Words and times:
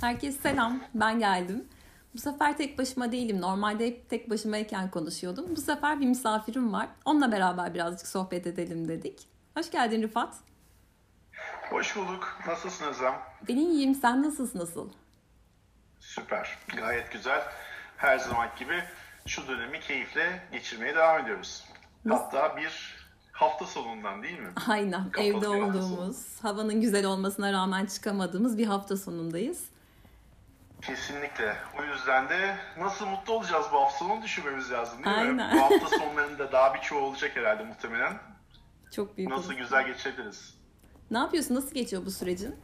Herkese 0.00 0.38
selam, 0.38 0.80
ben 0.94 1.18
geldim. 1.18 1.68
Bu 2.14 2.18
sefer 2.18 2.56
tek 2.56 2.78
başıma 2.78 3.12
değilim. 3.12 3.40
Normalde 3.40 3.86
hep 3.86 4.10
tek 4.10 4.30
başımayken 4.30 4.90
konuşuyordum. 4.90 5.56
Bu 5.56 5.60
sefer 5.60 6.00
bir 6.00 6.06
misafirim 6.06 6.72
var. 6.72 6.88
Onunla 7.04 7.32
beraber 7.32 7.74
birazcık 7.74 8.08
sohbet 8.08 8.46
edelim 8.46 8.88
dedik. 8.88 9.26
Hoş 9.56 9.70
geldin 9.70 10.02
Rıfat. 10.02 10.34
Hoş 11.70 11.96
bulduk. 11.96 12.38
Nasılsın 12.46 12.84
Özlem? 12.84 13.14
Ben 13.48 13.56
iyiyim. 13.56 13.94
Sen 13.94 14.22
nasılsın 14.22 14.58
nasıl? 14.58 14.90
Süper. 16.00 16.58
Gayet 16.76 17.12
güzel. 17.12 17.42
Her 17.96 18.18
zaman 18.18 18.48
gibi 18.58 18.82
şu 19.26 19.48
dönemi 19.48 19.80
keyifle 19.80 20.42
geçirmeye 20.52 20.94
devam 20.94 21.20
ediyoruz. 21.22 21.64
Hatta 22.08 22.56
bir 22.56 22.96
hafta 23.32 23.66
sonundan 23.66 24.22
değil 24.22 24.38
mi? 24.38 24.48
Aynen. 24.68 25.10
Kapalı 25.10 25.26
Evde 25.28 25.48
olduğumuz, 25.48 26.16
havanın 26.42 26.80
güzel 26.80 27.04
olmasına 27.06 27.52
rağmen 27.52 27.86
çıkamadığımız 27.86 28.58
bir 28.58 28.66
hafta 28.66 28.96
sonundayız. 28.96 29.64
Kesinlikle. 30.82 31.56
O 31.78 31.82
yüzden 31.84 32.28
de 32.28 32.56
nasıl 32.78 33.06
mutlu 33.06 33.32
olacağız 33.32 33.66
bu 33.72 33.80
hafta 33.80 33.98
sonu 33.98 34.22
düşünmemiz 34.22 34.72
lazım 34.72 35.04
değil 35.04 35.16
mi? 35.16 35.42
Aynen. 35.42 35.56
Bu 35.56 35.62
hafta 35.62 35.88
sonlarında 35.98 36.52
daha 36.52 36.74
birçoğu 36.74 36.98
olacak 37.00 37.36
herhalde 37.36 37.64
muhtemelen. 37.64 38.18
Çok 38.94 39.16
büyük 39.16 39.30
Nasıl 39.30 39.50
olur. 39.50 39.58
güzel 39.58 39.86
geçirebiliriz? 39.86 40.54
Ne 41.10 41.18
yapıyorsun? 41.18 41.54
Nasıl 41.54 41.74
geçiyor 41.74 42.06
bu 42.06 42.10
sürecin? 42.10 42.56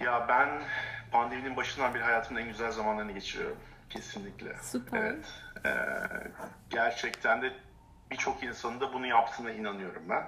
Ya 0.00 0.26
ben 0.28 0.48
pandeminin 1.12 1.56
başından 1.56 1.94
beri 1.94 2.02
hayatımın 2.02 2.40
en 2.40 2.48
güzel 2.48 2.70
zamanlarını 2.72 3.12
geçiriyorum. 3.12 3.56
Kesinlikle. 3.90 4.56
Süper. 4.62 5.00
Evet. 5.00 5.24
Ee, 5.66 5.70
gerçekten 6.70 7.42
de 7.42 7.52
birçok 8.10 8.42
insanın 8.42 8.80
da 8.80 8.92
bunu 8.92 9.06
yaptığına 9.06 9.50
inanıyorum 9.50 10.02
ben. 10.08 10.24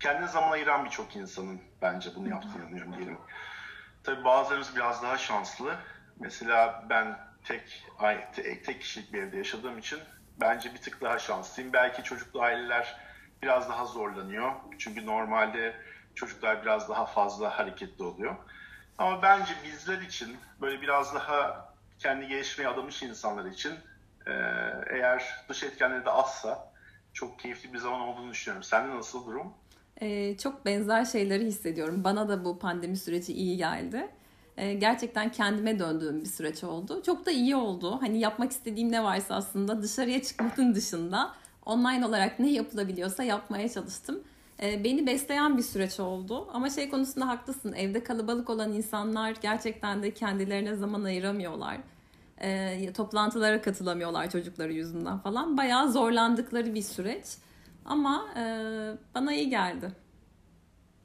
Kendine 0.00 0.26
zaman 0.28 0.50
ayıran 0.50 0.84
birçok 0.84 1.16
insanın 1.16 1.60
bence 1.82 2.10
bunu 2.16 2.28
yaptığına 2.28 2.62
inanıyorum 2.64 2.96
diyelim. 2.96 3.18
Tabii 4.04 4.24
bazılarımız 4.24 4.76
biraz 4.76 5.02
daha 5.02 5.18
şanslı. 5.18 5.76
Mesela 6.18 6.84
ben 6.90 7.18
tek 7.44 7.84
tek 8.64 8.80
kişilik 8.80 9.12
bir 9.12 9.22
evde 9.22 9.36
yaşadığım 9.36 9.78
için 9.78 9.98
bence 10.40 10.74
bir 10.74 10.78
tık 10.78 11.00
daha 11.00 11.18
şanslıyım. 11.18 11.72
Belki 11.72 12.02
çocuklu 12.02 12.42
aileler 12.42 12.96
biraz 13.42 13.68
daha 13.68 13.86
zorlanıyor. 13.86 14.52
Çünkü 14.78 15.06
normalde 15.06 15.76
çocuklar 16.14 16.62
biraz 16.62 16.88
daha 16.88 17.06
fazla 17.06 17.58
hareketli 17.58 18.04
oluyor. 18.04 18.36
Ama 18.98 19.22
bence 19.22 19.54
bizler 19.64 19.98
için 20.00 20.36
böyle 20.60 20.80
biraz 20.80 21.14
daha 21.14 21.68
kendi 21.98 22.28
gelişmeye 22.28 22.68
adamış 22.68 23.02
insanlar 23.02 23.44
için 23.44 23.74
e, 24.26 24.32
eğer 24.90 25.44
dış 25.48 25.62
etkenleri 25.62 26.04
de 26.04 26.10
azsa 26.10 26.72
çok 27.12 27.38
keyifli 27.38 27.72
bir 27.72 27.78
zaman 27.78 28.00
olduğunu 28.00 28.30
düşünüyorum. 28.30 28.62
Sende 28.62 28.96
nasıl 28.96 29.26
durum? 29.26 29.54
Ee, 30.02 30.36
çok 30.36 30.66
benzer 30.66 31.04
şeyleri 31.04 31.46
hissediyorum. 31.46 32.04
Bana 32.04 32.28
da 32.28 32.44
bu 32.44 32.58
pandemi 32.58 32.96
süreci 32.96 33.32
iyi 33.32 33.56
geldi. 33.56 34.08
Ee, 34.56 34.74
gerçekten 34.74 35.32
kendime 35.32 35.78
döndüğüm 35.78 36.20
bir 36.20 36.28
süreç 36.28 36.64
oldu. 36.64 37.02
Çok 37.06 37.26
da 37.26 37.30
iyi 37.30 37.56
oldu. 37.56 37.98
Hani 38.00 38.18
yapmak 38.18 38.50
istediğim 38.50 38.92
ne 38.92 39.04
varsa 39.04 39.34
aslında 39.34 39.82
dışarıya 39.82 40.22
çıkmanın 40.22 40.74
dışında 40.74 41.32
online 41.66 42.06
olarak 42.06 42.38
ne 42.38 42.50
yapılabiliyorsa 42.50 43.22
yapmaya 43.22 43.68
çalıştım. 43.68 44.20
Ee, 44.62 44.84
beni 44.84 45.06
besleyen 45.06 45.58
bir 45.58 45.62
süreç 45.62 46.00
oldu. 46.00 46.48
Ama 46.52 46.70
şey 46.70 46.88
konusunda 46.88 47.28
haklısın. 47.28 47.72
Evde 47.72 48.04
kalabalık 48.04 48.50
olan 48.50 48.72
insanlar 48.72 49.36
gerçekten 49.42 50.02
de 50.02 50.10
kendilerine 50.10 50.74
zaman 50.74 51.04
ayıramıyorlar. 51.04 51.76
Ee, 52.42 52.92
toplantılara 52.92 53.62
katılamıyorlar 53.62 54.30
çocukları 54.30 54.72
yüzünden 54.72 55.18
falan. 55.18 55.56
Bayağı 55.56 55.92
zorlandıkları 55.92 56.74
bir 56.74 56.82
süreç. 56.82 57.24
Ama 57.90 58.26
e, 58.36 58.42
bana 59.14 59.32
iyi 59.32 59.50
geldi. 59.50 59.92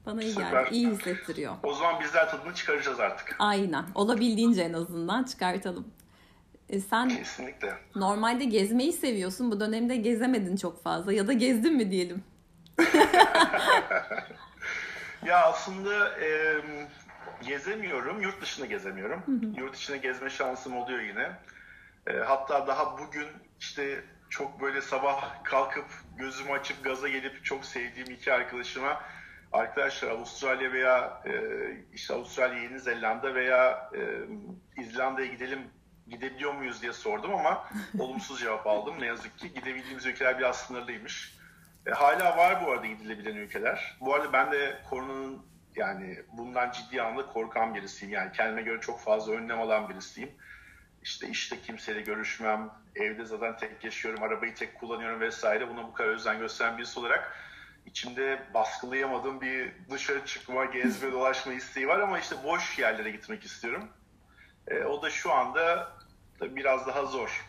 Bana 0.06 0.22
iyi 0.22 0.32
Süper. 0.32 0.50
geldi. 0.50 0.74
İyi 0.74 0.88
hissettiriyor. 0.88 1.54
O 1.62 1.74
zaman 1.74 2.00
bizler 2.00 2.30
tadını 2.30 2.54
çıkaracağız 2.54 3.00
artık. 3.00 3.36
Aynen. 3.38 3.84
Olabildiğince 3.94 4.62
en 4.62 4.72
azından 4.72 5.24
çıkartalım. 5.24 5.88
E, 6.68 6.80
sen 6.80 7.08
Kesinlikle. 7.08 7.74
normalde 7.94 8.44
gezmeyi 8.44 8.92
seviyorsun. 8.92 9.50
Bu 9.50 9.60
dönemde 9.60 9.96
gezemedin 9.96 10.56
çok 10.56 10.82
fazla. 10.82 11.12
Ya 11.12 11.26
da 11.26 11.32
gezdin 11.32 11.76
mi 11.76 11.90
diyelim. 11.90 12.24
Ya 15.26 15.44
aslında 15.46 16.20
e, 16.20 16.60
gezemiyorum, 17.46 18.22
yurt 18.22 18.42
dışında 18.42 18.66
gezemiyorum. 18.66 19.22
Yurt 19.56 19.74
dışına 19.74 19.96
gezme 19.96 20.30
şansım 20.30 20.76
oluyor 20.76 21.00
yine. 21.00 21.32
E, 22.06 22.12
hatta 22.18 22.66
daha 22.66 22.98
bugün 22.98 23.26
işte 23.60 24.04
çok 24.30 24.60
böyle 24.60 24.80
sabah 24.80 25.44
kalkıp 25.44 25.86
gözümü 26.16 26.52
açıp 26.52 26.84
gaza 26.84 27.08
gelip 27.08 27.44
çok 27.44 27.64
sevdiğim 27.64 28.10
iki 28.10 28.32
arkadaşıma 28.32 29.02
arkadaşlar 29.52 30.08
Avustralya 30.08 30.72
veya 30.72 31.22
e, 31.26 31.32
işte 31.92 32.14
Avustralya, 32.14 32.62
Yeni 32.62 32.80
Zelanda 32.80 33.34
veya 33.34 33.90
e, 33.94 34.00
İzlanda'ya 34.82 35.26
gidelim 35.26 35.60
gidebiliyor 36.08 36.54
muyuz 36.54 36.82
diye 36.82 36.92
sordum 36.92 37.34
ama 37.34 37.68
olumsuz 37.98 38.40
cevap 38.40 38.66
aldım. 38.66 38.94
Ne 39.00 39.06
yazık 39.06 39.38
ki 39.38 39.54
gidebildiğimiz 39.54 40.06
ülkeler 40.06 40.38
biraz 40.38 40.56
sınırlıymış. 40.56 41.36
E, 41.86 41.90
hala 41.90 42.36
var 42.36 42.66
bu 42.66 42.70
arada 42.70 42.86
gidilebilen 42.86 43.36
ülkeler. 43.36 43.96
Bu 44.00 44.14
arada 44.14 44.32
ben 44.32 44.52
de 44.52 44.78
koronanın 44.90 45.46
yani 45.76 46.18
bundan 46.32 46.70
ciddi 46.70 47.02
anlamda 47.02 47.26
korkan 47.26 47.74
birisiyim. 47.74 48.14
Yani 48.14 48.32
kendime 48.32 48.62
göre 48.62 48.80
çok 48.80 49.00
fazla 49.00 49.32
önlem 49.32 49.60
alan 49.60 49.88
birisiyim. 49.88 50.30
İşte 51.06 51.28
işte 51.28 51.60
kimseyle 51.60 52.00
görüşmem, 52.00 52.70
evde 52.94 53.24
zaten 53.24 53.56
tek 53.56 53.84
yaşıyorum, 53.84 54.22
arabayı 54.22 54.54
tek 54.54 54.80
kullanıyorum 54.80 55.20
vesaire. 55.20 55.68
Buna 55.68 55.84
bu 55.84 55.92
kadar 55.92 56.08
özen 56.08 56.38
gösteren 56.38 56.78
birisi 56.78 57.00
olarak 57.00 57.36
içimde 57.86 58.42
baskılayamadığım 58.54 59.40
bir 59.40 59.72
dışarı 59.90 60.24
çıkma, 60.24 60.64
gezme, 60.64 61.12
dolaşma 61.12 61.52
isteği 61.52 61.88
var 61.88 62.00
ama 62.00 62.18
işte 62.18 62.36
boş 62.44 62.78
yerlere 62.78 63.10
gitmek 63.10 63.44
istiyorum. 63.44 63.88
E, 64.68 64.84
o 64.84 65.02
da 65.02 65.10
şu 65.10 65.32
anda 65.32 65.92
tabii 66.38 66.56
biraz 66.56 66.86
daha 66.86 67.04
zor. 67.04 67.46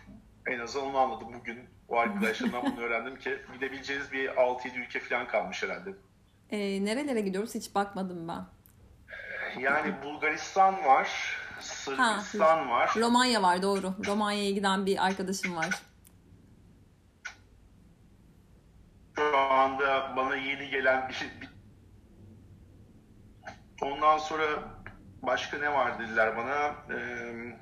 En 0.47 0.59
azından 0.59 0.87
onu 0.87 0.97
anladım 0.97 1.33
bugün. 1.33 1.69
O 1.87 1.97
arkadaşlarımdan 1.97 2.65
bunu 2.65 2.85
öğrendim 2.85 3.15
ki 3.19 3.37
gidebileceğiniz 3.53 4.11
bir 4.11 4.29
6-7 4.29 4.79
ülke 4.79 4.99
falan 4.99 5.27
kalmış 5.27 5.63
herhalde. 5.63 5.89
E, 6.51 6.85
nerelere 6.85 7.21
gidiyoruz 7.21 7.55
hiç 7.55 7.75
bakmadım 7.75 8.27
ben. 8.27 8.45
Yani 9.61 9.93
Bulgaristan 10.03 10.85
var, 10.85 11.37
Sırbistan 11.59 12.69
var. 12.69 12.93
Romanya 12.95 13.41
var 13.43 13.61
doğru. 13.61 13.93
Romanya'ya 14.05 14.51
giden 14.51 14.85
bir 14.85 15.05
arkadaşım 15.05 15.55
var. 15.55 15.69
Şu 19.15 19.37
anda 19.37 20.13
bana 20.15 20.35
yeni 20.35 20.69
gelen 20.69 21.09
bir, 21.09 21.41
bir... 21.41 21.49
Ondan 23.81 24.17
sonra 24.17 24.43
başka 25.21 25.57
ne 25.57 25.73
var 25.73 25.99
dediler 25.99 26.37
bana. 26.37 26.75
Ee, 26.95 27.57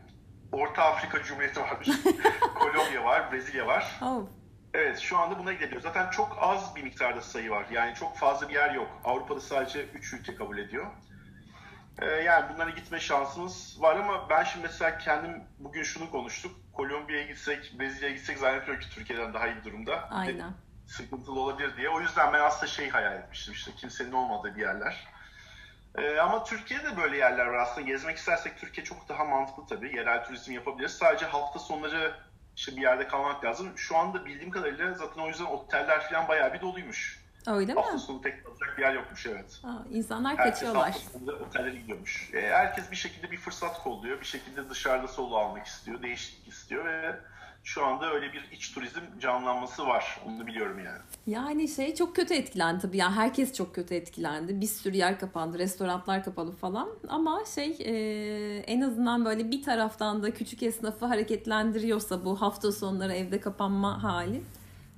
Orta 0.51 0.83
Afrika 0.83 1.23
Cumhuriyeti 1.23 1.59
var. 1.59 1.77
Kolombiya 2.55 3.03
var, 3.03 3.31
Brezilya 3.31 3.67
var. 3.67 3.99
Oh. 4.01 4.27
Evet 4.73 4.99
şu 4.99 5.17
anda 5.17 5.39
buna 5.39 5.53
gidebiliyoruz. 5.53 5.83
Zaten 5.83 6.09
çok 6.09 6.37
az 6.41 6.75
bir 6.75 6.83
miktarda 6.83 7.21
sayı 7.21 7.51
var. 7.51 7.65
Yani 7.71 7.95
çok 7.95 8.17
fazla 8.17 8.49
bir 8.49 8.53
yer 8.53 8.73
yok. 8.73 8.87
Avrupa'da 9.03 9.41
sadece 9.41 9.85
3 9.85 10.13
ülke 10.13 10.35
kabul 10.35 10.57
ediyor. 10.57 10.85
Ee, 12.01 12.05
yani 12.05 12.53
bunlara 12.53 12.69
gitme 12.69 12.99
şansımız 12.99 13.81
var 13.81 13.95
ama 13.95 14.29
ben 14.29 14.43
şimdi 14.43 14.63
mesela 14.67 14.97
kendim 14.97 15.43
bugün 15.59 15.83
şunu 15.83 16.11
konuştuk. 16.11 16.55
Kolombiya'ya 16.73 17.27
gitsek, 17.27 17.79
Brezilya'ya 17.79 18.15
gitsek 18.15 18.37
zannediyorum 18.37 18.79
ki 18.79 18.89
Türkiye'den 18.89 19.33
daha 19.33 19.47
iyi 19.47 19.63
durumda. 19.63 20.09
Aynen. 20.11 20.53
Sıkıntılı 20.87 21.39
olabilir 21.39 21.77
diye. 21.77 21.89
O 21.89 22.01
yüzden 22.01 22.33
ben 22.33 22.39
aslında 22.39 22.67
şey 22.67 22.89
hayal 22.89 23.13
etmiştim 23.13 23.53
işte 23.53 23.71
kimsenin 23.77 24.11
olmadığı 24.11 24.55
bir 24.55 24.61
yerler. 24.61 25.07
Ee, 25.97 26.19
ama 26.19 26.43
Türkiye'de 26.43 26.97
böyle 26.97 27.17
yerler 27.17 27.45
var 27.45 27.57
aslında. 27.57 27.87
Gezmek 27.87 28.17
istersek 28.17 28.57
Türkiye 28.57 28.85
çok 28.85 29.09
daha 29.09 29.25
mantıklı 29.25 29.67
tabii. 29.67 29.95
Yerel 29.95 30.25
turizm 30.25 30.51
yapabiliriz. 30.51 30.97
Sadece 30.97 31.25
hafta 31.25 31.59
sonları 31.59 32.15
işte 32.55 32.75
bir 32.75 32.81
yerde 32.81 33.07
kalmak 33.07 33.43
lazım. 33.43 33.77
Şu 33.77 33.97
anda 33.97 34.25
bildiğim 34.25 34.51
kadarıyla 34.51 34.93
zaten 34.93 35.21
o 35.21 35.27
yüzden 35.27 35.45
oteller 35.45 36.09
falan 36.09 36.27
bayağı 36.27 36.53
bir 36.53 36.61
doluymuş. 36.61 37.24
Öyle 37.47 37.73
mi? 37.73 37.79
Hafta 37.81 37.97
sonu 37.97 38.21
tek 38.21 38.45
kalacak 38.45 38.73
bir 38.77 38.81
yer 38.83 38.93
yokmuş 38.93 39.25
evet. 39.25 39.59
Aa, 39.63 39.73
insanlar 39.91 40.37
Herkes 40.37 40.53
kaçıyorlar. 40.53 40.91
hafta 40.91 41.09
sonunda 41.11 41.33
otellere 41.35 41.75
gidiyormuş. 41.75 42.29
E, 42.33 42.41
herkes 42.41 42.91
bir 42.91 42.95
şekilde 42.95 43.31
bir 43.31 43.37
fırsat 43.37 43.83
kolluyor. 43.83 44.19
Bir 44.19 44.25
şekilde 44.25 44.69
dışarıda 44.69 45.07
solo 45.07 45.35
almak 45.35 45.65
istiyor. 45.67 46.01
Değişiklik 46.01 46.47
istiyor 46.53 46.85
ve 46.85 47.15
şu 47.63 47.85
anda 47.85 48.13
öyle 48.13 48.33
bir 48.33 48.49
iç 48.51 48.71
turizm 48.73 48.99
canlanması 49.19 49.87
var. 49.87 50.21
Onu 50.25 50.47
biliyorum 50.47 50.79
yani. 50.85 51.01
Yani 51.27 51.67
şey 51.67 51.95
çok 51.95 52.15
kötü 52.15 52.33
etkilendi 52.33 52.81
tabii. 52.81 52.97
Yani 52.97 53.15
herkes 53.15 53.53
çok 53.53 53.75
kötü 53.75 53.95
etkilendi. 53.95 54.61
Bir 54.61 54.67
sürü 54.67 54.97
yer 54.97 55.19
kapandı, 55.19 55.59
restoranlar 55.59 56.23
kapalı 56.23 56.51
falan. 56.51 56.89
Ama 57.09 57.41
şey 57.55 57.77
e, 57.79 57.93
en 58.59 58.81
azından 58.81 59.25
böyle 59.25 59.51
bir 59.51 59.63
taraftan 59.63 60.23
da 60.23 60.33
küçük 60.33 60.63
esnafı 60.63 61.05
hareketlendiriyorsa 61.05 62.25
bu 62.25 62.41
hafta 62.41 62.71
sonları 62.71 63.13
evde 63.13 63.39
kapanma 63.39 64.03
hali. 64.03 64.41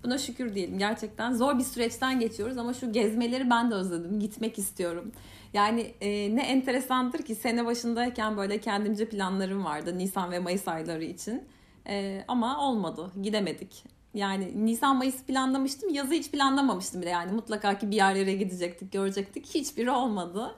Buna 0.08 0.18
şükür 0.18 0.56
diyelim. 0.56 0.78
Gerçekten 0.78 1.34
zor 1.34 1.60
bir 1.60 1.64
süreçten 1.64 2.20
geçiyoruz 2.20 2.58
ama 2.58 2.74
şu 2.74 2.92
gezmeleri 2.92 3.50
ben 3.50 3.72
de 3.72 3.76
özledim. 3.76 4.20
Gitmek 4.20 4.60
istiyorum. 4.60 5.12
Yani 5.54 5.94
e, 6.02 6.36
ne 6.36 6.42
enteresandır 6.42 7.20
ki 7.20 7.36
sene 7.36 7.66
başındayken 7.66 8.38
böyle 8.38 8.60
kendimce 8.60 9.10
planlarım 9.10 9.66
vardı 9.66 9.98
Nisan 9.98 10.32
ve 10.32 10.40
Mayıs 10.40 10.68
ayları 10.68 11.04
için. 11.04 11.44
E, 11.88 12.26
ama 12.28 12.68
olmadı. 12.68 13.12
Gidemedik. 13.22 13.84
Yani 14.14 14.66
Nisan 14.66 14.96
Mayıs 14.98 15.24
planlamıştım. 15.24 15.94
Yazı 15.94 16.14
hiç 16.14 16.32
planlamamıştım 16.32 17.02
bile. 17.02 17.10
Yani 17.10 17.32
mutlaka 17.32 17.78
ki 17.78 17.92
bir 17.92 17.96
yerlere 17.96 18.34
gidecektik, 18.34 18.92
görecektik. 18.92 19.56
Hiçbiri 19.56 19.92
olmadı. 19.92 20.56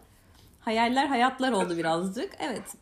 Hayaller 0.59 1.07
hayatlar 1.07 1.51
oldu 1.51 1.77
birazcık. 1.77 2.31
Evet. 2.39 2.75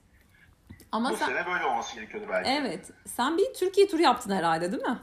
Ama 0.91 1.11
Bu 1.11 1.15
sen... 1.15 1.27
sene 1.27 1.45
böyle 1.45 1.65
olması 1.65 1.95
gerekiyordu 1.95 2.27
belki. 2.29 2.49
Evet. 2.49 2.91
Sen 3.05 3.37
bir 3.37 3.53
Türkiye 3.53 3.87
turu 3.87 4.01
yaptın 4.01 4.31
herhalde 4.31 4.71
değil 4.71 4.83
mi? 4.83 4.97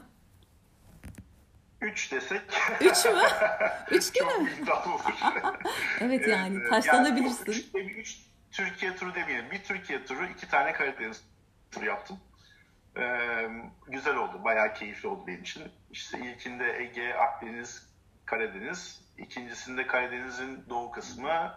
Üç 1.85 2.11
desek. 2.11 2.41
Üç 2.81 3.05
mü? 3.05 3.11
Üç 3.91 4.13
Çok 4.13 4.31
iddialı 4.41 4.93
olur. 4.93 5.19
evet 6.01 6.27
yani 6.27 6.69
taşlanabilirsin. 6.69 7.51
Yani, 7.51 7.91
üç, 7.91 7.97
üç 7.97 8.19
Türkiye 8.51 8.95
turu 8.95 9.15
demeyelim. 9.15 9.51
Bir 9.51 9.63
Türkiye 9.63 10.05
turu, 10.05 10.25
iki 10.25 10.49
tane 10.49 10.73
Karadeniz 10.73 11.23
turu 11.71 11.85
yaptım. 11.85 12.19
Ee, 12.97 13.47
güzel 13.87 14.15
oldu. 14.15 14.43
Bayağı 14.43 14.73
keyifli 14.73 15.07
oldu 15.07 15.27
benim 15.27 15.41
için. 15.41 15.63
İşte 15.91 16.19
ilkinde 16.19 16.77
Ege, 16.79 17.13
Akdeniz, 17.13 17.89
Karadeniz. 18.25 19.01
İkincisinde 19.17 19.87
Karadeniz'in 19.87 20.65
doğu 20.69 20.91
kısmı. 20.91 21.53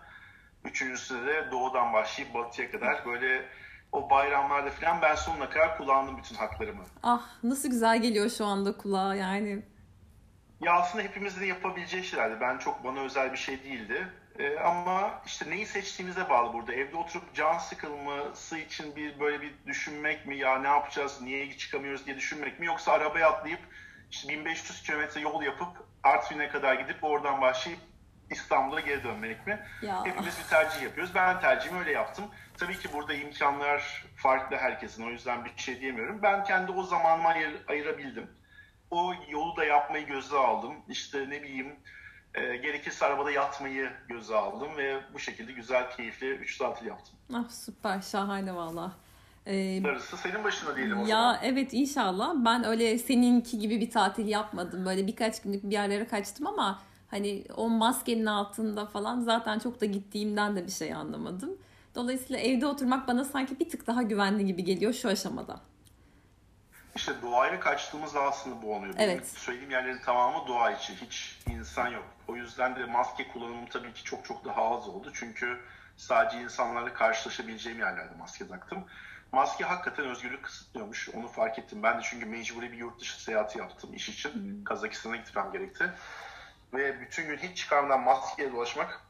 Üçüncüsünde 0.64 1.26
de 1.26 1.50
doğudan 1.50 1.92
başlayıp 1.92 2.34
batıya 2.34 2.70
kadar 2.70 3.06
böyle 3.06 3.48
o 3.92 4.10
bayramlarda 4.10 4.70
falan 4.70 5.02
ben 5.02 5.14
sonuna 5.14 5.50
kadar 5.50 5.78
kullandım 5.78 6.18
bütün 6.18 6.36
haklarımı. 6.36 6.82
Ah 7.02 7.22
nasıl 7.42 7.70
güzel 7.70 8.02
geliyor 8.02 8.30
şu 8.30 8.44
anda 8.44 8.76
kulağa 8.76 9.14
yani. 9.14 9.62
Ya 10.60 10.72
aslında 10.72 11.04
hepimizin 11.04 11.46
yapabileceği 11.46 12.04
şeylerdi. 12.04 12.40
Ben 12.40 12.58
çok 12.58 12.84
bana 12.84 13.00
özel 13.00 13.32
bir 13.32 13.38
şey 13.38 13.64
değildi. 13.64 14.08
Ee, 14.38 14.58
ama 14.58 15.22
işte 15.26 15.50
neyi 15.50 15.66
seçtiğimize 15.66 16.30
bağlı 16.30 16.52
burada. 16.52 16.72
Evde 16.72 16.96
oturup 16.96 17.34
can 17.34 17.58
sıkılması 17.58 18.58
için 18.58 18.96
bir 18.96 19.20
böyle 19.20 19.40
bir 19.40 19.54
düşünmek 19.66 20.26
mi 20.26 20.36
ya 20.36 20.58
ne 20.58 20.68
yapacağız, 20.68 21.20
niye 21.22 21.56
çıkamıyoruz 21.56 22.06
diye 22.06 22.16
düşünmek 22.16 22.60
mi 22.60 22.66
yoksa 22.66 22.92
arabaya 22.92 23.30
atlayıp 23.30 23.60
işte 24.10 24.28
1500 24.28 24.82
kilometre 24.82 25.20
yol 25.20 25.42
yapıp 25.42 25.68
Artvin'e 26.02 26.48
kadar 26.48 26.74
gidip 26.74 27.04
oradan 27.04 27.40
başlayıp 27.40 27.80
İstanbul'a 28.30 28.80
geri 28.80 29.04
dönmek 29.04 29.46
mi? 29.46 29.60
Ya. 29.82 30.04
Hepimiz 30.04 30.38
bir 30.38 30.50
tercih 30.50 30.82
yapıyoruz. 30.82 31.14
Ben 31.14 31.40
tercihimi 31.40 31.78
öyle 31.78 31.92
yaptım. 31.92 32.24
Tabii 32.58 32.78
ki 32.78 32.88
burada 32.92 33.14
imkanlar 33.14 34.04
farklı 34.16 34.56
herkesin. 34.56 35.06
O 35.06 35.10
yüzden 35.10 35.44
bir 35.44 35.52
şey 35.56 35.80
diyemiyorum. 35.80 36.22
Ben 36.22 36.44
kendi 36.44 36.72
o 36.72 36.82
zamanımı 36.82 37.28
ayır, 37.28 37.52
ayırabildim. 37.68 38.30
O 38.90 39.12
yolu 39.28 39.56
da 39.56 39.64
yapmayı 39.64 40.06
göze 40.06 40.36
aldım. 40.36 40.72
İşte 40.88 41.30
ne 41.30 41.42
bileyim 41.42 41.76
e, 42.34 42.56
gerekirse 42.56 43.06
arabada 43.06 43.30
yatmayı 43.30 43.90
göze 44.08 44.36
aldım 44.36 44.76
ve 44.76 45.00
bu 45.14 45.18
şekilde 45.18 45.52
güzel, 45.52 45.90
keyifli 45.96 46.30
3 46.30 46.58
tatil 46.58 46.86
yaptım. 46.86 47.14
Ah 47.34 47.48
süper, 47.48 48.00
şahane 48.00 48.54
valla. 48.54 48.92
Ee, 49.46 49.80
Darısı 49.84 50.16
senin 50.16 50.44
başına 50.44 50.76
diyelim 50.76 50.96
o 50.96 51.00
ya, 51.00 51.06
zaman. 51.06 51.32
Ya 51.32 51.40
evet 51.42 51.68
inşallah. 51.72 52.34
Ben 52.34 52.64
öyle 52.64 52.98
seninki 52.98 53.58
gibi 53.58 53.80
bir 53.80 53.90
tatil 53.90 54.28
yapmadım. 54.28 54.86
Böyle 54.86 55.06
birkaç 55.06 55.42
günlük 55.42 55.64
bir 55.64 55.72
yerlere 55.72 56.06
kaçtım 56.06 56.46
ama 56.46 56.82
hani 57.10 57.44
o 57.56 57.68
maskenin 57.68 58.26
altında 58.26 58.86
falan 58.86 59.20
zaten 59.20 59.58
çok 59.58 59.80
da 59.80 59.86
gittiğimden 59.86 60.56
de 60.56 60.66
bir 60.66 60.70
şey 60.70 60.94
anlamadım. 60.94 61.50
Dolayısıyla 61.94 62.42
evde 62.42 62.66
oturmak 62.66 63.08
bana 63.08 63.24
sanki 63.24 63.60
bir 63.60 63.68
tık 63.68 63.86
daha 63.86 64.02
güvenli 64.02 64.46
gibi 64.46 64.64
geliyor 64.64 64.92
şu 64.92 65.08
aşamada. 65.08 65.60
İşte 66.98 67.22
doğaya 67.22 67.60
kaçtığımız 67.60 68.16
aslında 68.16 68.62
bu 68.62 68.74
oluyor. 68.74 68.94
Evet. 68.98 69.08
Benim 69.08 69.24
söylediğim 69.24 69.70
yerlerin 69.70 69.98
tamamı 69.98 70.48
doğa 70.48 70.70
içi. 70.70 70.96
Hiç 70.96 71.38
insan 71.50 71.88
yok. 71.88 72.04
O 72.28 72.36
yüzden 72.36 72.76
de 72.76 72.84
maske 72.84 73.28
kullanımı 73.28 73.68
tabii 73.68 73.92
ki 73.92 74.04
çok 74.04 74.24
çok 74.24 74.44
daha 74.44 74.76
az 74.76 74.88
oldu. 74.88 75.10
Çünkü 75.14 75.60
sadece 75.96 76.42
insanlarla 76.42 76.92
karşılaşabileceğim 76.92 77.78
yerlerde 77.78 78.14
maske 78.18 78.48
taktım. 78.48 78.84
Maske 79.32 79.64
hakikaten 79.64 80.04
özgürlük 80.04 80.44
kısıtlıyormuş. 80.44 81.08
Onu 81.08 81.28
fark 81.28 81.58
ettim. 81.58 81.82
Ben 81.82 81.98
de 81.98 82.02
çünkü 82.02 82.26
mecburi 82.26 82.72
bir 82.72 82.76
yurt 82.76 83.00
dışı 83.00 83.22
seyahati 83.22 83.58
yaptım 83.58 83.94
iş 83.94 84.08
için. 84.08 84.32
Hmm. 84.34 84.64
Kazakistan'a 84.64 85.16
gitmem 85.16 85.52
gerekti. 85.52 85.92
Ve 86.74 87.00
bütün 87.00 87.26
gün 87.26 87.36
hiç 87.36 87.58
çıkarmadan 87.58 88.00
maskeyle 88.00 88.52
dolaşmak 88.52 89.00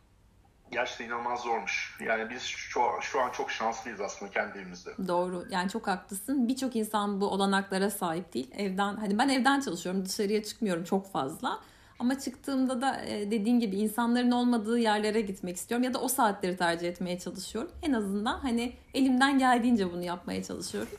gerçekten 0.73 1.05
inanılmaz 1.05 1.41
zormuş. 1.41 1.97
Yani 2.07 2.31
biz 2.31 2.43
şu, 2.43 2.81
şu 3.01 3.21
an 3.21 3.31
çok 3.31 3.51
şanslıyız 3.51 4.01
aslında 4.01 4.33
kendi 4.33 4.59
evimizde. 4.59 4.91
Doğru. 5.09 5.45
Yani 5.51 5.71
çok 5.71 5.87
haklısın. 5.87 6.49
Birçok 6.49 6.77
insan 6.77 7.21
bu 7.21 7.27
olanaklara 7.27 7.91
sahip 7.91 8.35
değil. 8.35 8.51
Evden 8.57 8.97
hani 8.97 9.19
ben 9.19 9.29
evden 9.29 9.61
çalışıyorum. 9.61 10.07
Dışarıya 10.07 10.43
çıkmıyorum 10.43 10.85
çok 10.85 11.13
fazla. 11.13 11.61
Ama 11.99 12.19
çıktığımda 12.19 12.81
da 12.81 13.05
e, 13.05 13.31
dediğin 13.31 13.61
gibi 13.61 13.77
insanların 13.77 14.31
olmadığı 14.31 14.79
yerlere 14.79 15.21
gitmek 15.21 15.57
istiyorum 15.57 15.85
ya 15.85 15.95
da 15.95 16.01
o 16.01 16.09
saatleri 16.09 16.57
tercih 16.57 16.89
etmeye 16.89 17.19
çalışıyorum. 17.19 17.71
En 17.83 17.93
azından 17.93 18.39
hani 18.39 18.73
elimden 18.95 19.39
geldiğince 19.39 19.93
bunu 19.93 20.03
yapmaya 20.03 20.43
çalışıyorum. 20.43 20.93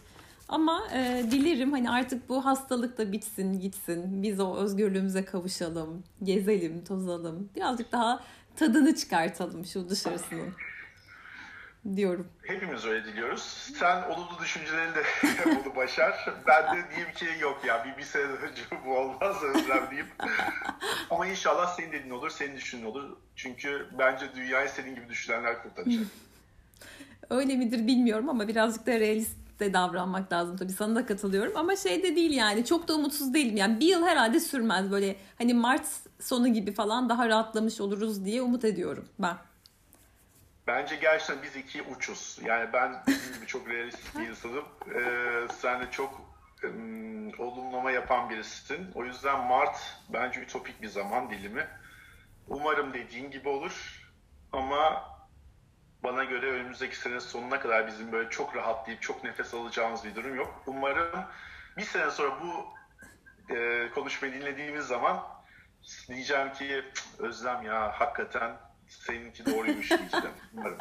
Ama 0.50 0.82
e, 0.94 1.26
dilerim 1.32 1.72
hani 1.72 1.90
artık 1.90 2.30
bu 2.30 2.46
hastalık 2.46 2.98
da 2.98 3.12
bitsin, 3.12 3.60
gitsin. 3.60 4.24
Biz 4.24 4.40
o 4.40 4.56
özgürlüğümüze 4.56 5.26
kavuşalım, 5.26 6.04
gezelim, 6.24 6.84
tozalım. 6.84 7.50
Birazcık 7.56 7.92
daha 7.92 8.20
tadını 8.60 8.96
çıkartalım 8.96 9.66
şu 9.66 9.90
dışarısının 9.90 10.54
diyorum. 11.96 12.28
Hepimiz 12.44 12.86
öyle 12.86 13.06
diliyoruz. 13.06 13.72
Sen 13.80 14.04
olumlu 14.04 14.40
düşüncelerini 14.42 14.96
de 14.96 15.04
bunu 15.66 15.76
başar. 15.76 16.34
Ben 16.48 16.78
de 16.78 16.90
diyeyim 16.90 17.14
ki 17.14 17.26
yok 17.40 17.62
ya 17.68 17.86
bir, 17.86 17.98
bir 17.98 18.04
sene 18.04 18.24
önce 18.24 18.62
bu 18.86 18.98
olmaz 18.98 19.44
özlem 19.44 19.88
diyeyim. 19.90 20.10
Ama 21.10 21.28
inşallah 21.28 21.76
senin 21.76 21.92
dediğin 21.92 22.14
olur, 22.14 22.30
senin 22.30 22.56
düşünün 22.56 22.86
olur. 22.86 23.18
Çünkü 23.36 23.88
bence 24.00 24.26
dünyayı 24.36 24.70
senin 24.70 24.96
gibi 24.96 25.10
düşünenler 25.10 25.64
kurtaracak. 25.64 26.04
öyle 27.30 27.56
midir 27.56 27.88
bilmiyorum 27.88 28.30
ama 28.30 28.48
birazcık 28.48 28.88
da 28.88 29.00
realist 29.00 29.38
de 29.60 29.74
davranmak 29.74 30.32
lazım 30.32 30.58
tabii 30.58 30.72
sana 30.72 30.96
da 30.96 31.06
katılıyorum 31.06 31.58
ama 31.58 31.76
şey 31.76 32.04
de 32.04 32.16
değil 32.16 32.32
yani 32.32 32.66
çok 32.66 32.88
da 32.88 32.96
umutsuz 32.96 33.34
değilim 33.34 33.58
yani 33.58 33.80
bir 33.80 33.88
yıl 33.88 34.06
herhalde 34.06 34.40
sürmez 34.40 34.92
böyle 34.92 35.16
hani 35.38 35.54
Mart 35.54 35.86
sonu 36.20 36.48
gibi 36.48 36.74
falan 36.74 37.10
daha 37.10 37.30
rahatlamış 37.30 37.82
oluruz 37.82 38.26
diye 38.26 38.42
umut 38.42 38.66
ediyorum 38.66 39.06
ben. 39.20 39.36
Bence 40.68 40.96
gerçekten 40.96 41.44
biz 41.44 41.56
iki 41.56 41.82
uçuz. 41.82 42.40
Yani 42.46 42.74
ben 42.74 43.02
dediğim 43.08 43.34
gibi 43.36 43.48
çok 43.48 43.70
realist 43.70 44.18
bir 44.20 44.28
insanım. 44.28 44.66
Ee, 44.96 45.48
sen 45.62 45.82
de 45.82 45.92
çok 45.92 46.22
um, 46.64 47.40
olumlama 47.40 47.92
yapan 47.92 48.30
birisisin. 48.30 48.92
O 48.96 49.06
yüzden 49.06 49.40
Mart 49.40 49.78
bence 50.14 50.42
ütopik 50.42 50.82
bir 50.82 50.88
zaman 50.88 51.30
dilimi. 51.30 51.68
Umarım 52.48 52.94
dediğin 52.94 53.32
gibi 53.32 53.50
olur. 53.50 54.06
Ama 54.52 55.04
bana 56.04 56.24
göre 56.24 56.52
önümüzdeki 56.52 56.96
sene 56.96 57.20
sonuna 57.20 57.60
kadar 57.60 57.88
bizim 57.88 58.12
böyle 58.12 58.30
çok 58.30 58.56
rahatlayıp 58.56 59.02
çok 59.02 59.24
nefes 59.24 59.54
alacağımız 59.54 60.04
bir 60.06 60.16
durum 60.16 60.36
yok. 60.36 60.64
Umarım 60.68 61.26
bir 61.78 61.84
sene 61.84 62.12
sonra 62.12 62.32
bu 62.44 62.66
e, 63.54 63.90
konuşmayı 63.96 64.34
dinlediğimiz 64.34 64.86
zaman 64.86 65.24
diyeceğim 66.08 66.54
ki 66.54 66.84
Özlem 67.20 67.64
ya 67.64 67.92
hakikaten 68.00 68.52
seninki 68.88 69.46
doğruymuş 69.46 69.90
diyeceğim. 69.90 70.36
Umarım. 70.58 70.78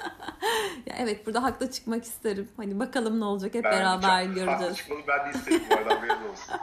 ya 0.87 0.97
evet 0.99 1.27
burada 1.27 1.43
haklı 1.43 1.71
çıkmak 1.71 2.05
isterim. 2.05 2.49
Hani 2.57 2.81
bakalım 2.81 3.21
ne 3.21 3.25
olacak 3.25 3.55
hep 3.55 3.65
ben 3.65 3.73
beraber 3.73 4.25
çok, 4.25 4.35
göreceğiz. 4.35 4.63
Haklı 4.63 4.75
çıkmalı 4.75 5.01
ben 5.09 5.27
de 5.27 5.39
isterim 5.39 5.63
bu 5.71 5.75
arada 5.75 6.15
olsun. 6.31 6.55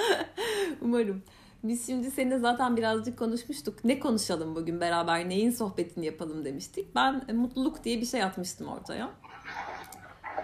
Umarım. 0.80 1.22
Biz 1.64 1.86
şimdi 1.86 2.10
seninle 2.10 2.38
zaten 2.38 2.76
birazcık 2.76 3.18
konuşmuştuk. 3.18 3.84
Ne 3.84 3.98
konuşalım 3.98 4.54
bugün 4.54 4.80
beraber, 4.80 5.28
neyin 5.28 5.50
sohbetini 5.50 6.06
yapalım 6.06 6.44
demiştik. 6.44 6.94
Ben 6.94 7.24
e, 7.28 7.32
mutluluk 7.32 7.84
diye 7.84 8.00
bir 8.00 8.06
şey 8.06 8.22
atmıştım 8.22 8.68
ortaya. 8.68 9.10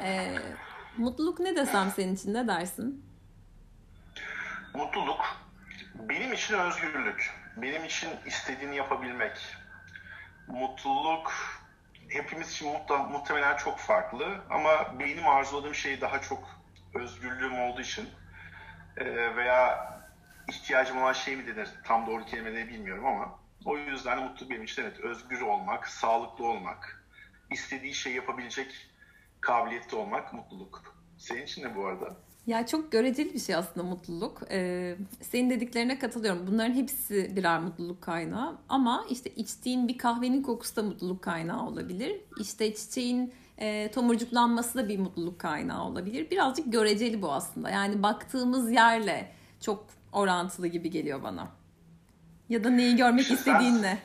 Ee, 0.03 0.35
mutluluk 0.97 1.41
ne 1.41 1.57
desem 1.57 1.91
senin 1.91 2.15
için 2.15 2.35
ne 2.35 2.49
dersin? 2.49 3.05
Mutluluk 4.75 5.21
benim 5.95 6.33
için 6.33 6.55
özgürlük. 6.55 7.31
Benim 7.57 7.85
için 7.85 8.11
istediğini 8.27 8.77
yapabilmek. 8.77 9.39
Mutluluk 10.49 11.33
hepimiz 12.09 12.51
için 12.51 12.69
muhtemelen 13.11 13.57
çok 13.57 13.79
farklı 13.79 14.41
ama 14.51 14.99
benim 14.99 15.29
arzuladığım 15.29 15.75
şey 15.75 16.01
daha 16.01 16.21
çok 16.21 16.61
özgürlüğüm 16.95 17.61
olduğu 17.61 17.81
için 17.81 18.09
e, 18.97 19.37
veya 19.37 20.00
ihtiyacım 20.51 20.99
olan 20.99 21.13
şey 21.13 21.37
mi 21.37 21.47
denir? 21.47 21.69
Tam 21.85 22.07
doğru 22.07 22.25
kelimeleri 22.25 22.69
bilmiyorum 22.69 23.07
ama 23.07 23.39
o 23.65 23.79
yüzden 23.79 24.19
de 24.19 24.25
mutluluk 24.25 24.51
benim 24.51 24.65
için 24.65 24.83
evet 24.83 25.01
özgür 25.01 25.41
olmak, 25.41 25.89
sağlıklı 25.89 26.47
olmak, 26.47 27.07
istediği 27.51 27.95
şey 27.95 28.13
yapabilecek 28.13 28.91
kabiliyette 29.41 29.97
olmak 29.97 30.33
mutluluk. 30.33 30.95
Senin 31.19 31.43
için 31.43 31.65
ne 31.65 31.77
bu 31.77 31.87
arada? 31.87 32.17
Ya 32.47 32.67
çok 32.67 32.93
göreceli 32.93 33.35
bir 33.35 33.39
şey 33.39 33.55
aslında 33.55 33.87
mutluluk. 33.87 34.43
Ee, 34.51 34.97
senin 35.21 35.51
dediklerine 35.51 35.99
katılıyorum. 35.99 36.47
Bunların 36.47 36.75
hepsi 36.75 37.37
birer 37.37 37.61
mutluluk 37.61 38.03
kaynağı. 38.03 38.59
Ama 38.69 39.05
işte 39.11 39.31
içtiğin 39.31 39.89
bir 39.89 39.99
kahvenin 39.99 40.43
kokusu 40.43 40.77
da 40.77 40.83
mutluluk 40.83 41.23
kaynağı 41.23 41.67
olabilir. 41.67 42.21
İşte 42.41 42.75
çiçeğin 42.75 43.35
e, 43.59 43.91
tomurcuklanması 43.91 44.79
da 44.79 44.89
bir 44.89 44.99
mutluluk 44.99 45.39
kaynağı 45.39 45.85
olabilir. 45.85 46.31
Birazcık 46.31 46.73
göreceli 46.73 47.23
bu 47.23 47.33
aslında. 47.33 47.71
Yani 47.71 48.03
baktığımız 48.03 48.73
yerle 48.73 49.33
çok 49.61 49.87
orantılı 50.13 50.67
gibi 50.67 50.91
geliyor 50.91 51.23
bana. 51.23 51.49
Ya 52.49 52.65
da 52.65 52.71
neyi 52.71 52.97
görmek 52.97 53.23
işte 53.23 53.35
istediğinle. 53.35 53.99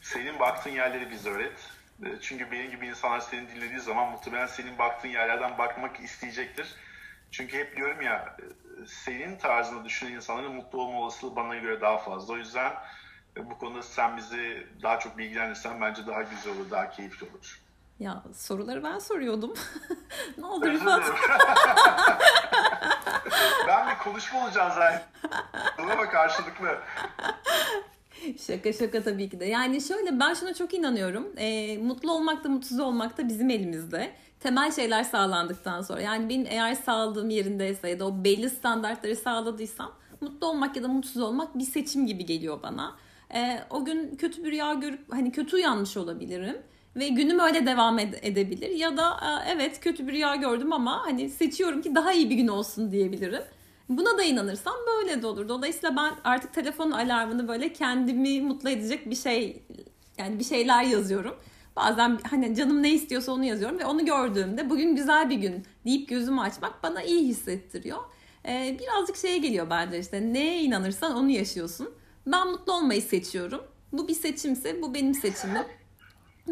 Senin 0.00 0.38
baktığın 0.38 0.70
yerleri 0.70 1.10
bize 1.10 1.30
öğret. 1.30 1.70
Çünkü 2.20 2.50
benim 2.52 2.70
gibi 2.70 2.86
insanlar 2.86 3.20
seni 3.20 3.48
dinlediği 3.48 3.80
zaman 3.80 4.10
muhtemelen 4.10 4.46
senin 4.46 4.78
baktığın 4.78 5.08
yerlerden 5.08 5.58
bakmak 5.58 6.00
isteyecektir. 6.00 6.74
Çünkü 7.30 7.58
hep 7.58 7.76
diyorum 7.76 8.02
ya 8.02 8.36
e, 8.40 8.44
senin 8.86 9.36
tarzında 9.36 9.84
düşünen 9.84 10.12
insanların 10.12 10.54
mutlu 10.54 10.82
olma 10.82 11.00
olasılığı 11.00 11.36
bana 11.36 11.56
göre 11.56 11.80
daha 11.80 11.98
fazla. 11.98 12.34
O 12.34 12.36
yüzden 12.36 12.72
bu 13.36 13.58
konuda 13.58 13.82
sen 13.82 14.16
bizi 14.16 14.66
daha 14.82 14.98
çok 14.98 15.18
bilgilendirsen 15.18 15.80
bence 15.80 16.06
daha 16.06 16.22
güzel 16.22 16.52
olur, 16.52 16.70
daha 16.70 16.90
keyifli 16.90 17.26
olur. 17.26 17.60
Ya 18.00 18.22
soruları 18.34 18.84
ben 18.84 18.98
soruyordum. 18.98 19.54
ne 20.38 20.46
oldu 20.46 20.66
Rıfat? 20.66 21.02
ben 23.68 23.88
bir 23.90 23.98
konuşma 24.04 24.44
olacağım 24.44 24.72
zaten. 24.74 25.02
Ama 25.78 26.10
karşılıklı. 26.10 26.78
Şaka 28.46 28.72
şaka 28.72 29.02
tabii 29.02 29.28
ki 29.28 29.40
de. 29.40 29.44
Yani 29.44 29.80
şöyle 29.80 30.20
ben 30.20 30.34
şuna 30.34 30.54
çok 30.54 30.74
inanıyorum. 30.74 31.28
E, 31.36 31.78
mutlu 31.78 32.12
olmak 32.12 32.44
da 32.44 32.48
mutsuz 32.48 32.80
olmak 32.80 33.18
da 33.18 33.28
bizim 33.28 33.50
elimizde. 33.50 34.12
Temel 34.40 34.72
şeyler 34.72 35.04
sağlandıktan 35.04 35.82
sonra. 35.82 36.00
Yani 36.00 36.28
benim 36.28 36.46
eğer 36.50 36.74
sağladığım 36.74 37.30
yerindeyse 37.30 37.88
ya 37.88 37.98
da 37.98 38.06
o 38.06 38.24
belli 38.24 38.50
standartları 38.50 39.16
sağladıysam 39.16 39.92
mutlu 40.20 40.46
olmak 40.46 40.76
ya 40.76 40.82
da 40.82 40.88
mutsuz 40.88 41.22
olmak 41.22 41.58
bir 41.58 41.64
seçim 41.64 42.06
gibi 42.06 42.26
geliyor 42.26 42.62
bana. 42.62 42.96
E, 43.34 43.60
o 43.70 43.84
gün 43.84 44.16
kötü 44.16 44.44
bir 44.44 44.50
rüya 44.52 44.74
görüp 44.74 45.12
hani 45.12 45.32
kötü 45.32 45.56
uyanmış 45.56 45.96
olabilirim 45.96 46.62
ve 46.96 47.08
günüm 47.08 47.38
öyle 47.38 47.66
devam 47.66 47.98
ed- 47.98 48.18
edebilir 48.22 48.70
ya 48.70 48.96
da 48.96 49.20
evet 49.48 49.80
kötü 49.80 50.06
bir 50.06 50.12
rüya 50.12 50.36
gördüm 50.36 50.72
ama 50.72 51.06
hani 51.06 51.30
seçiyorum 51.30 51.82
ki 51.82 51.94
daha 51.94 52.12
iyi 52.12 52.30
bir 52.30 52.34
gün 52.34 52.48
olsun 52.48 52.92
diyebilirim. 52.92 53.42
Buna 53.88 54.18
da 54.18 54.22
inanırsam 54.22 54.74
böyle 54.86 55.22
de 55.22 55.26
olur. 55.26 55.48
Dolayısıyla 55.48 55.96
ben 55.96 56.12
artık 56.24 56.52
telefonun 56.54 56.90
alarmını 56.90 57.48
böyle 57.48 57.72
kendimi 57.72 58.40
mutlu 58.40 58.70
edecek 58.70 59.10
bir 59.10 59.16
şey 59.16 59.62
yani 60.18 60.38
bir 60.38 60.44
şeyler 60.44 60.82
yazıyorum. 60.82 61.36
Bazen 61.76 62.18
hani 62.30 62.54
canım 62.54 62.82
ne 62.82 62.92
istiyorsa 62.92 63.32
onu 63.32 63.44
yazıyorum 63.44 63.78
ve 63.78 63.86
onu 63.86 64.04
gördüğümde 64.04 64.70
bugün 64.70 64.96
güzel 64.96 65.30
bir 65.30 65.36
gün 65.36 65.64
deyip 65.84 66.08
gözümü 66.08 66.40
açmak 66.40 66.82
bana 66.82 67.02
iyi 67.02 67.28
hissettiriyor. 67.28 67.98
Ee, 68.48 68.76
birazcık 68.80 69.16
şeye 69.16 69.38
geliyor 69.38 69.70
bence 69.70 69.98
işte 69.98 70.32
neye 70.32 70.62
inanırsan 70.62 71.16
onu 71.16 71.30
yaşıyorsun. 71.30 71.90
Ben 72.26 72.48
mutlu 72.48 72.72
olmayı 72.72 73.02
seçiyorum. 73.02 73.60
Bu 73.92 74.08
bir 74.08 74.14
seçimse 74.14 74.82
bu 74.82 74.94
benim 74.94 75.14
seçimim. 75.14 75.62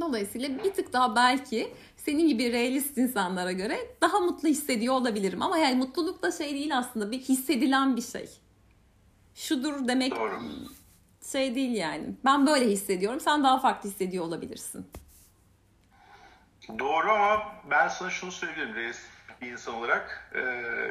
Dolayısıyla 0.01 0.65
bir 0.65 0.73
tık 0.73 0.93
daha 0.93 1.17
belki 1.17 1.75
senin 1.97 2.29
gibi 2.29 2.53
realist 2.53 2.99
insanlara 2.99 3.53
göre 3.53 3.79
daha 4.01 4.21
mutlu 4.21 4.49
hissediyor 4.49 4.95
olabilirim. 4.95 5.43
Ama 5.43 5.59
yani 5.59 5.75
mutluluk 5.75 6.23
da 6.23 6.33
şey 6.33 6.55
değil 6.55 6.79
aslında 6.79 7.11
bir 7.11 7.19
hissedilen 7.19 7.97
bir 7.97 8.03
şey. 8.03 8.29
Şudur 9.35 9.89
demek 9.89 10.17
Doğru. 10.17 10.41
şey 11.33 11.55
değil 11.55 11.73
yani. 11.73 12.05
Ben 12.25 12.47
böyle 12.47 12.71
hissediyorum. 12.71 13.21
Sen 13.21 13.45
daha 13.45 13.59
farklı 13.59 13.91
hissediyor 13.91 14.25
olabilirsin. 14.25 14.87
Doğru 16.79 17.11
ama 17.11 17.43
ben 17.71 17.89
sana 17.89 18.11
şunu 18.11 18.33
söyleyebilirim 18.33 18.75
reis 18.75 18.99
bir 19.41 19.53
insan 19.53 19.75
olarak. 19.75 20.31
Ee, 20.35 20.41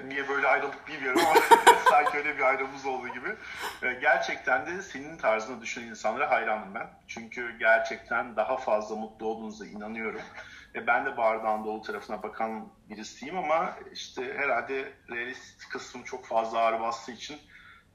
niye 0.07 0.29
böyle 0.29 0.47
ayrıldık 0.47 0.87
bilmiyorum 0.87 1.21
ama 1.25 1.39
sanki 1.89 2.17
öyle 2.17 2.37
bir 2.37 2.43
ayrılığımız 2.43 2.85
olduğu 2.85 3.07
gibi. 3.07 3.35
Ee, 3.83 3.93
gerçekten 3.93 4.65
de 4.65 4.81
senin 4.81 5.17
tarzını 5.17 5.61
düşünen 5.61 5.87
insanlara 5.87 6.31
hayranım 6.31 6.75
ben. 6.75 6.87
Çünkü 7.07 7.57
gerçekten 7.59 8.35
daha 8.35 8.57
fazla 8.57 8.95
mutlu 8.95 9.25
olduğunuza 9.25 9.65
inanıyorum. 9.65 10.21
E, 10.75 10.87
ben 10.87 11.05
de 11.05 11.17
bardağın 11.17 11.65
dolu 11.65 11.81
tarafına 11.81 12.23
bakan 12.23 12.67
birisiyim 12.89 13.37
ama 13.37 13.73
işte 13.93 14.33
herhalde 14.37 14.93
realist 15.09 15.69
kısmım 15.69 16.03
çok 16.03 16.25
fazla 16.25 16.59
ağır 16.59 16.79
bastığı 16.79 17.11
için 17.11 17.37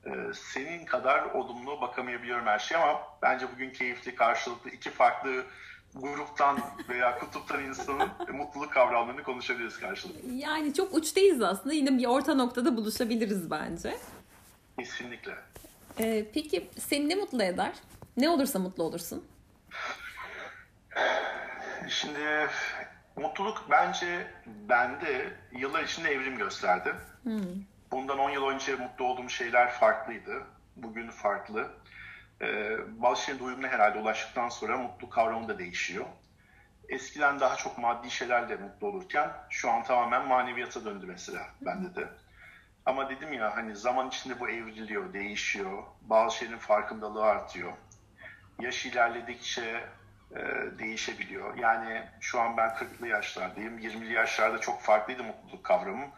e, 0.07 0.11
senin 0.35 0.87
kadar 0.87 1.25
olumlu 1.25 1.81
bakamayabiliyorum 1.81 2.47
her 2.47 2.59
şeye 2.59 2.77
ama 2.77 3.01
bence 3.23 3.53
bugün 3.55 3.71
keyifli 3.71 4.15
karşılıklı 4.15 4.71
iki 4.71 4.91
farklı 4.91 5.45
gruptan 5.95 6.59
veya 6.89 7.19
kutuptan 7.19 7.65
insanın 7.65 8.09
mutluluk 8.33 8.73
kavramlarını 8.73 9.23
konuşabiliriz 9.23 9.79
karşılıklı. 9.79 10.31
Yani 10.33 10.75
çok 10.75 10.95
uçtayız 10.95 11.43
aslında. 11.43 11.75
Yine 11.75 11.99
bir 11.99 12.07
orta 12.07 12.35
noktada 12.35 12.77
buluşabiliriz 12.77 13.51
bence. 13.51 13.97
Kesinlikle. 14.79 15.35
Ee, 15.99 16.27
peki 16.35 16.71
seni 16.79 17.09
ne 17.09 17.15
mutlu 17.15 17.43
eder? 17.43 17.73
Ne 18.17 18.29
olursa 18.29 18.59
mutlu 18.59 18.83
olursun? 18.83 19.25
Şimdi 21.89 22.49
mutluluk 23.17 23.67
bence 23.71 24.27
bende 24.47 25.33
yıllar 25.53 25.83
içinde 25.83 26.11
evrim 26.11 26.39
gösterdi. 26.39 26.95
Hmm. 27.23 27.43
Bundan 27.93 28.19
10 28.19 28.31
yıl 28.31 28.47
önce 28.47 28.77
mutlu 28.77 29.05
olduğum 29.05 29.29
şeyler 29.29 29.71
farklıydı. 29.71 30.43
Bugün 30.77 31.11
farklı. 31.11 31.71
Ee, 32.43 32.79
bazı 33.03 33.23
şeyin 33.23 33.39
doyumuna 33.39 33.69
herhalde 33.69 33.99
ulaştıktan 33.99 34.49
sonra 34.49 34.77
mutlu 34.77 35.11
kavramı 35.11 35.49
da 35.49 35.59
değişiyor. 35.59 36.07
Eskiden 36.89 37.41
daha 37.41 37.57
çok 37.57 37.79
maddi 37.79 38.11
şeylerle 38.11 38.57
mutlu 38.57 38.87
olurken 38.87 39.31
şu 39.51 39.71
an 39.71 39.85
tamamen 39.85 40.27
maneviyata 40.27 40.85
döndü 40.85 41.07
mesela 41.09 41.47
bende 41.61 41.95
de. 41.95 42.09
Ama 42.87 43.11
dedim 43.11 43.33
ya 43.33 43.57
hani 43.57 43.77
zaman 43.77 44.09
içinde 44.09 44.41
bu 44.41 44.49
evriliyor, 44.49 45.13
değişiyor. 45.13 45.83
Bazı 46.03 46.37
şeylerin 46.37 46.59
farkındalığı 46.59 47.25
artıyor. 47.25 47.73
Yaş 48.61 48.87
ilerledikçe 48.87 49.85
e, 50.37 50.39
değişebiliyor. 50.79 51.57
Yani 51.57 52.03
şu 52.21 52.41
an 52.41 52.57
ben 52.57 52.69
40'lı 52.69 53.09
yaşlardayım. 53.09 53.79
20'li 53.79 54.13
yaşlarda 54.13 54.59
çok 54.59 54.83
farklıydı 54.83 55.25
mutluluk 55.25 55.65
kavramım. 55.65 56.11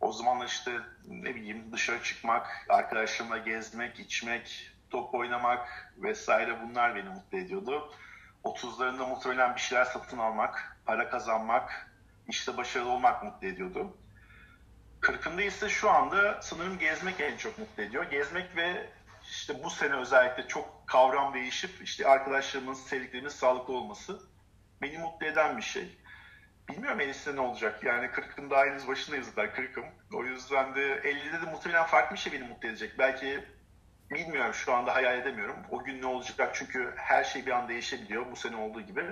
O 0.00 0.12
zaman 0.12 0.46
işte 0.46 0.72
ne 1.08 1.34
bileyim 1.34 1.72
dışarı 1.72 2.02
çıkmak, 2.02 2.66
arkadaşlarımla 2.68 3.38
gezmek, 3.38 4.00
içmek, 4.00 4.70
top 4.90 5.14
oynamak 5.14 5.92
vesaire 5.96 6.62
bunlar 6.62 6.94
beni 6.94 7.08
mutlu 7.08 7.38
ediyordu. 7.38 7.92
30'larında 8.44 9.08
muhtemelen 9.08 9.54
bir 9.54 9.60
şeyler 9.60 9.84
satın 9.84 10.18
almak, 10.18 10.78
para 10.86 11.10
kazanmak, 11.10 11.90
işte 12.28 12.56
başarılı 12.56 12.90
olmak 12.90 13.24
mutlu 13.24 13.46
ediyordu. 13.46 13.96
40'ında 15.00 15.42
ise 15.42 15.68
şu 15.68 15.90
anda 15.90 16.42
sanırım 16.42 16.78
gezmek 16.78 17.20
en 17.20 17.36
çok 17.36 17.58
mutlu 17.58 17.82
ediyor. 17.82 18.10
Gezmek 18.10 18.56
ve 18.56 18.90
işte 19.30 19.64
bu 19.64 19.70
sene 19.70 19.94
özellikle 19.94 20.48
çok 20.48 20.86
kavram 20.86 21.34
değişip 21.34 21.82
işte 21.82 22.08
arkadaşlarımın, 22.08 22.74
sevdiklerimin 22.74 23.28
sağlıklı 23.28 23.74
olması 23.74 24.20
beni 24.82 24.98
mutlu 24.98 25.26
eden 25.26 25.56
bir 25.56 25.62
şey. 25.62 25.98
Bilmiyorum 26.68 27.00
Enis'te 27.00 27.36
ne 27.36 27.40
olacak. 27.40 27.84
Yani 27.84 28.06
40'ın 28.06 28.50
daha 28.50 28.64
henüz 28.64 28.88
başındayız 28.88 29.26
zaten 29.26 29.46
40'ım. 29.46 29.84
O 30.14 30.24
yüzden 30.24 30.74
de 30.74 30.80
50'de 30.80 31.46
de 31.46 31.50
muhtemelen 31.50 31.84
farklı 31.84 32.14
bir 32.16 32.20
şey 32.20 32.32
beni 32.32 32.48
mutlu 32.48 32.68
edecek. 32.68 32.98
Belki 32.98 33.44
bilmiyorum 34.10 34.54
şu 34.54 34.74
anda 34.74 34.94
hayal 34.94 35.18
edemiyorum. 35.18 35.56
O 35.70 35.84
gün 35.84 36.02
ne 36.02 36.06
olacak 36.06 36.50
çünkü 36.54 36.92
her 36.96 37.24
şey 37.24 37.46
bir 37.46 37.50
an 37.50 37.68
değişebiliyor 37.68 38.30
bu 38.32 38.36
sene 38.36 38.56
olduğu 38.56 38.80
gibi. 38.80 39.04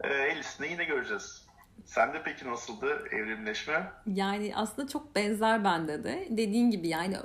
E, 0.00 0.08
50'sinde 0.08 0.70
yine 0.70 0.84
göreceğiz. 0.84 1.46
Sen 1.84 2.12
de 2.12 2.22
peki 2.24 2.50
nasıldı 2.50 3.08
evrimleşme? 3.12 3.92
Yani 4.06 4.52
aslında 4.56 4.88
çok 4.88 5.14
benzer 5.14 5.64
bende 5.64 6.04
de. 6.04 6.28
Dediğin 6.30 6.70
gibi 6.70 6.88
yani 6.88 7.16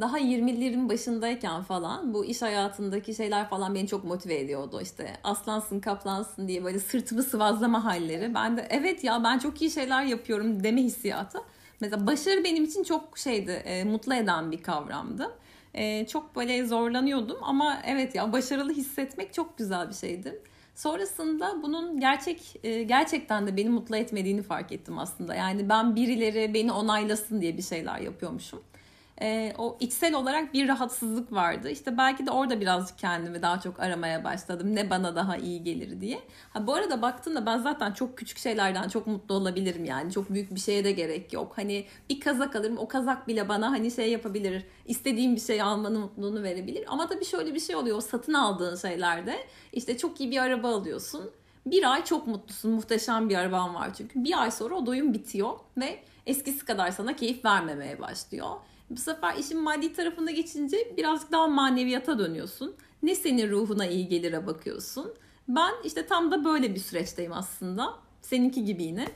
daha 0.00 0.18
20'lerin 0.18 0.88
başındayken 0.88 1.62
falan 1.62 2.14
bu 2.14 2.24
iş 2.24 2.42
hayatındaki 2.42 3.14
şeyler 3.14 3.48
falan 3.48 3.74
beni 3.74 3.88
çok 3.88 4.04
motive 4.04 4.38
ediyordu. 4.38 4.80
İşte 4.80 5.16
aslansın 5.24 5.80
kaplansın 5.80 6.48
diye 6.48 6.64
böyle 6.64 6.78
sırtımı 6.78 7.22
sıvazlama 7.22 7.84
halleri. 7.84 8.34
Ben 8.34 8.56
de 8.56 8.66
evet 8.70 9.04
ya 9.04 9.24
ben 9.24 9.38
çok 9.38 9.62
iyi 9.62 9.70
şeyler 9.70 10.04
yapıyorum 10.04 10.64
deme 10.64 10.82
hissiyatı. 10.82 11.38
Mesela 11.80 12.06
başarı 12.06 12.44
benim 12.44 12.64
için 12.64 12.84
çok 12.84 13.18
şeydi 13.18 13.50
e, 13.50 13.84
mutlu 13.84 14.14
eden 14.14 14.50
bir 14.50 14.62
kavramdı. 14.62 15.30
E, 15.74 16.06
çok 16.06 16.36
böyle 16.36 16.64
zorlanıyordum 16.66 17.38
ama 17.42 17.82
evet 17.86 18.14
ya 18.14 18.32
başarılı 18.32 18.72
hissetmek 18.72 19.34
çok 19.34 19.58
güzel 19.58 19.88
bir 19.88 19.94
şeydi. 19.94 20.42
Sonrasında 20.74 21.62
bunun 21.62 22.00
gerçek 22.00 22.60
e, 22.64 22.82
gerçekten 22.82 23.46
de 23.46 23.56
beni 23.56 23.68
mutlu 23.68 23.96
etmediğini 23.96 24.42
fark 24.42 24.72
ettim 24.72 24.98
aslında. 24.98 25.34
Yani 25.34 25.68
ben 25.68 25.96
birileri 25.96 26.54
beni 26.54 26.72
onaylasın 26.72 27.40
diye 27.40 27.56
bir 27.56 27.62
şeyler 27.62 27.98
yapıyormuşum 27.98 28.62
e, 29.22 29.52
o 29.58 29.76
içsel 29.80 30.14
olarak 30.14 30.54
bir 30.54 30.68
rahatsızlık 30.68 31.32
vardı. 31.32 31.70
İşte 31.70 31.98
belki 31.98 32.26
de 32.26 32.30
orada 32.30 32.60
birazcık 32.60 32.98
kendimi 32.98 33.42
daha 33.42 33.60
çok 33.60 33.80
aramaya 33.80 34.24
başladım. 34.24 34.74
Ne 34.76 34.90
bana 34.90 35.16
daha 35.16 35.36
iyi 35.36 35.62
gelir 35.64 36.00
diye. 36.00 36.20
Ha, 36.50 36.66
bu 36.66 36.74
arada 36.74 37.02
baktığında 37.02 37.46
ben 37.46 37.58
zaten 37.58 37.92
çok 37.92 38.18
küçük 38.18 38.38
şeylerden 38.38 38.88
çok 38.88 39.06
mutlu 39.06 39.34
olabilirim 39.34 39.84
yani. 39.84 40.12
Çok 40.12 40.30
büyük 40.30 40.54
bir 40.54 40.60
şeye 40.60 40.84
de 40.84 40.92
gerek 40.92 41.32
yok. 41.32 41.52
Hani 41.56 41.86
bir 42.10 42.20
kazak 42.20 42.56
alırım 42.56 42.78
o 42.78 42.88
kazak 42.88 43.28
bile 43.28 43.48
bana 43.48 43.70
hani 43.70 43.90
şey 43.90 44.10
yapabilir. 44.10 44.64
istediğim 44.86 45.36
bir 45.36 45.40
şey 45.40 45.62
almanın 45.62 46.00
mutluluğunu 46.00 46.42
verebilir. 46.42 46.84
Ama 46.88 47.08
tabii 47.08 47.24
şöyle 47.24 47.54
bir 47.54 47.60
şey 47.60 47.76
oluyor. 47.76 47.96
O 47.96 48.00
satın 48.00 48.34
aldığın 48.34 48.76
şeylerde 48.76 49.36
işte 49.72 49.98
çok 49.98 50.20
iyi 50.20 50.30
bir 50.30 50.38
araba 50.38 50.68
alıyorsun. 50.68 51.30
Bir 51.66 51.92
ay 51.92 52.04
çok 52.04 52.26
mutlusun. 52.26 52.70
Muhteşem 52.70 53.28
bir 53.28 53.36
araban 53.36 53.74
var 53.74 53.94
çünkü. 53.94 54.24
Bir 54.24 54.42
ay 54.42 54.50
sonra 54.50 54.74
o 54.74 54.86
doyum 54.86 55.14
bitiyor 55.14 55.50
ve 55.76 55.98
eskisi 56.26 56.64
kadar 56.64 56.90
sana 56.90 57.16
keyif 57.16 57.44
vermemeye 57.44 58.00
başlıyor. 58.00 58.48
Bu 58.92 59.00
sefer 59.00 59.36
işin 59.36 59.62
maddi 59.62 59.92
tarafına 59.92 60.30
geçince 60.30 60.76
birazcık 60.96 61.32
daha 61.32 61.46
maneviyata 61.46 62.18
dönüyorsun. 62.18 62.74
Ne 63.02 63.14
senin 63.14 63.50
ruhuna 63.50 63.86
iyi 63.86 64.08
gelire 64.08 64.46
bakıyorsun. 64.46 65.14
Ben 65.48 65.72
işte 65.84 66.06
tam 66.06 66.30
da 66.30 66.44
böyle 66.44 66.74
bir 66.74 66.80
süreçteyim 66.80 67.32
aslında. 67.32 67.94
Seninki 68.22 68.64
gibi 68.64 68.82
yine. 68.82 69.08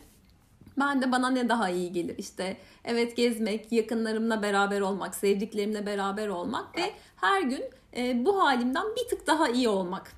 Ben 0.79 1.03
de 1.03 1.13
bana 1.13 1.31
ne 1.31 1.49
daha 1.49 1.71
iyi 1.71 1.93
gelir 1.93 2.19
işte 2.19 2.57
evet 2.85 3.17
gezmek, 3.17 3.73
yakınlarımla 3.73 4.43
beraber 4.43 4.81
olmak, 4.81 5.15
sevdiklerimle 5.15 5.87
beraber 5.87 6.29
olmak 6.29 6.77
ve 6.77 6.93
her 7.17 7.43
gün 7.43 7.65
e, 7.97 8.25
bu 8.25 8.43
halimden 8.43 8.87
bir 8.97 9.09
tık 9.09 9.27
daha 9.27 9.49
iyi 9.49 9.69
olmak 9.69 10.13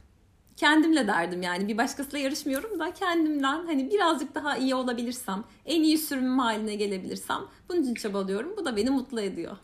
kendimle 0.59 1.07
derdim 1.07 1.43
yani 1.43 1.69
bir 1.69 1.79
başkasıyla 1.79 2.19
yarışmıyorum 2.19 2.81
da 2.81 2.95
kendimden 2.95 3.67
hani 3.67 3.91
birazcık 3.91 4.35
daha 4.35 4.57
iyi 4.57 4.75
olabilirsem, 4.75 5.45
en 5.67 5.83
iyi 5.83 5.99
sürümüm 5.99 6.39
haline 6.39 6.75
gelebilirsem 6.75 7.39
bunun 7.69 7.83
için 7.83 7.95
çabalıyorum. 7.95 8.57
Bu 8.57 8.65
da 8.65 8.77
beni 8.77 8.91
mutlu 8.91 9.21
ediyor. 9.21 9.57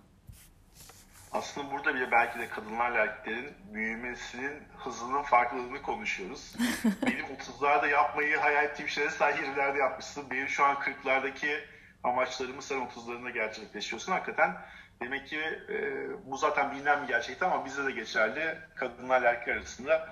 aslında 1.32 1.70
burada 1.72 1.94
bile 1.94 2.10
belki 2.10 2.38
de 2.38 2.48
kadınlarla 2.48 2.98
erkeklerin 2.98 3.52
büyümesinin 3.74 4.62
hızının 4.78 5.22
farklılığını 5.22 5.82
konuşuyoruz. 5.82 6.54
Benim 7.06 7.24
30'larda 7.24 7.88
yapmayı 7.88 8.36
hayal 8.36 8.64
ettiğim 8.64 8.88
şeyleri 8.88 9.12
sen 9.12 9.32
20'lerde 9.32 9.78
yapmışsın. 9.78 10.30
Benim 10.30 10.48
şu 10.48 10.64
an 10.64 10.74
40'lardaki 10.74 11.60
amaçlarımı 12.04 12.62
sen 12.62 12.76
30'larında 12.76 13.30
gerçekleşiyorsun. 13.30 14.12
Hakikaten 14.12 14.56
demek 15.00 15.28
ki 15.28 15.40
e, 15.68 16.06
bu 16.30 16.36
zaten 16.36 16.72
bilinen 16.72 17.02
bir 17.02 17.08
gerçekti 17.08 17.44
ama 17.44 17.64
bizde 17.64 17.84
de 17.84 17.90
geçerli. 17.90 18.58
Kadınlarla 18.74 19.28
erkekler 19.28 19.56
arasında 19.56 20.08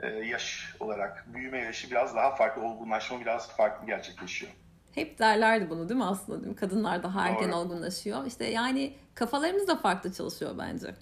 e, 0.00 0.06
yaş 0.06 0.74
olarak 0.80 1.24
büyüme 1.34 1.58
yaşı 1.58 1.90
biraz 1.90 2.14
daha 2.16 2.34
farklı, 2.34 2.62
olgunlaşma 2.62 3.20
biraz 3.20 3.56
farklı 3.56 3.86
gerçekleşiyor. 3.86 4.52
Hep 4.94 5.18
derlerdi 5.18 5.70
bunu 5.70 5.88
değil 5.88 5.98
mi 5.98 6.04
aslında? 6.04 6.40
Değil 6.40 6.50
mi? 6.50 6.56
Kadınlar 6.56 7.02
daha 7.02 7.28
erken 7.28 7.52
Doğru. 7.52 7.58
olgunlaşıyor. 7.58 8.26
İşte 8.26 8.44
yani 8.44 8.94
kafalarımız 9.14 9.68
da 9.68 9.76
farklı 9.76 10.12
çalışıyor 10.12 10.54
bence. 10.58 10.94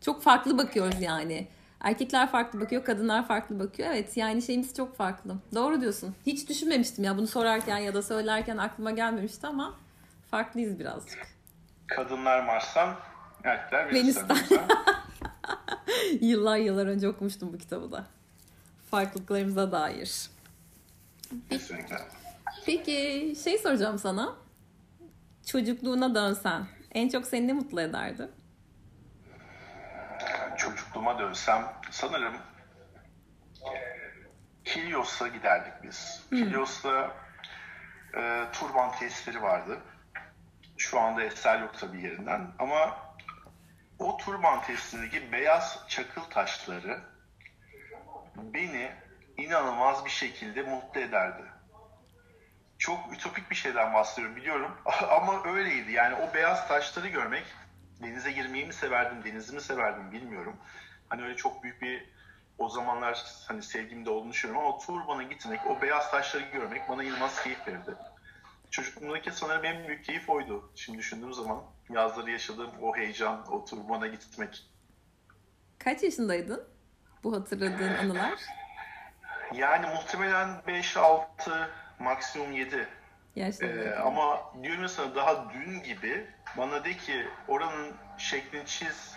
Çok 0.00 0.22
farklı 0.22 0.58
bakıyoruz 0.58 1.02
yani. 1.02 1.48
Erkekler 1.80 2.30
farklı 2.30 2.60
bakıyor, 2.60 2.84
kadınlar 2.84 3.28
farklı 3.28 3.58
bakıyor. 3.58 3.88
Evet 3.92 4.16
yani 4.16 4.42
şeyimiz 4.42 4.74
çok 4.74 4.96
farklı. 4.96 5.36
Doğru 5.54 5.80
diyorsun. 5.80 6.14
Hiç 6.26 6.48
düşünmemiştim 6.48 7.04
ya 7.04 7.18
bunu 7.18 7.26
sorarken 7.26 7.78
ya 7.78 7.94
da 7.94 8.02
söylerken 8.02 8.56
aklıma 8.56 8.90
gelmemişti 8.90 9.46
ama 9.46 9.74
farklıyız 10.30 10.78
birazcık. 10.78 11.26
Kadınlar 11.86 12.44
Mars'tan, 12.44 12.94
erkekler 13.44 13.94
Venüs'ten. 13.94 14.36
yıllar 16.20 16.56
yıllar 16.56 16.86
önce 16.86 17.08
okumuştum 17.08 17.52
bu 17.52 17.58
kitabı 17.58 17.92
da. 17.92 18.06
Farklılıklarımıza 18.94 19.72
dair. 19.72 20.30
Kesinlikle. 21.50 21.96
Peki 22.66 23.32
şey 23.44 23.58
soracağım 23.58 23.98
sana. 23.98 24.36
Çocukluğuna 25.46 26.14
dönsen 26.14 26.66
en 26.92 27.08
çok 27.08 27.26
seni 27.26 27.48
ne 27.48 27.52
mutlu 27.52 27.80
ederdi? 27.80 28.28
Çocukluğuma 30.56 31.18
dönsem 31.18 31.72
sanırım 31.90 32.34
Helios'a 34.64 35.28
giderdik 35.28 35.72
biz. 35.82 36.22
Hmm. 36.28 36.38
Helios'ta 36.38 37.12
e, 38.16 38.44
turban 38.52 38.92
tesisleri 38.92 39.42
vardı. 39.42 39.78
Şu 40.76 41.00
anda 41.00 41.22
eser 41.22 41.60
yok 41.60 41.74
tabii 41.80 42.02
yerinden 42.02 42.50
ama 42.58 42.96
o 43.98 44.16
turban 44.16 44.62
tesisindeki 44.62 45.32
beyaz 45.32 45.84
çakıl 45.88 46.22
taşları 46.22 47.13
beni 48.36 48.90
inanılmaz 49.36 50.04
bir 50.04 50.10
şekilde 50.10 50.62
mutlu 50.62 51.00
ederdi 51.00 51.44
çok 52.84 53.12
ütopik 53.12 53.50
bir 53.50 53.56
şeyden 53.56 53.94
bahsediyorum 53.94 54.36
biliyorum 54.36 54.72
ama 55.10 55.44
öyleydi. 55.44 55.92
Yani 55.92 56.14
o 56.14 56.34
beyaz 56.34 56.68
taşları 56.68 57.08
görmek, 57.08 57.44
denize 58.02 58.32
girmeyi 58.32 58.66
mi 58.66 58.72
severdim, 58.72 59.24
denizi 59.24 59.54
mi 59.54 59.60
severdim 59.60 60.12
bilmiyorum. 60.12 60.56
Hani 61.08 61.22
öyle 61.22 61.36
çok 61.36 61.62
büyük 61.62 61.82
bir 61.82 62.14
o 62.58 62.68
zamanlar 62.68 63.24
hani 63.48 63.62
sevgimde 63.62 64.10
olduğunu 64.10 64.32
düşünüyorum 64.32 64.66
ama 64.66 64.78
Turban'a 64.78 65.22
gitmek, 65.22 65.66
o 65.66 65.82
beyaz 65.82 66.10
taşları 66.10 66.44
görmek 66.52 66.88
bana 66.88 67.04
inanılmaz 67.04 67.42
keyif 67.42 67.68
verdi. 67.68 67.94
Çocukluğumdaki 68.70 69.30
sanırım 69.30 69.64
en 69.64 69.88
büyük 69.88 70.04
keyif 70.04 70.30
oydu. 70.30 70.72
Şimdi 70.74 70.98
düşündüğüm 70.98 71.32
zaman 71.32 71.62
yazları 71.90 72.30
yaşadığım 72.30 72.70
o 72.82 72.96
heyecan, 72.96 73.52
o 73.52 73.64
Turban'a 73.64 74.06
gitmek. 74.06 74.66
Kaç 75.78 76.02
yaşındaydın 76.02 76.73
bu 77.24 77.36
hatırladığın 77.36 77.94
anılar? 77.94 78.40
Yani 79.54 79.86
muhtemelen 79.86 80.48
5-6 80.66 81.24
maksimum 81.98 82.52
7. 82.52 82.88
Ee, 83.62 83.94
ama 83.94 84.40
diyorum 84.62 84.88
sana 84.88 85.14
daha 85.14 85.50
dün 85.50 85.82
gibi 85.82 86.26
bana 86.58 86.84
de 86.84 86.96
ki 86.96 87.26
oranın 87.48 87.92
şeklini 88.18 88.66
çiz 88.66 89.14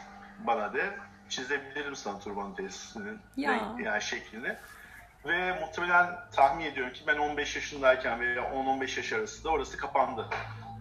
bana 0.48 0.74
de. 0.74 0.94
Çizebilirim 1.30 1.96
sana 1.96 2.20
turban 2.20 2.56
tesisinin 2.56 3.20
ya. 3.38 3.76
yani 3.84 4.02
şeklini. 4.02 4.56
Ve 5.26 5.60
muhtemelen 5.60 6.16
tahmin 6.36 6.66
ediyorum 6.66 6.94
ki 6.94 7.04
ben 7.08 7.18
15 7.18 7.56
yaşındayken 7.56 8.20
veya 8.20 8.42
10-15 8.42 8.98
yaş 8.98 9.14
arasında 9.14 9.50
orası 9.50 9.78
kapandı. 9.78 10.30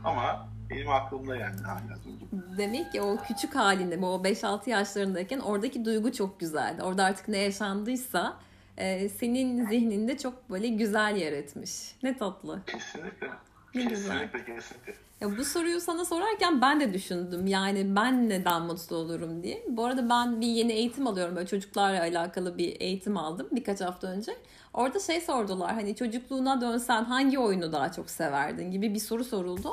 Ama 0.05 0.49
benim 0.71 0.91
aklımda 0.91 1.37
yani 1.37 1.61
hala 1.61 1.99
duygu. 2.05 2.57
Demek 2.59 2.93
ki 2.93 3.01
o 3.01 3.17
küçük 3.17 3.55
halinde, 3.57 4.03
bu 4.03 4.07
5-6 4.07 4.71
yaşlarındayken 4.71 5.39
oradaki 5.39 5.85
duygu 5.85 6.13
çok 6.13 6.41
güzeldi. 6.41 6.83
Orada 6.83 7.05
artık 7.05 7.29
ne 7.29 7.39
yaşandıysa 7.39 8.37
e, 8.77 9.09
senin 9.09 9.67
zihninde 9.67 10.19
çok 10.19 10.51
böyle 10.51 10.69
güzel 10.69 11.17
yer 11.17 11.33
etmiş. 11.33 11.71
Ne 12.03 12.17
tatlı. 12.17 12.61
Kesinlikle. 12.67 13.29
Ne 13.75 13.89
kesinlikle, 13.89 14.39
güzel. 14.39 14.57
kesinlikle. 14.57 14.95
Ya 15.21 15.37
bu 15.39 15.45
soruyu 15.45 15.81
sana 15.81 16.05
sorarken 16.05 16.61
ben 16.61 16.81
de 16.81 16.95
düşündüm. 16.95 17.47
Yani 17.47 17.97
ben 17.97 18.29
neden 18.29 18.63
mutlu 18.63 18.97
olurum 18.97 19.43
diye. 19.43 19.65
Bu 19.69 19.85
arada 19.87 20.09
ben 20.09 20.41
bir 20.41 20.47
yeni 20.47 20.73
eğitim 20.73 21.07
alıyorum. 21.07 21.37
Böyle 21.37 21.47
çocuklarla 21.47 22.01
alakalı 22.01 22.59
bir 22.59 22.81
eğitim 22.81 23.17
aldım 23.17 23.49
birkaç 23.53 23.81
hafta 23.81 24.07
önce. 24.07 24.33
Orada 24.75 25.01
şey 25.01 25.21
sordular. 25.21 25.75
Hani 25.75 25.97
çocukluğuna 25.97 26.61
dönsen 26.61 27.05
hangi 27.05 27.39
oyunu 27.39 27.73
daha 27.73 27.93
çok 27.93 28.11
severdin 28.11 28.71
gibi 28.71 28.95
bir 28.95 28.99
soru 28.99 29.25
soruldu. 29.25 29.71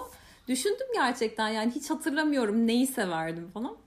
Düşündüm 0.48 0.88
gerçekten 0.94 1.50
yani 1.50 1.72
hiç 1.72 1.90
hatırlamıyorum 1.90 2.68
neyi 2.68 2.88
severdim 2.88 3.50
falan. 3.50 3.78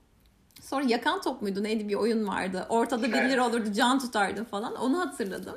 Sonra 0.61 0.85
yakan 0.87 1.21
top 1.21 1.41
muydu 1.41 1.63
neydi 1.63 1.89
bir 1.89 1.95
oyun 1.95 2.27
vardı. 2.27 2.65
Ortada 2.69 3.03
birileri 3.03 3.41
olurdu 3.41 3.73
can 3.73 3.99
tutardı 3.99 4.43
falan. 4.43 4.75
Onu 4.75 4.99
hatırladım. 4.99 5.55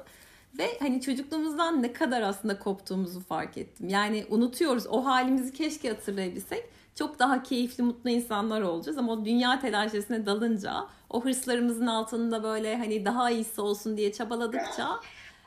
Ve 0.58 0.78
hani 0.78 1.00
çocukluğumuzdan 1.00 1.82
ne 1.82 1.92
kadar 1.92 2.22
aslında 2.22 2.58
koptuğumuzu 2.58 3.20
fark 3.20 3.58
ettim. 3.58 3.88
Yani 3.88 4.26
unutuyoruz. 4.30 4.86
O 4.86 5.04
halimizi 5.04 5.52
keşke 5.52 5.88
hatırlayabilsek. 5.88 6.64
Çok 6.94 7.18
daha 7.18 7.42
keyifli, 7.42 7.82
mutlu 7.82 8.10
insanlar 8.10 8.62
olacağız. 8.62 8.98
Ama 8.98 9.12
o 9.12 9.24
dünya 9.24 9.60
telaşesine 9.60 10.26
dalınca, 10.26 10.86
o 11.10 11.24
hırslarımızın 11.24 11.86
altında 11.86 12.42
böyle 12.42 12.76
hani 12.76 13.04
daha 13.04 13.30
iyisi 13.30 13.60
olsun 13.60 13.96
diye 13.96 14.12
çabaladıkça 14.12 15.00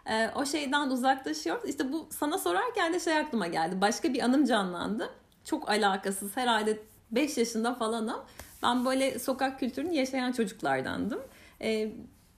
e, 0.06 0.30
o 0.36 0.46
şeyden 0.46 0.89
uzaklaşıyoruz. 0.89 1.70
İşte 1.70 1.92
bu 1.92 2.08
sana 2.10 2.38
sorarken 2.38 2.94
de 2.94 3.00
şey 3.00 3.18
aklıma 3.18 3.48
geldi. 3.48 3.82
Başka 3.82 4.13
bir 4.13 4.22
anım 4.22 4.46
canlandı. 4.46 5.10
Çok 5.45 5.69
alakasız. 5.69 6.38
Herhalde 6.38 6.79
5 7.12 7.38
yaşında 7.38 7.73
falanım. 7.73 8.19
Ben 8.63 8.86
böyle 8.86 9.19
sokak 9.19 9.60
kültürünü 9.60 9.93
yaşayan 9.93 10.32
çocuklardandım. 10.32 11.21
Ee, 11.62 11.91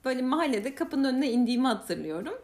böyle 0.04 0.22
mahallede 0.22 0.74
kapının 0.74 1.04
önüne 1.04 1.30
indiğimi 1.30 1.66
hatırlıyorum. 1.66 2.34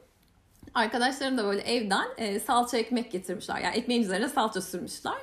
Arkadaşlarım 0.75 1.39
da 1.39 1.45
böyle 1.45 1.61
evden 1.61 2.07
e, 2.17 2.41
salça 2.41 2.79
ekmek 2.79 3.13
getirmişler. 3.13 3.61
Yani 3.61 3.77
ekmeğin 3.77 4.03
üzerine 4.03 4.29
salça 4.29 4.61
sürmüşler. 4.61 5.15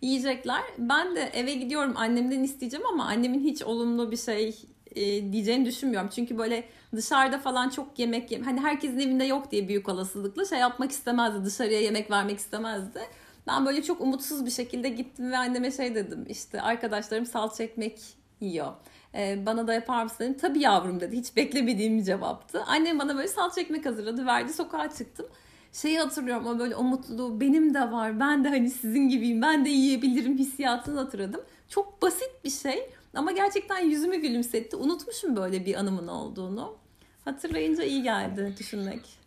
Yiyecekler. 0.00 0.62
Ben 0.78 1.16
de 1.16 1.30
eve 1.34 1.54
gidiyorum 1.54 1.96
annemden 1.96 2.42
isteyeceğim 2.42 2.86
ama 2.86 3.04
annemin 3.04 3.40
hiç 3.40 3.62
olumlu 3.62 4.10
bir 4.10 4.16
şey 4.16 4.56
e, 4.94 5.32
diyeceğini 5.32 5.64
düşünmüyorum. 5.64 6.10
Çünkü 6.14 6.38
böyle 6.38 6.64
dışarıda 6.96 7.38
falan 7.38 7.68
çok 7.68 7.98
yemek 7.98 8.30
yem 8.30 8.42
hani 8.42 8.60
herkesin 8.60 8.98
evinde 8.98 9.24
yok 9.24 9.50
diye 9.50 9.68
büyük 9.68 9.88
olasılıkla 9.88 10.44
şey 10.44 10.58
yapmak 10.58 10.90
istemezdi. 10.90 11.44
Dışarıya 11.44 11.80
yemek 11.80 12.10
vermek 12.10 12.38
istemezdi. 12.38 13.00
Ben 13.46 13.66
böyle 13.66 13.82
çok 13.82 14.00
umutsuz 14.00 14.46
bir 14.46 14.50
şekilde 14.50 14.88
gittim 14.88 15.32
ve 15.32 15.38
anneme 15.38 15.70
şey 15.70 15.94
dedim. 15.94 16.24
İşte 16.28 16.62
arkadaşlarım 16.62 17.26
salça 17.26 17.64
ekmek 17.64 18.00
yiyor. 18.40 18.72
Ee, 19.14 19.46
bana 19.46 19.66
da 19.66 19.74
yapar 19.74 20.02
mısın 20.02 20.24
dedim. 20.24 20.36
Tabii 20.40 20.60
yavrum 20.60 21.00
dedi. 21.00 21.16
Hiç 21.16 21.36
beklemediğim 21.36 21.98
bir 21.98 22.04
cevaptı. 22.04 22.62
Annem 22.62 22.98
bana 22.98 23.16
böyle 23.16 23.28
salça 23.28 23.60
ekmek 23.60 23.86
hazırladı. 23.86 24.26
Verdi 24.26 24.52
sokağa 24.52 24.90
çıktım. 24.90 25.26
Şeyi 25.72 25.98
hatırlıyorum 25.98 26.46
o 26.46 26.58
böyle 26.58 26.76
o 26.76 26.82
mutluluğu 26.82 27.40
benim 27.40 27.74
de 27.74 27.92
var. 27.92 28.20
Ben 28.20 28.44
de 28.44 28.48
hani 28.48 28.70
sizin 28.70 29.08
gibiyim. 29.08 29.42
Ben 29.42 29.64
de 29.64 29.68
yiyebilirim 29.68 30.38
hissiyatını 30.38 31.00
hatırladım. 31.00 31.40
Çok 31.68 32.02
basit 32.02 32.30
bir 32.44 32.50
şey 32.50 32.90
ama 33.14 33.32
gerçekten 33.32 33.78
yüzümü 33.78 34.16
gülümsetti. 34.16 34.76
Unutmuşum 34.76 35.36
böyle 35.36 35.66
bir 35.66 35.74
anımın 35.74 36.08
olduğunu. 36.08 36.76
Hatırlayınca 37.24 37.84
iyi 37.84 38.02
geldi 38.02 38.54
düşünmek. 38.58 39.25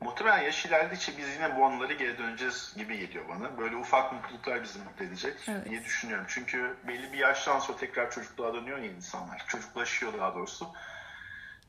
Muhtemelen 0.00 0.42
yaş 0.42 0.66
ilerledikçe 0.66 1.12
biz 1.18 1.34
yine 1.34 1.56
bu 1.56 1.64
anıları 1.64 1.92
geri 1.92 2.18
döneceğiz 2.18 2.74
gibi 2.76 2.98
geliyor 2.98 3.28
bana. 3.28 3.58
Böyle 3.58 3.76
ufak 3.76 4.12
mutluluklar 4.12 4.62
bizi 4.62 4.78
mutlu 4.78 5.04
edecek 5.04 5.34
evet. 5.48 5.68
diye 5.70 5.84
düşünüyorum. 5.84 6.24
Çünkü 6.28 6.76
belli 6.88 7.12
bir 7.12 7.18
yaştan 7.18 7.58
sonra 7.58 7.78
tekrar 7.78 8.10
çocukluğa 8.10 8.54
dönüyor 8.54 8.78
ya 8.78 8.90
insanlar. 8.90 9.44
Çocuklaşıyor 9.48 10.18
daha 10.18 10.34
doğrusu. 10.34 10.68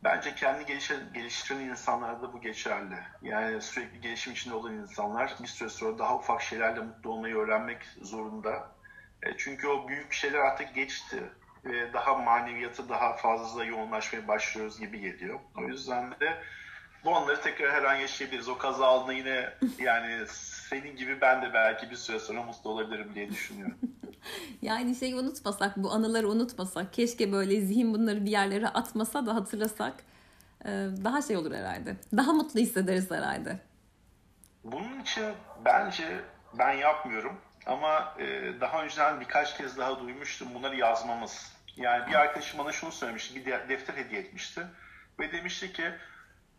Bence 0.04 0.36
kendi 0.36 0.66
gelişen, 0.66 1.14
geliştiren 1.14 1.60
insanlarda 1.60 2.34
bu 2.34 2.42
geçerli. 2.42 2.96
Yani 3.22 3.62
sürekli 3.62 4.02
gelişim 4.02 4.34
içinde 4.34 4.56
olan 4.56 4.74
insanlar 4.74 5.36
bir 5.42 5.48
süre 5.48 5.70
sonra 5.70 6.00
daha 6.00 6.16
ufak 6.16 6.42
şeylerle 6.42 6.80
mutlu 6.80 7.10
olmayı 7.10 7.36
öğrenmek 7.36 7.84
zorunda. 8.02 8.72
E, 9.24 9.38
çünkü 9.38 9.68
o 9.68 9.88
büyük 9.88 10.14
şeyler 10.14 10.40
artık 10.40 10.76
geçti. 10.76 11.24
Ve 11.66 11.94
daha 11.94 12.14
maneviyatı 12.14 12.90
daha 12.90 13.14
fazla 13.14 13.66
yoğunlaşmaya 13.66 14.28
başlıyoruz 14.28 14.80
gibi 14.80 15.00
geliyor. 15.00 15.40
O 15.58 15.62
yüzden 15.62 16.12
de 16.20 16.44
bu 17.08 17.16
anları 17.16 17.42
tekrar 17.42 17.74
her 17.74 17.84
an 17.84 17.96
yaşayabiliriz. 17.96 18.50
O 18.50 18.58
kaza 18.58 18.86
aldığında 18.86 19.14
yine 19.14 19.50
yani 19.80 20.28
senin 20.70 20.96
gibi 20.96 21.22
ben 21.22 21.42
de 21.42 21.54
belki 21.54 21.90
bir 21.90 21.96
süre 21.96 22.20
sonra 22.20 22.44
mutlu 22.44 22.70
olabilirim 22.70 23.12
diye 23.16 23.30
düşünüyorum. 23.30 23.78
yani 24.62 24.96
şeyi 24.96 25.16
unutmasak, 25.16 25.78
bu 25.78 25.92
anıları 25.92 26.30
unutmasak, 26.30 26.94
keşke 26.94 27.32
böyle 27.32 27.62
zihin 27.62 27.94
bunları 27.94 28.26
bir 28.26 28.32
yerlere 28.32 28.68
atmasa 28.68 29.26
da 29.26 29.36
hatırlasak 29.36 29.94
e, 30.66 30.70
daha 31.04 31.22
şey 31.22 31.38
olur 31.38 31.52
herhalde. 31.52 31.96
Daha 32.18 32.34
mutlu 32.34 32.60
hissederiz 32.60 33.12
herhalde. 33.12 33.60
Bunun 34.64 35.00
için 35.02 35.26
bence 35.66 36.22
ben 36.60 36.74
yapmıyorum 36.74 37.38
ama 37.66 38.16
e, 38.20 38.54
daha 38.62 38.84
önceden 38.84 39.20
birkaç 39.20 39.58
kez 39.58 39.78
daha 39.78 40.00
duymuştum 40.00 40.48
bunları 40.54 40.76
yazmamız 40.76 41.58
Yani 41.78 42.08
bir 42.08 42.14
arkadaşım 42.14 42.60
bana 42.60 42.72
şunu 42.72 42.92
söylemişti, 42.92 43.36
bir 43.36 43.46
defter 43.46 43.94
hediye 43.94 44.22
etmişti. 44.22 44.62
Ve 45.20 45.32
demişti 45.32 45.74
ki 45.74 45.92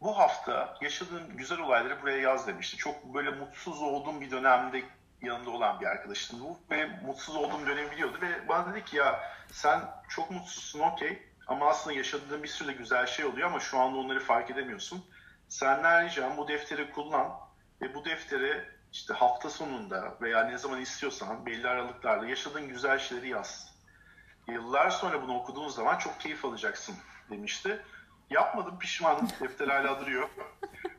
bu 0.00 0.18
hafta 0.18 0.78
yaşadığın 0.80 1.36
güzel 1.36 1.58
olayları 1.58 2.02
buraya 2.02 2.18
yaz 2.18 2.46
demişti. 2.46 2.76
Çok 2.76 3.14
böyle 3.14 3.30
mutsuz 3.30 3.82
olduğum 3.82 4.20
bir 4.20 4.30
dönemde 4.30 4.82
yanında 5.22 5.50
olan 5.50 5.80
bir 5.80 5.86
arkadaşım 5.86 6.40
bu 6.40 6.58
ve 6.70 6.86
mutsuz 6.86 7.36
olduğum 7.36 7.66
dönemi 7.66 7.90
biliyordu 7.90 8.18
ve 8.22 8.48
bana 8.48 8.72
dedi 8.72 8.84
ki 8.84 8.96
ya 8.96 9.20
sen 9.52 9.80
çok 10.08 10.30
mutsuzsun 10.30 10.80
okey 10.80 11.22
ama 11.46 11.68
aslında 11.68 11.96
yaşadığın 11.96 12.42
bir 12.42 12.48
sürü 12.48 12.72
güzel 12.72 13.06
şey 13.06 13.24
oluyor 13.24 13.48
ama 13.48 13.60
şu 13.60 13.78
anda 13.78 13.98
onları 13.98 14.20
fark 14.20 14.50
edemiyorsun. 14.50 15.04
Senden 15.48 16.06
ricam 16.06 16.36
bu 16.36 16.48
defteri 16.48 16.90
kullan 16.90 17.32
ve 17.82 17.94
bu 17.94 18.04
defteri 18.04 18.64
işte 18.92 19.14
hafta 19.14 19.50
sonunda 19.50 20.14
veya 20.20 20.44
ne 20.44 20.58
zaman 20.58 20.80
istiyorsan 20.80 21.46
belli 21.46 21.68
aralıklarla 21.68 22.26
yaşadığın 22.26 22.68
güzel 22.68 22.98
şeyleri 22.98 23.28
yaz. 23.28 23.74
Yıllar 24.48 24.90
sonra 24.90 25.22
bunu 25.22 25.36
okuduğun 25.36 25.68
zaman 25.68 25.98
çok 25.98 26.20
keyif 26.20 26.44
alacaksın 26.44 26.94
demişti. 27.30 27.84
Yapmadım 28.30 28.78
pişmanım. 28.78 29.28
Defter 29.40 29.68
hala 29.68 30.00
duruyor. 30.00 30.28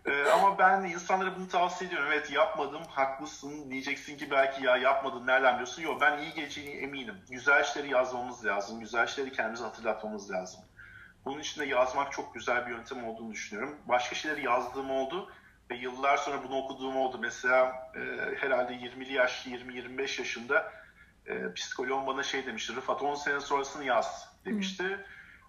Ee, 0.05 0.23
ama 0.23 0.57
ben 0.57 0.83
insanlara 0.83 1.35
bunu 1.35 1.47
tavsiye 1.47 1.87
ediyorum. 1.87 2.09
Evet 2.11 2.31
yapmadım 2.31 2.81
haklısın 2.89 3.71
diyeceksin 3.71 4.17
ki 4.17 4.31
belki 4.31 4.65
ya 4.65 4.77
yapmadın 4.77 5.27
nereden 5.27 5.53
biliyorsun? 5.53 5.81
Yok 5.81 6.01
ben 6.01 6.17
iyi 6.17 6.33
geleceğine 6.33 6.71
eminim. 6.71 7.15
Güzel 7.29 7.63
şeyleri 7.63 7.91
yazmamız 7.91 8.45
lazım. 8.45 8.79
Güzel 8.79 9.07
şeyleri 9.07 9.35
kendimize 9.35 9.63
hatırlatmamız 9.63 10.31
lazım. 10.31 10.61
Bunun 11.25 11.39
için 11.39 11.61
de 11.61 11.65
yazmak 11.65 12.11
çok 12.11 12.33
güzel 12.33 12.65
bir 12.67 12.71
yöntem 12.71 13.07
olduğunu 13.07 13.31
düşünüyorum. 13.31 13.77
Başka 13.85 14.15
şeyleri 14.15 14.45
yazdığım 14.45 14.91
oldu 14.91 15.31
ve 15.69 15.75
yıllar 15.75 16.17
sonra 16.17 16.43
bunu 16.43 16.57
okuduğum 16.57 16.97
oldu. 16.97 17.17
Mesela 17.21 17.91
e, 17.95 17.99
herhalde 18.35 18.73
20'li 18.73 19.13
yaş, 19.13 19.47
20-25 19.47 20.19
yaşında 20.19 20.71
e, 21.25 21.53
psikoloğum 21.53 22.07
bana 22.07 22.23
şey 22.23 22.45
demişti. 22.45 22.75
Rıfat 22.75 23.01
10 23.01 23.15
sene 23.15 23.39
sonrasını 23.39 23.83
yaz 23.83 24.33
demişti. 24.45 24.83
Hı. 24.83 25.05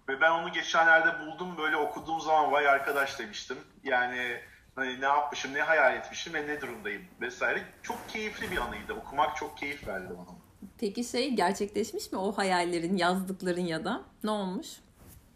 Ve 0.09 0.21
ben 0.21 0.31
onu 0.31 0.51
geçenlerde 0.53 1.19
buldum 1.19 1.57
böyle 1.57 1.77
okuduğum 1.77 2.21
zaman 2.21 2.51
vay 2.51 2.67
arkadaş 2.67 3.19
demiştim. 3.19 3.57
Yani 3.83 4.41
hani 4.75 5.01
ne 5.01 5.05
yapmışım, 5.05 5.53
ne 5.53 5.61
hayal 5.61 5.95
etmişim 5.95 6.33
ve 6.33 6.47
ne 6.47 6.61
durumdayım 6.61 7.01
vesaire. 7.21 7.63
Çok 7.83 8.09
keyifli 8.09 8.51
bir 8.51 8.57
anıydı. 8.57 8.93
Okumak 8.93 9.37
çok 9.37 9.57
keyif 9.57 9.87
verdi 9.87 10.13
bana. 10.17 10.37
Peki 10.79 11.03
şey 11.03 11.35
gerçekleşmiş 11.35 12.11
mi 12.11 12.17
o 12.17 12.37
hayallerin, 12.37 12.97
yazdıkların 12.97 13.65
ya 13.65 13.85
da? 13.85 14.01
Ne 14.23 14.31
olmuş? 14.31 14.67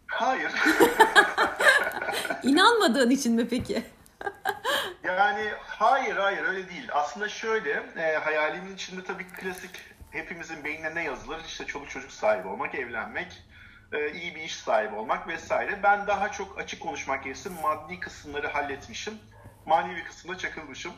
Hayır. 0.06 0.52
İnanmadığın 2.42 3.10
için 3.10 3.34
mi 3.34 3.48
peki? 3.48 3.82
yani 5.04 5.50
hayır 5.66 6.16
hayır 6.16 6.44
öyle 6.44 6.68
değil. 6.68 6.88
Aslında 6.92 7.28
şöyle 7.28 7.70
e, 7.96 8.16
hayalimin 8.16 8.74
içinde 8.74 9.04
tabii 9.04 9.26
klasik 9.26 9.70
hepimizin 10.10 10.64
beynine 10.64 10.94
ne 10.94 11.04
yazılır? 11.04 11.40
İşte 11.46 11.66
çoluk 11.66 11.90
çocuk 11.90 12.12
sahibi 12.12 12.48
olmak, 12.48 12.74
evlenmek, 12.74 13.42
iyi 14.14 14.34
bir 14.34 14.40
iş 14.40 14.56
sahibi 14.56 14.94
olmak 14.94 15.28
vesaire. 15.28 15.82
Ben 15.82 16.06
daha 16.06 16.32
çok 16.32 16.58
açık 16.58 16.82
konuşmak 16.82 17.24
gerekirse 17.24 17.50
maddi 17.62 18.00
kısımları 18.00 18.48
halletmişim. 18.48 19.14
Manevi 19.66 20.04
kısımda 20.04 20.38
çakılmışım. 20.38 20.92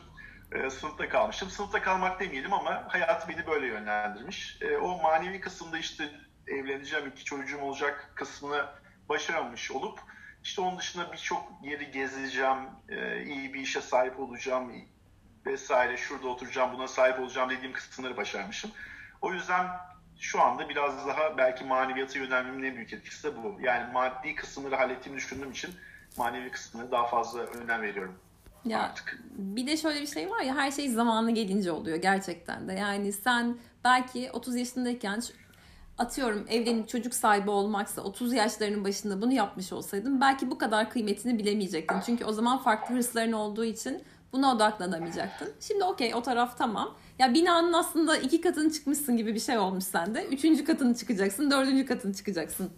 E, 0.51 0.69
sınıfta 0.69 1.09
kalmışım. 1.09 1.49
Sınıfta 1.49 1.81
kalmak 1.81 2.19
demeyelim 2.19 2.53
ama 2.53 2.85
hayat 2.87 3.29
beni 3.29 3.47
böyle 3.47 3.67
yönlendirmiş. 3.67 4.57
E, 4.61 4.77
o 4.77 5.01
manevi 5.01 5.41
kısımda 5.41 5.77
işte 5.77 6.09
evleneceğim, 6.47 7.07
iki 7.07 7.23
çocuğum 7.23 7.61
olacak 7.61 8.11
kısmını 8.15 8.65
başaramamış 9.09 9.71
olup 9.71 9.99
işte 10.43 10.61
onun 10.61 10.77
dışında 10.77 11.11
birçok 11.11 11.51
yeri 11.63 11.91
gezeceğim, 11.91 12.57
e, 12.89 13.23
iyi 13.23 13.53
bir 13.53 13.59
işe 13.59 13.81
sahip 13.81 14.19
olacağım 14.19 14.71
vesaire, 15.45 15.97
şurada 15.97 16.27
oturacağım, 16.27 16.73
buna 16.73 16.87
sahip 16.87 17.19
olacağım 17.19 17.49
dediğim 17.49 17.73
kısımları 17.73 18.17
başarmışım. 18.17 18.71
O 19.21 19.33
yüzden 19.33 19.67
şu 20.19 20.41
anda 20.41 20.69
biraz 20.69 21.07
daha 21.07 21.37
belki 21.37 21.63
maneviyata 21.63 22.19
yönelmemin 22.19 22.63
en 22.63 22.75
büyük 22.75 22.93
etkisi 22.93 23.23
de 23.23 23.43
bu. 23.43 23.57
Yani 23.61 23.93
maddi 23.93 24.35
kısımları 24.35 24.75
hallettiğimi 24.75 25.17
düşündüğüm 25.17 25.51
için 25.51 25.71
manevi 26.17 26.51
kısmına 26.51 26.91
daha 26.91 27.07
fazla 27.07 27.39
önem 27.39 27.81
veriyorum. 27.81 28.15
Ya 28.65 28.81
artık. 28.81 29.19
bir 29.31 29.67
de 29.67 29.77
şöyle 29.77 30.01
bir 30.01 30.07
şey 30.07 30.29
var 30.29 30.41
ya 30.41 30.55
her 30.55 30.71
şey 30.71 30.89
zamanı 30.89 31.31
gelince 31.31 31.71
oluyor 31.71 31.97
gerçekten 31.97 32.67
de. 32.67 32.73
Yani 32.73 33.13
sen 33.13 33.57
belki 33.83 34.31
30 34.33 34.55
yaşındayken 34.55 35.21
atıyorum 35.97 36.45
evlenip 36.49 36.89
çocuk 36.89 37.13
sahibi 37.13 37.49
olmaksa 37.49 38.01
30 38.01 38.33
yaşlarının 38.33 38.83
başında 38.83 39.21
bunu 39.21 39.33
yapmış 39.33 39.73
olsaydın 39.73 40.21
belki 40.21 40.51
bu 40.51 40.57
kadar 40.57 40.89
kıymetini 40.89 41.39
bilemeyecektin. 41.39 41.99
Çünkü 42.05 42.25
o 42.25 42.31
zaman 42.31 42.57
farklı 42.57 42.95
hırsların 42.95 43.31
olduğu 43.31 43.65
için 43.65 44.03
buna 44.33 44.55
odaklanamayacaktın. 44.55 45.53
Şimdi 45.59 45.83
okey 45.83 46.15
o 46.15 46.21
taraf 46.21 46.57
tamam. 46.57 46.95
Ya 47.19 47.33
binanın 47.33 47.73
aslında 47.73 48.17
iki 48.17 48.41
katını 48.41 48.71
çıkmışsın 48.71 49.17
gibi 49.17 49.35
bir 49.35 49.39
şey 49.39 49.57
olmuş 49.57 49.83
sende. 49.83 50.25
Üçüncü 50.25 50.65
katını 50.65 50.95
çıkacaksın, 50.95 51.51
dördüncü 51.51 51.85
katını 51.85 52.13
çıkacaksın. 52.13 52.71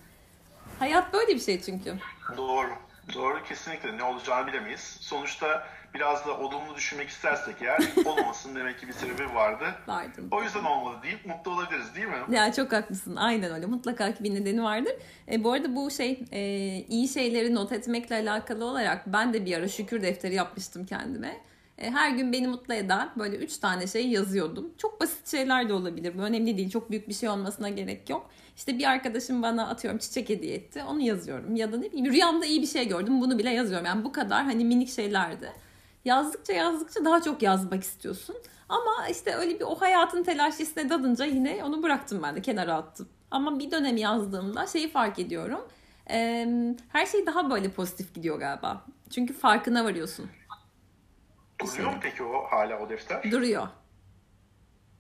Hayat 0.79 1.13
böyle 1.13 1.35
bir 1.35 1.39
şey 1.39 1.61
çünkü. 1.61 1.93
Doğru. 2.37 2.69
Doğru 3.13 3.43
kesinlikle 3.43 3.97
ne 3.97 4.03
olacağını 4.03 4.47
bilemeyiz. 4.47 4.97
Sonuçta 4.99 5.67
biraz 5.93 6.27
da 6.27 6.37
olumlu 6.37 6.75
düşünmek 6.75 7.09
istersek 7.09 7.55
eğer 7.61 7.79
olmasın 8.05 8.55
demek 8.55 8.79
ki 8.79 8.87
bir 8.87 8.93
sebebi 8.93 9.35
vardı. 9.35 9.65
Vardır. 9.87 10.23
O 10.31 10.43
yüzden 10.43 10.63
olmadı 10.63 10.97
deyip 11.03 11.25
mutlu 11.25 11.51
olabiliriz 11.51 11.95
değil 11.95 12.07
mi? 12.07 12.35
Ya 12.35 12.53
çok 12.53 12.71
haklısın. 12.71 13.15
Aynen 13.15 13.51
öyle. 13.51 13.65
Mutlaka 13.65 14.13
ki 14.13 14.23
bir 14.23 14.35
nedeni 14.35 14.63
vardır. 14.63 14.93
E, 15.31 15.43
bu 15.43 15.51
arada 15.51 15.75
bu 15.75 15.91
şey 15.91 16.25
e, 16.31 16.41
iyi 16.89 17.07
şeyleri 17.07 17.55
not 17.55 17.71
etmekle 17.71 18.15
alakalı 18.15 18.65
olarak 18.65 19.07
ben 19.07 19.33
de 19.33 19.45
bir 19.45 19.57
ara 19.57 19.67
şükür 19.67 20.01
defteri 20.01 20.35
yapmıştım 20.35 20.85
kendime. 20.85 21.37
E, 21.81 21.91
her 21.91 22.09
gün 22.09 22.33
beni 22.33 22.47
mutlu 22.47 22.73
eden 22.73 23.09
böyle 23.19 23.35
üç 23.35 23.57
tane 23.57 23.87
şey 23.87 24.07
yazıyordum. 24.07 24.73
Çok 24.77 25.01
basit 25.01 25.27
şeyler 25.31 25.69
de 25.69 25.73
olabilir. 25.73 26.17
Bu 26.17 26.21
önemli 26.21 26.57
değil. 26.57 26.69
Çok 26.69 26.91
büyük 26.91 27.09
bir 27.09 27.13
şey 27.13 27.29
olmasına 27.29 27.69
gerek 27.69 28.09
yok. 28.09 28.29
İşte 28.55 28.79
bir 28.79 28.89
arkadaşım 28.89 29.41
bana 29.41 29.67
atıyorum 29.67 29.99
çiçek 29.99 30.29
hediye 30.29 30.55
etti. 30.55 30.83
Onu 30.89 31.01
yazıyorum. 31.01 31.55
Ya 31.55 31.71
da 31.71 31.77
ne 31.77 31.91
bileyim 31.91 32.11
rüyamda 32.13 32.45
iyi 32.45 32.61
bir 32.61 32.67
şey 32.67 32.87
gördüm. 32.87 33.21
Bunu 33.21 33.39
bile 33.39 33.49
yazıyorum. 33.49 33.85
Yani 33.85 34.03
bu 34.03 34.11
kadar 34.11 34.43
hani 34.43 34.65
minik 34.65 34.89
şeylerdi. 34.89 35.51
Yazdıkça 36.05 36.53
yazdıkça 36.53 37.05
daha 37.05 37.21
çok 37.21 37.41
yazmak 37.41 37.83
istiyorsun. 37.83 38.35
Ama 38.69 39.07
işte 39.11 39.35
öyle 39.35 39.59
bir 39.59 39.65
o 39.65 39.75
hayatın 39.75 40.23
telaşesine 40.23 40.89
dalınca 40.89 41.25
yine 41.25 41.63
onu 41.63 41.83
bıraktım 41.83 42.19
ben 42.23 42.35
de 42.35 42.41
kenara 42.41 42.73
attım. 42.73 43.07
Ama 43.31 43.59
bir 43.59 43.71
dönem 43.71 43.97
yazdığımda 43.97 44.67
şeyi 44.67 44.89
fark 44.89 45.19
ediyorum. 45.19 45.59
her 46.89 47.05
şey 47.11 47.25
daha 47.25 47.49
böyle 47.49 47.69
pozitif 47.69 48.15
gidiyor 48.15 48.39
galiba. 48.39 48.85
Çünkü 49.09 49.33
farkına 49.33 49.85
varıyorsun. 49.85 50.29
Duruyor 51.67 51.91
mu 51.91 51.97
peki 52.01 52.23
o 52.23 52.47
hala 52.51 52.79
o 52.79 52.89
defter? 52.89 53.31
Duruyor. 53.31 53.67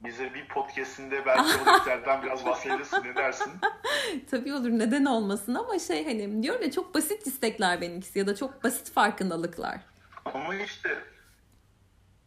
Bize 0.03 0.33
bir 0.33 0.47
podcastinde 0.47 1.25
belki 1.25 1.61
o 1.61 1.65
defterden 1.73 2.23
biraz 2.23 2.45
bahsedebilirsin 2.45 3.03
ne 3.03 3.15
dersin? 3.15 3.51
Tabii 4.31 4.53
olur 4.53 4.69
neden 4.69 5.05
olmasın 5.05 5.55
ama 5.55 5.79
şey 5.79 6.05
hani 6.05 6.43
diyorum 6.43 6.61
ya 6.61 6.71
çok 6.71 6.95
basit 6.95 7.27
istekler 7.27 7.81
benimkisi 7.81 8.19
ya 8.19 8.27
da 8.27 8.35
çok 8.35 8.63
basit 8.63 8.91
farkındalıklar. 8.91 9.79
Ama 10.25 10.55
işte 10.55 11.03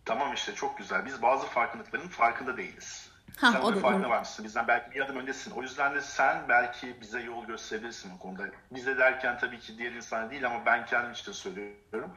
tamam 0.04 0.34
işte 0.34 0.54
çok 0.54 0.78
güzel. 0.78 1.06
Biz 1.06 1.22
bazı 1.22 1.46
farkındalıkların 1.46 2.08
farkında 2.08 2.56
değiliz. 2.56 3.10
Ha, 3.36 3.52
sen 3.52 3.60
o 3.60 3.74
da 3.74 3.80
farkına 3.80 4.10
varmışsın. 4.10 4.44
Bizden 4.44 4.68
belki 4.68 4.90
bir 4.90 5.00
adım 5.00 5.16
öndesin. 5.16 5.50
O 5.50 5.62
yüzden 5.62 5.94
de 5.94 6.00
sen 6.00 6.48
belki 6.48 7.00
bize 7.00 7.20
yol 7.20 7.44
gösterebilirsin 7.46 8.12
o 8.16 8.18
konuda. 8.18 8.42
Bize 8.70 8.98
derken 8.98 9.38
tabii 9.38 9.58
ki 9.58 9.78
diğer 9.78 9.92
insan 9.92 10.30
değil 10.30 10.46
ama 10.46 10.66
ben 10.66 10.86
kendim 10.86 11.12
için 11.12 11.32
söylüyorum. 11.32 12.12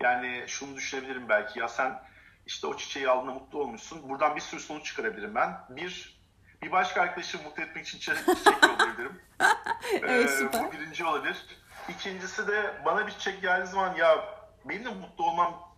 Yani 0.00 0.44
şunu 0.46 0.76
düşünebilirim 0.76 1.28
belki 1.28 1.58
ya 1.58 1.68
sen 1.68 2.02
işte 2.46 2.66
o 2.66 2.76
çiçeği 2.76 3.08
aldığında 3.08 3.32
mutlu 3.32 3.60
olmuşsun. 3.60 4.08
Buradan 4.08 4.36
bir 4.36 4.40
sürü 4.40 4.60
sonuç 4.60 4.84
çıkarabilirim 4.84 5.34
ben. 5.34 5.58
Bir, 5.68 6.20
bir 6.62 6.72
başka 6.72 7.02
arkadaşı 7.02 7.42
mutlu 7.42 7.62
etmek 7.62 7.86
için 7.86 7.98
çiçek 7.98 8.16
yollayabilirim. 8.62 9.20
evet, 9.92 10.30
süper. 10.30 10.64
Bu 10.64 10.72
birinci 10.72 11.04
olabilir. 11.04 11.46
İkincisi 11.88 12.48
de 12.48 12.74
bana 12.84 13.06
bir 13.06 13.12
çiçek 13.12 13.42
geldiği 13.42 13.70
zaman 13.70 13.94
ya 13.94 14.24
benim 14.64 14.84
de 14.84 14.88
mutlu 14.88 15.24
olmam 15.24 15.76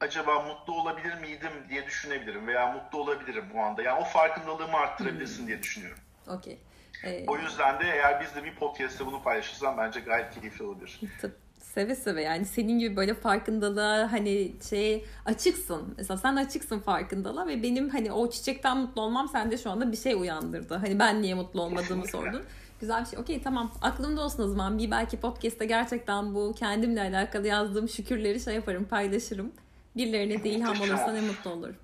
acaba 0.00 0.42
mutlu 0.42 0.80
olabilir 0.80 1.14
miydim 1.14 1.52
diye 1.68 1.86
düşünebilirim 1.86 2.46
veya 2.46 2.72
mutlu 2.72 3.00
olabilirim 3.00 3.44
bu 3.54 3.60
anda. 3.60 3.82
Yani 3.82 4.00
o 4.00 4.04
farkındalığımı 4.04 4.76
arttırabilirsin 4.76 5.40
hmm. 5.40 5.46
diye 5.46 5.62
düşünüyorum. 5.62 5.98
Okey. 6.26 6.58
Ee... 7.04 7.24
O 7.26 7.36
yüzden 7.36 7.80
de 7.80 7.84
eğer 7.84 8.20
biz 8.20 8.34
de 8.34 8.44
bir 8.44 8.54
podcast'te 8.54 9.06
bunu 9.06 9.22
paylaşırsan 9.22 9.78
bence 9.78 10.00
gayet 10.00 10.34
keyifli 10.34 10.64
olabilir. 10.64 11.00
Tabii 11.20 11.34
Seve 11.76 11.94
seve 11.94 12.22
yani 12.22 12.44
senin 12.44 12.78
gibi 12.78 12.96
böyle 12.96 13.14
farkındalığa 13.14 14.12
hani 14.12 14.52
şey 14.70 15.04
açıksın. 15.24 15.94
Mesela 15.96 16.16
sen 16.16 16.36
açıksın 16.36 16.78
farkındalığa 16.78 17.46
ve 17.46 17.62
benim 17.62 17.88
hani 17.88 18.12
o 18.12 18.30
çiçekten 18.30 18.76
mutlu 18.76 19.02
olmam 19.02 19.28
sende 19.28 19.58
şu 19.58 19.70
anda 19.70 19.92
bir 19.92 19.96
şey 19.96 20.14
uyandırdı. 20.14 20.74
Hani 20.74 20.98
ben 20.98 21.22
niye 21.22 21.34
mutlu 21.34 21.62
olmadığımı 21.62 22.06
sordun. 22.06 22.42
Güzel 22.80 23.04
bir 23.04 23.06
şey. 23.06 23.18
Okey 23.18 23.42
tamam 23.42 23.72
aklımda 23.82 24.20
olsun 24.24 24.42
o 24.42 24.48
zaman. 24.48 24.78
Bir 24.78 24.90
belki 24.90 25.16
podcast'te 25.16 25.66
gerçekten 25.66 26.34
bu 26.34 26.54
kendimle 26.58 27.00
alakalı 27.00 27.46
yazdığım 27.46 27.88
şükürleri 27.88 28.40
şey 28.40 28.54
yaparım 28.54 28.84
paylaşırım. 28.84 29.52
Birilerine 29.96 30.44
de 30.44 30.48
ilham 30.48 30.80
olursa 30.80 31.12
ne 31.12 31.20
mutlu 31.20 31.50
olur. 31.50 31.74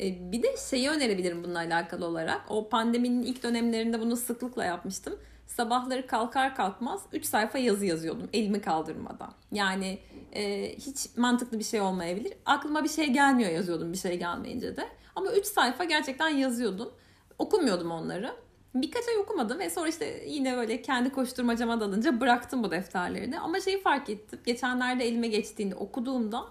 Ee, 0.00 0.32
bir 0.32 0.42
de 0.42 0.56
şeyi 0.70 0.90
önerebilirim 0.90 1.44
bununla 1.44 1.58
alakalı 1.58 2.06
olarak. 2.06 2.40
O 2.48 2.68
pandeminin 2.68 3.22
ilk 3.22 3.42
dönemlerinde 3.42 4.00
bunu 4.00 4.16
sıklıkla 4.16 4.64
yapmıştım 4.64 5.14
sabahları 5.50 6.06
kalkar 6.06 6.56
kalkmaz 6.56 7.02
3 7.12 7.24
sayfa 7.24 7.58
yazı 7.58 7.86
yazıyordum 7.86 8.28
elimi 8.32 8.60
kaldırmadan. 8.60 9.32
Yani 9.52 9.98
e, 10.32 10.74
hiç 10.76 11.16
mantıklı 11.16 11.58
bir 11.58 11.64
şey 11.64 11.80
olmayabilir. 11.80 12.32
Aklıma 12.46 12.84
bir 12.84 12.88
şey 12.88 13.12
gelmiyor 13.12 13.50
yazıyordum 13.50 13.92
bir 13.92 13.98
şey 13.98 14.18
gelmeyince 14.18 14.76
de. 14.76 14.88
Ama 15.16 15.32
3 15.32 15.46
sayfa 15.46 15.84
gerçekten 15.84 16.28
yazıyordum. 16.28 16.92
Okumuyordum 17.38 17.90
onları. 17.90 18.32
Birkaç 18.74 19.08
ay 19.08 19.16
okumadım 19.16 19.58
ve 19.58 19.70
sonra 19.70 19.88
işte 19.88 20.24
yine 20.26 20.56
böyle 20.56 20.82
kendi 20.82 21.10
koşturmacama 21.10 21.80
dalınca 21.80 22.20
bıraktım 22.20 22.62
bu 22.62 22.70
defterlerini. 22.70 23.40
Ama 23.40 23.60
şeyi 23.60 23.82
fark 23.82 24.10
ettim. 24.10 24.40
Geçenlerde 24.46 25.08
elime 25.08 25.28
geçtiğinde 25.28 25.74
okuduğumda 25.74 26.44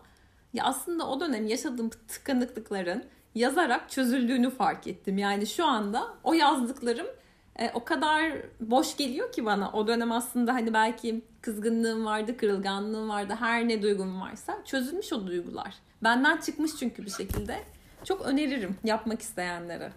ya 0.53 0.63
aslında 0.63 1.07
o 1.07 1.19
dönem 1.19 1.47
yaşadığım 1.47 1.89
tıkanıklıkların 1.89 3.03
yazarak 3.35 3.89
çözüldüğünü 3.89 4.49
fark 4.49 4.87
ettim. 4.87 5.17
Yani 5.17 5.47
şu 5.47 5.65
anda 5.65 6.07
o 6.23 6.33
yazdıklarım 6.33 7.07
e, 7.59 7.71
o 7.73 7.83
kadar 7.83 8.31
boş 8.59 8.97
geliyor 8.97 9.31
ki 9.31 9.45
bana. 9.45 9.71
O 9.71 9.87
dönem 9.87 10.11
aslında 10.11 10.53
hani 10.53 10.73
belki 10.73 11.21
kızgınlığım 11.41 12.05
vardı, 12.05 12.37
kırılganlığım 12.37 13.09
vardı, 13.09 13.35
her 13.39 13.67
ne 13.67 13.81
duygum 13.81 14.21
varsa 14.21 14.57
çözülmüş 14.65 15.13
o 15.13 15.27
duygular. 15.27 15.75
Benden 16.03 16.37
çıkmış 16.37 16.75
çünkü 16.79 17.05
bir 17.05 17.11
şekilde. 17.11 17.63
Çok 18.03 18.21
öneririm 18.21 18.77
yapmak 18.83 19.21
isteyenlere. 19.21 19.91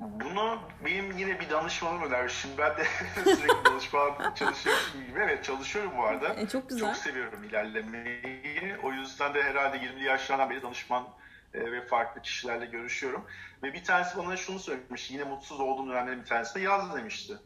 Bunu 0.00 0.58
benim 0.84 1.18
yine 1.18 1.40
bir 1.40 1.50
danışmanım 1.50 2.02
önermiş. 2.02 2.34
Şimdi 2.34 2.58
ben 2.58 2.76
de 2.76 2.84
sürekli 3.36 3.64
danışman 3.64 4.34
çalışıyorum 4.34 4.82
gibi. 5.08 5.18
Evet 5.22 5.44
çalışıyorum 5.44 5.92
bu 5.98 6.02
arada. 6.02 6.34
E, 6.34 6.48
çok 6.48 6.68
güzel. 6.68 6.88
Çok 6.88 6.96
seviyorum 6.96 7.44
ilerlemeyi. 7.44 8.76
O 8.82 8.92
yüzden 8.92 9.34
de 9.34 9.42
herhalde 9.42 9.76
20'li 9.76 10.04
yaşlardan 10.04 10.50
beri 10.50 10.62
danışman 10.62 11.04
ve 11.54 11.86
farklı 11.86 12.22
kişilerle 12.22 12.66
görüşüyorum. 12.66 13.26
Ve 13.62 13.72
bir 13.72 13.84
tanesi 13.84 14.18
bana 14.18 14.36
şunu 14.36 14.58
söylemiş. 14.58 15.10
Yine 15.10 15.24
mutsuz 15.24 15.60
olduğum 15.60 15.88
dönemlerin 15.88 16.20
bir 16.20 16.26
tanesi 16.26 16.54
de 16.54 16.60
yaz 16.60 16.96
demişti. 16.96 17.36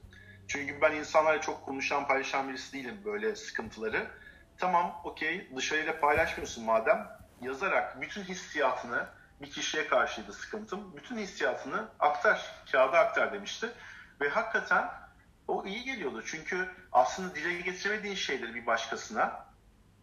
Çünkü 0.48 0.80
ben 0.80 0.94
insanlarla 0.94 1.40
çok 1.40 1.64
konuşan, 1.64 2.06
paylaşan 2.06 2.48
birisi 2.48 2.72
değilim 2.72 3.00
böyle 3.04 3.36
sıkıntıları. 3.36 4.10
Tamam, 4.58 5.00
okey, 5.04 5.50
dışarıyla 5.56 6.00
paylaşmıyorsun 6.00 6.64
madem. 6.64 7.08
Yazarak 7.40 8.00
bütün 8.00 8.22
hissiyatını, 8.22 9.06
bir 9.42 9.50
kişiye 9.50 9.86
karşıydı 9.86 10.32
sıkıntım. 10.32 10.96
Bütün 10.96 11.18
hissiyatını 11.18 11.88
aktar, 11.98 12.64
kağıda 12.72 12.98
aktar 12.98 13.32
demişti. 13.32 13.68
Ve 14.20 14.28
hakikaten 14.28 14.90
o 15.48 15.66
iyi 15.66 15.84
geliyordu. 15.84 16.22
Çünkü 16.26 16.68
aslında 16.92 17.34
dile 17.34 17.60
getiremediğin 17.60 18.14
şeyleri 18.14 18.54
bir 18.54 18.66
başkasına 18.66 19.49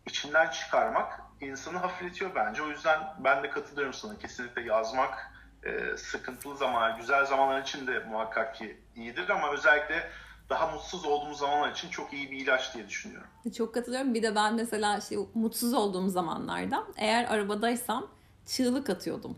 içinden 0.08 0.50
çıkarmak 0.50 1.22
insanı 1.42 1.78
hafifletiyor 1.78 2.36
bence. 2.36 2.64
O 2.64 2.68
yüzden 2.68 3.00
ben 3.20 3.44
de 3.44 3.50
katılıyorum 3.50 3.94
sana. 3.94 4.18
Kesinlikle 4.18 4.62
yazmak 4.62 5.32
e, 5.64 5.98
sıkıntılı 5.98 6.58
zamanlar, 6.58 7.00
güzel 7.00 7.26
zamanlar 7.26 7.62
için 7.62 7.88
de 7.88 8.00
muhakkak 8.00 8.56
ki 8.56 8.82
iyidir 8.96 9.30
ama 9.30 9.52
özellikle 9.52 10.10
daha 10.50 10.68
mutsuz 10.68 11.06
olduğumuz 11.06 11.38
zamanlar 11.38 11.72
için 11.72 11.90
çok 11.90 12.14
iyi 12.14 12.32
bir 12.32 12.38
ilaç 12.38 12.76
diye 12.76 12.88
düşünüyorum. 12.88 13.28
Çok 13.58 13.74
katılıyorum. 13.74 14.14
Bir 14.14 14.24
de 14.24 14.36
ben 14.36 14.56
mesela 14.56 15.02
şey, 15.02 15.18
mutsuz 15.34 15.74
olduğum 15.74 16.10
zamanlarda 16.10 16.84
eğer 16.98 17.26
arabadaysam 17.26 18.08
çığlık 18.46 18.90
atıyordum. 18.90 19.38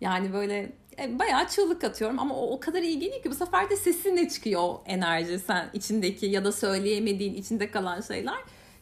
Yani 0.00 0.32
böyle 0.32 0.72
e, 0.98 1.18
bayağı 1.18 1.48
çığlık 1.48 1.84
atıyorum 1.84 2.18
ama 2.18 2.34
o, 2.34 2.50
o 2.50 2.60
kadar 2.60 2.82
iyi 2.82 2.98
geliyor 2.98 3.22
ki 3.22 3.30
bu 3.30 3.34
sefer 3.34 3.70
de 3.70 3.76
sesinle 3.76 4.28
çıkıyor 4.28 4.60
o 4.62 4.82
enerji 4.86 5.38
sen 5.38 5.70
içindeki 5.72 6.26
ya 6.26 6.44
da 6.44 6.52
söyleyemediğin 6.52 7.34
içinde 7.34 7.70
kalan 7.70 8.00
şeyler. 8.00 8.38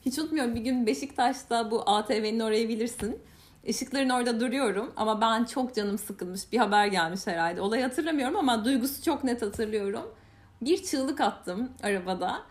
Hiç 0.07 0.19
unutmuyorum 0.19 0.55
bir 0.55 0.61
gün 0.61 0.87
Beşiktaş'ta 0.87 1.71
bu 1.71 1.83
ATV'nin 1.90 2.40
orayı 2.40 2.69
bilirsin. 2.69 3.19
Işıkların 3.64 4.09
orada 4.09 4.40
duruyorum 4.40 4.92
ama 4.97 5.21
ben 5.21 5.45
çok 5.45 5.75
canım 5.75 5.99
sıkılmış. 5.99 6.53
Bir 6.53 6.59
haber 6.59 6.87
gelmiş 6.87 7.27
herhalde. 7.27 7.61
Olayı 7.61 7.83
hatırlamıyorum 7.83 8.37
ama 8.37 8.64
duygusu 8.64 9.03
çok 9.03 9.25
net 9.25 9.42
hatırlıyorum. 9.42 10.14
Bir 10.62 10.83
çığlık 10.83 11.21
attım 11.21 11.71
arabada. 11.83 12.42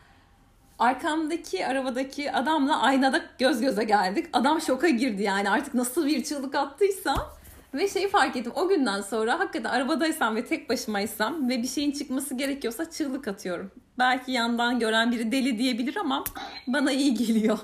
Arkamdaki 0.80 1.68
arabadaki 1.68 2.32
adamla 2.32 2.82
aynada 2.82 3.22
göz 3.40 3.62
göze 3.62 3.84
geldik. 3.84 4.26
Adam 4.34 4.62
şoka 4.62 4.90
girdi 4.90 5.24
yani 5.24 5.50
artık 5.50 5.74
nasıl 5.74 6.06
bir 6.06 6.24
çığlık 6.24 6.56
attıysa. 6.56 7.16
Ve 7.74 7.88
şeyi 7.88 8.10
fark 8.10 8.36
ettim 8.36 8.52
o 8.56 8.68
günden 8.68 9.02
sonra 9.02 9.40
hakikaten 9.40 9.70
arabadaysam 9.70 10.36
ve 10.36 10.46
tek 10.46 10.70
başımaysam 10.70 11.50
ve 11.50 11.64
bir 11.64 11.68
şeyin 11.68 11.92
çıkması 11.92 12.36
gerekiyorsa 12.36 12.92
çığlık 12.92 13.28
atıyorum. 13.28 13.72
Belki 14.00 14.32
yandan 14.32 14.80
gören 14.80 15.12
biri 15.12 15.32
deli 15.32 15.58
diyebilir 15.58 15.98
ama 15.98 16.24
bana 16.68 16.92
iyi 16.92 17.14
geliyor. 17.14 17.60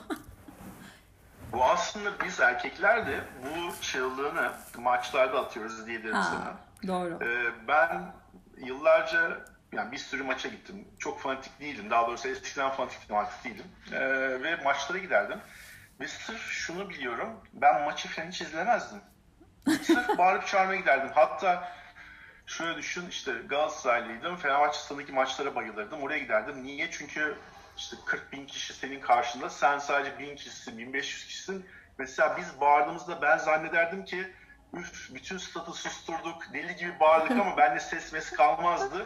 bu 1.53 1.63
aslında 1.63 2.09
biz 2.25 2.39
erkekler 2.39 3.07
de 3.07 3.19
bu 3.43 3.81
çığlığını 3.81 4.51
maçlarda 4.77 5.39
atıyoruz 5.39 5.87
diyebilirim 5.87 6.15
ha, 6.15 6.23
sana. 6.23 6.53
Doğru. 6.87 7.19
Ee, 7.23 7.67
ben 7.67 8.13
yıllarca 8.57 9.45
yani 9.71 9.91
bir 9.91 9.97
sürü 9.97 10.23
maça 10.23 10.49
gittim. 10.49 10.87
Çok 10.99 11.19
fanatik 11.19 11.59
değilim. 11.59 11.89
Daha 11.89 12.07
doğrusu 12.07 12.27
eskiden 12.27 12.69
fanatiktim 12.69 13.15
artık 13.15 13.43
değilim. 13.43 13.65
Ee, 13.91 13.99
ve 14.43 14.55
maçlara 14.63 14.97
giderdim. 14.97 15.39
Ve 15.99 16.07
sırf 16.07 16.41
şunu 16.41 16.89
biliyorum. 16.89 17.29
Ben 17.53 17.81
maçı 17.81 18.09
falan 18.09 18.27
hiç 18.27 18.41
izlemezdim. 18.41 18.99
Sırf 19.81 20.17
bağırıp 20.17 20.47
çağırmaya 20.47 20.79
giderdim. 20.79 21.11
Hatta 21.15 21.71
şöyle 22.51 22.77
düşün 22.77 23.09
işte 23.09 23.33
Galatasaraylıydım. 23.49 24.35
Fenerbahçe 24.35 24.79
stadındaki 24.79 25.11
maçlara 25.11 25.55
bayılırdım. 25.55 26.01
Oraya 26.01 26.19
giderdim. 26.19 26.63
Niye? 26.63 26.91
Çünkü 26.91 27.37
işte 27.77 27.97
40 28.05 28.31
bin 28.31 28.45
kişi 28.45 28.73
senin 28.73 28.99
karşında. 28.99 29.49
Sen 29.49 29.79
sadece 29.79 30.19
1000 30.19 30.35
kişisin, 30.35 30.77
1500 30.77 31.25
kişisin. 31.25 31.65
Mesela 31.97 32.37
biz 32.37 32.61
bağırdığımızda 32.61 33.21
ben 33.21 33.37
zannederdim 33.37 34.05
ki 34.05 34.33
üf 34.73 35.13
bütün 35.13 35.37
stadı 35.37 35.73
susturduk, 35.73 36.53
deli 36.53 36.75
gibi 36.75 36.99
bağırdık 36.99 37.31
ama 37.31 37.57
bende 37.57 37.79
ses 37.79 38.13
mes 38.13 38.31
kalmazdı. 38.31 39.05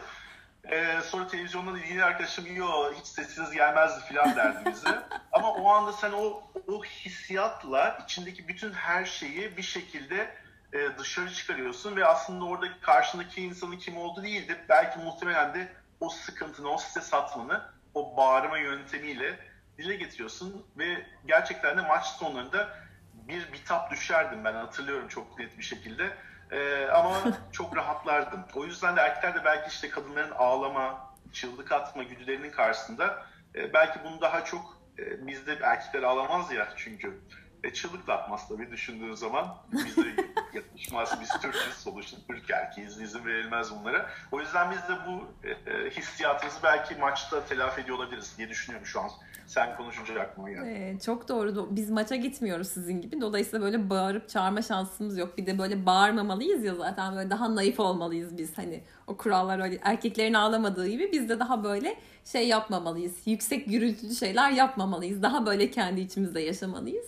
Ee, 0.70 1.00
sonra 1.04 1.28
televizyondan 1.28 1.76
ilgili 1.76 2.04
arkadaşım 2.04 2.56
yo 2.56 2.92
hiç 2.94 3.06
sesiniz 3.06 3.50
gelmezdi 3.50 4.14
falan 4.14 4.36
derdi 4.36 4.70
bize. 4.70 5.02
Ama 5.32 5.52
o 5.52 5.68
anda 5.68 5.92
sen 5.92 6.12
o, 6.12 6.42
o 6.68 6.84
hissiyatla 6.84 7.98
içindeki 8.04 8.48
bütün 8.48 8.72
her 8.72 9.04
şeyi 9.04 9.56
bir 9.56 9.62
şekilde 9.62 10.34
e, 10.76 10.98
dışarı 10.98 11.32
çıkarıyorsun 11.32 11.96
ve 11.96 12.06
aslında 12.06 12.44
orada 12.44 12.66
karşındaki 12.80 13.42
insanın 13.42 13.76
kim 13.76 13.96
olduğu 13.96 14.22
değildi. 14.22 14.56
Belki 14.68 14.98
muhtemelen 14.98 15.54
de 15.54 15.72
o 16.00 16.08
sıkıntını, 16.08 16.68
o 16.68 16.78
stres 16.78 17.14
atmanı 17.14 17.62
o 17.94 18.16
bağırma 18.16 18.58
yöntemiyle 18.58 19.38
dile 19.78 19.96
getiriyorsun 19.96 20.66
ve 20.78 21.06
gerçekten 21.26 21.76
de 21.76 21.80
maç 21.80 22.06
sonlarında 22.06 22.68
bir 23.14 23.52
bitap 23.52 23.90
düşerdim 23.90 24.44
ben 24.44 24.54
hatırlıyorum 24.54 25.08
çok 25.08 25.38
net 25.38 25.58
bir 25.58 25.62
şekilde. 25.62 26.16
Ee, 26.50 26.86
ama 26.86 27.22
çok 27.52 27.76
rahatlardım. 27.76 28.44
O 28.54 28.64
yüzden 28.64 28.96
de 28.96 29.00
erkekler 29.00 29.34
de 29.34 29.44
belki 29.44 29.68
işte 29.68 29.90
kadınların 29.90 30.30
ağlama, 30.30 31.14
çığlık 31.32 31.72
atma 31.72 32.02
güdülerinin 32.02 32.50
karşısında 32.50 33.26
e, 33.54 33.72
belki 33.72 33.98
bunu 34.04 34.20
daha 34.20 34.44
çok 34.44 34.78
e, 34.98 35.26
bizde 35.26 35.58
erkekler 35.62 36.02
ağlamaz 36.02 36.52
ya 36.52 36.68
çünkü 36.76 37.20
e, 37.66 37.72
çığlık 37.72 38.06
da 38.06 38.18
atmaz 38.18 38.48
tabii 38.48 38.70
düşündüğün 38.70 39.14
zaman. 39.14 39.56
Bizde 39.72 40.26
yakışmaz. 40.54 41.18
Biz 41.20 41.28
Türk'üz 41.28 41.74
sonuçta. 41.74 42.16
Türk 42.28 42.50
erkeğiz. 42.50 43.00
izin 43.00 43.24
verilmez 43.24 43.70
bunlara. 43.70 44.10
O 44.32 44.40
yüzden 44.40 44.70
biz 44.70 44.78
de 44.78 44.98
bu 45.06 45.46
e, 45.48 45.50
e, 45.50 45.90
hissiyatımızı 45.90 46.58
belki 46.62 46.94
maçta 46.94 47.44
telafi 47.44 47.80
ediyor 47.80 47.98
olabiliriz 47.98 48.34
diye 48.38 48.48
düşünüyorum 48.48 48.86
şu 48.86 49.00
an. 49.00 49.10
Sen 49.46 49.76
konuşunca 49.76 50.20
aklıma 50.20 50.50
geldi. 50.50 50.68
Ee, 50.68 50.98
çok 51.00 51.28
doğru. 51.28 51.68
Biz 51.70 51.90
maça 51.90 52.16
gitmiyoruz 52.16 52.68
sizin 52.68 53.00
gibi. 53.00 53.20
Dolayısıyla 53.20 53.66
böyle 53.66 53.90
bağırıp 53.90 54.28
çağırma 54.28 54.62
şansımız 54.62 55.18
yok. 55.18 55.38
Bir 55.38 55.46
de 55.46 55.58
böyle 55.58 55.86
bağırmamalıyız 55.86 56.64
ya 56.64 56.74
zaten 56.74 57.16
böyle 57.16 57.30
daha 57.30 57.54
naif 57.54 57.80
olmalıyız 57.80 58.38
biz. 58.38 58.58
Hani 58.58 58.84
o 59.06 59.16
kurallar 59.16 59.58
öyle 59.58 59.78
erkeklerin 59.82 60.34
ağlamadığı 60.34 60.88
gibi 60.88 61.12
biz 61.12 61.28
de 61.28 61.40
daha 61.40 61.64
böyle 61.64 61.96
şey 62.24 62.48
yapmamalıyız. 62.48 63.26
Yüksek 63.26 63.66
gürültülü 63.66 64.14
şeyler 64.14 64.50
yapmamalıyız. 64.50 65.22
Daha 65.22 65.46
böyle 65.46 65.70
kendi 65.70 66.00
içimizde 66.00 66.40
yaşamalıyız. 66.40 67.06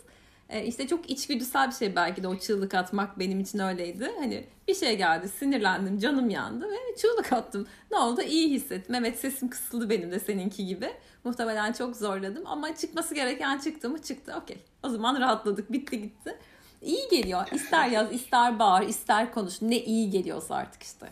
E, 0.48 0.64
işte 0.64 0.86
çok 0.86 1.10
içgüdüsel 1.10 1.68
bir 1.68 1.74
şey 1.74 1.96
belki 1.96 2.22
de 2.22 2.28
o 2.28 2.38
çığlık 2.38 2.74
atmak 2.74 3.18
benim 3.18 3.40
için 3.40 3.58
öyleydi. 3.58 4.12
Hani 4.18 4.46
bir 4.68 4.74
şey 4.74 4.96
geldi 4.96 5.28
sinirlendim 5.28 5.98
canım 5.98 6.30
yandı 6.30 6.66
ve 6.70 6.96
çığlık 6.96 7.32
attım. 7.32 7.66
Ne 7.90 7.98
oldu 7.98 8.22
iyi 8.22 8.50
hissettim. 8.50 8.94
Evet 8.94 9.18
sesim 9.18 9.50
kısıldı 9.50 9.90
benim 9.90 10.10
de 10.10 10.20
seninki 10.20 10.66
gibi. 10.66 10.92
Muhtemelen 11.24 11.72
çok 11.72 11.96
zorladım 11.96 12.42
ama 12.46 12.76
çıkması 12.76 13.14
gereken 13.14 13.58
çıktı 13.58 13.90
mı 13.90 14.02
çıktı 14.02 14.34
okey. 14.42 14.58
O 14.82 14.88
zaman 14.88 15.20
rahatladık 15.20 15.72
bitti 15.72 16.00
gitti. 16.00 16.38
İyi 16.82 17.08
geliyor. 17.10 17.46
İster 17.52 17.86
yaz, 17.90 18.12
ister 18.12 18.58
bağır, 18.58 18.82
ister 18.82 19.32
konuş. 19.32 19.62
Ne 19.62 19.76
iyi 19.78 20.10
geliyorsa 20.10 20.54
artık 20.54 20.82
işte. 20.82 21.06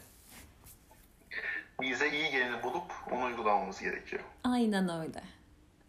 Bize 1.80 2.10
iyi 2.10 2.30
geleni 2.30 2.62
bulup 2.62 2.92
onu 3.12 3.24
uygulamamız 3.24 3.80
gerekiyor. 3.80 4.22
Aynen 4.44 4.88
öyle. 5.00 5.22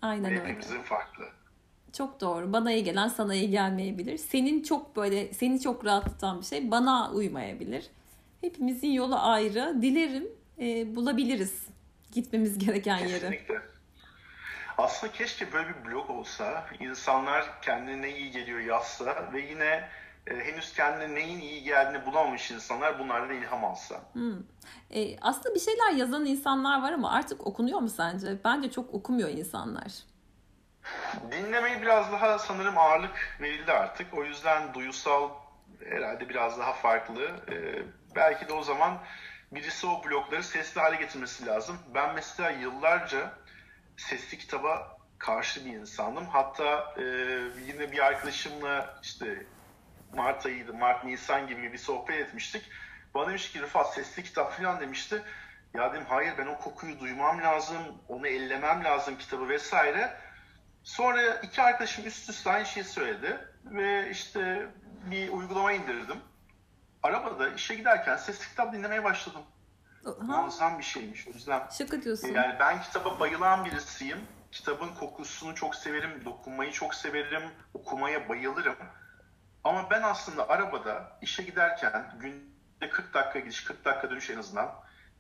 Aynen 0.02 0.24
Hepimizin 0.24 0.42
öyle. 0.42 0.54
Hepimizin 0.54 0.82
farklı. 0.82 1.24
Çok 1.94 2.22
doğru. 2.22 2.54
Bana 2.54 2.72
iyi 2.72 2.84
gelen 2.84 3.08
sana 3.08 3.36
iyi 3.36 3.50
gelmeyebilir. 3.50 4.18
Senin 4.18 4.64
çok 4.64 4.96
böyle 4.96 5.34
seni 5.34 5.62
çok 5.62 5.86
rahatlatan 5.86 6.40
bir 6.40 6.46
şey 6.46 6.72
bana 6.72 7.12
uymayabilir. 7.12 7.90
Hepimizin 8.42 8.92
yolu 8.92 9.16
ayrı. 9.20 9.82
Dilerim 9.82 10.28
e, 10.60 10.96
bulabiliriz 10.96 11.68
gitmemiz 12.12 12.58
gereken 12.58 12.98
yeri. 12.98 13.12
Kesinlikle. 13.12 13.62
Aslında 14.78 15.14
keşke 15.14 15.54
böyle 15.54 15.70
bir 15.70 15.92
blog 15.92 16.10
olsa, 16.10 16.66
insanlar 16.80 17.62
kendine 17.62 18.02
ne 18.02 18.18
iyi 18.18 18.32
geliyor 18.32 18.60
yazsa 18.60 19.30
ve 19.34 19.42
yine 19.42 19.90
e, 20.28 20.36
henüz 20.36 20.74
kendine 20.74 21.16
neyin 21.16 21.40
iyi 21.40 21.64
geldiğini 21.64 22.06
bulamamış 22.06 22.52
insanlar 22.52 23.00
bunlardan 23.00 23.36
ilham 23.36 23.66
alsa. 23.66 24.02
Hmm. 24.14 24.38
E, 24.90 25.20
aslında 25.22 25.56
bir 25.56 25.60
şeyler 25.60 25.92
yazan 25.92 26.26
insanlar 26.26 26.82
var 26.82 26.92
ama 26.92 27.12
artık 27.12 27.48
okunuyor 27.48 27.80
mu 27.80 27.90
sence? 27.90 28.38
Bence 28.44 28.72
çok 28.72 28.94
okumuyor 28.94 29.30
insanlar. 29.30 29.94
Dinlemeyi 31.32 31.82
biraz 31.82 32.12
daha 32.12 32.40
sanırım 32.40 32.78
ağırlık 32.78 33.38
verildi 33.42 33.72
artık. 33.72 34.14
O 34.14 34.24
yüzden 34.24 34.74
duyusal 34.74 35.30
herhalde 35.90 36.30
biraz 36.30 36.60
daha 36.60 36.74
farklı. 36.74 37.26
Ee, 37.52 37.84
belki 38.16 38.48
de 38.48 38.54
o 38.54 38.64
zaman 38.64 39.00
Birisi 39.52 39.88
o 39.88 40.04
blokları 40.04 40.44
sesli 40.44 40.82
hale 40.82 40.96
getirmesi 40.96 41.46
lazım. 41.46 41.80
Ben 41.94 42.16
mesela 42.16 42.50
yıllarca 42.50 43.34
sesli 43.98 44.38
kitaba 44.38 44.98
karşı 45.20 45.66
bir 45.66 45.74
insandım. 45.74 46.26
Hatta 46.26 46.94
e, 46.98 47.04
yine 47.66 47.92
bir 47.92 48.06
arkadaşımla 48.06 49.00
işte 49.04 49.46
Mart 50.14 50.46
ayıydı, 50.46 50.74
Mart 50.74 51.04
Nisan 51.04 51.48
gibi 51.48 51.74
bir 51.74 51.78
sohbet 51.78 52.20
etmiştik. 52.20 52.70
Bana 53.14 53.28
demiş 53.28 53.52
ki 53.52 53.62
Rıfat 53.62 53.94
sesli 53.94 54.24
kitap 54.24 54.54
falan 54.54 54.80
demişti. 54.80 55.24
Ya 55.74 55.94
dedim 55.94 56.06
hayır 56.10 56.34
ben 56.38 56.48
o 56.48 56.58
kokuyu 56.58 57.00
duymam 57.00 57.42
lazım, 57.42 57.78
onu 58.08 58.28
ellemem 58.28 58.84
lazım 58.84 59.18
kitabı 59.18 59.50
vesaire. 59.50 60.18
Sonra 60.88 61.36
iki 61.36 61.62
arkadaşım 61.62 62.06
üst 62.08 62.30
üste 62.30 62.50
aynı 62.50 62.66
şeyi 62.66 62.84
söyledi 62.84 63.48
ve 63.66 64.10
işte 64.10 64.70
bir 65.12 65.30
uygulama 65.30 65.72
indirdim. 65.72 66.18
Arabada 67.04 67.50
işe 67.50 67.76
giderken 67.76 68.18
sesli 68.18 68.50
kitap 68.50 68.74
dinlemeye 68.74 69.04
başladım. 69.04 69.42
Muazzam 70.22 70.80
bir 70.80 70.84
şeymiş 70.84 71.28
yüzden. 71.28 71.68
Şaka 71.78 72.02
diyorsun. 72.02 72.28
Yani 72.28 72.56
ben 72.60 72.82
kitaba 72.82 73.20
bayılan 73.20 73.66
birisiyim. 73.66 74.18
Kitabın 74.52 74.96
kokusunu 74.96 75.56
çok 75.56 75.76
severim, 75.76 76.26
dokunmayı 76.26 76.72
çok 76.72 76.96
severim, 76.96 77.44
okumaya 77.74 78.30
bayılırım. 78.30 78.76
Ama 79.64 79.90
ben 79.90 80.02
aslında 80.02 80.50
arabada 80.50 81.18
işe 81.22 81.44
giderken 81.44 82.14
günde 82.20 82.90
40 82.90 83.14
dakika 83.14 83.40
gidiş, 83.40 83.64
40 83.64 83.86
dakika 83.86 84.10
dönüş 84.10 84.30
en 84.30 84.38
azından. 84.38 84.72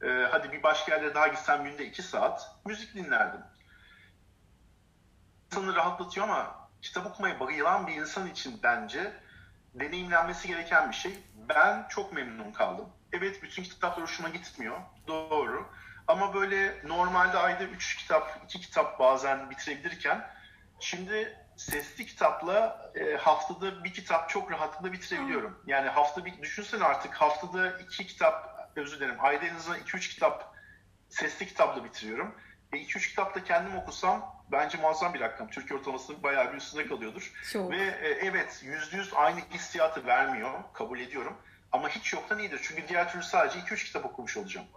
E, 0.01 0.07
hadi 0.31 0.51
bir 0.51 0.63
başka 0.63 0.91
yerlere 0.95 1.15
daha 1.15 1.27
gitsem 1.27 1.63
günde 1.63 1.85
2 1.85 2.01
saat 2.03 2.55
müzik 2.65 2.95
dinlerdim. 2.95 3.41
İnsanı 5.51 5.75
rahatlatıyor 5.75 6.27
ama 6.27 6.69
kitap 6.81 7.05
okumaya 7.05 7.39
bayılan 7.39 7.87
bir 7.87 7.93
insan 7.93 8.27
için 8.27 8.59
bence 8.63 9.13
deneyimlenmesi 9.73 10.47
gereken 10.47 10.89
bir 10.89 10.95
şey. 10.95 11.19
Ben 11.49 11.87
çok 11.89 12.13
memnun 12.13 12.51
kaldım. 12.51 12.89
Evet 13.13 13.43
bütün 13.43 13.63
kitaplar 13.63 14.03
hoşuma 14.03 14.29
gitmiyor. 14.29 14.77
Doğru. 15.07 15.69
Ama 16.07 16.33
böyle 16.33 16.87
normalde 16.87 17.37
ayda 17.37 17.63
3 17.63 17.97
kitap, 17.97 18.41
2 18.45 18.61
kitap 18.61 18.99
bazen 18.99 19.49
bitirebilirken 19.49 20.29
şimdi 20.79 21.37
sesli 21.57 22.05
kitapla 22.05 22.91
e, 22.95 23.15
haftada 23.15 23.83
bir 23.83 23.93
kitap 23.93 24.29
çok 24.29 24.51
rahatlıkla 24.51 24.93
bitirebiliyorum. 24.93 25.63
Yani 25.67 25.89
hafta 25.89 26.25
bir 26.25 26.41
düşünsene 26.41 26.83
artık 26.83 27.13
haftada 27.13 27.79
iki 27.79 28.07
kitap 28.07 28.57
özür 28.75 28.99
dilerim 28.99 29.15
ayda 29.19 29.45
en 29.45 29.55
azından 29.55 29.79
2-3 29.79 29.99
kitap 30.09 30.55
sesli 31.09 31.47
kitapla 31.47 31.83
bitiriyorum. 31.83 32.35
E 32.73 32.77
2-3 32.77 33.09
kitap 33.09 33.35
da 33.35 33.43
kendim 33.43 33.77
okusam 33.77 34.36
bence 34.51 34.77
muazzam 34.77 35.13
bir 35.13 35.19
rakam. 35.19 35.47
Türkiye 35.49 35.79
ortalamasının 35.79 36.23
bayağı 36.23 36.51
bir 36.51 36.57
üstünde 36.57 36.87
kalıyordur. 36.87 37.33
Çok. 37.51 37.71
Ve 37.71 37.77
e, 37.77 38.07
evet 38.23 38.63
%100 38.91 39.15
aynı 39.15 39.39
hissiyatı 39.53 40.05
vermiyor. 40.05 40.51
Kabul 40.73 40.99
ediyorum. 40.99 41.33
Ama 41.71 41.89
hiç 41.89 42.13
yoktan 42.13 42.39
iyidir. 42.39 42.59
Çünkü 42.63 42.87
diğer 42.87 43.11
türlü 43.11 43.23
sadece 43.23 43.59
2-3 43.59 43.85
kitap 43.85 44.05
okumuş 44.05 44.37
olacağım. 44.37 44.67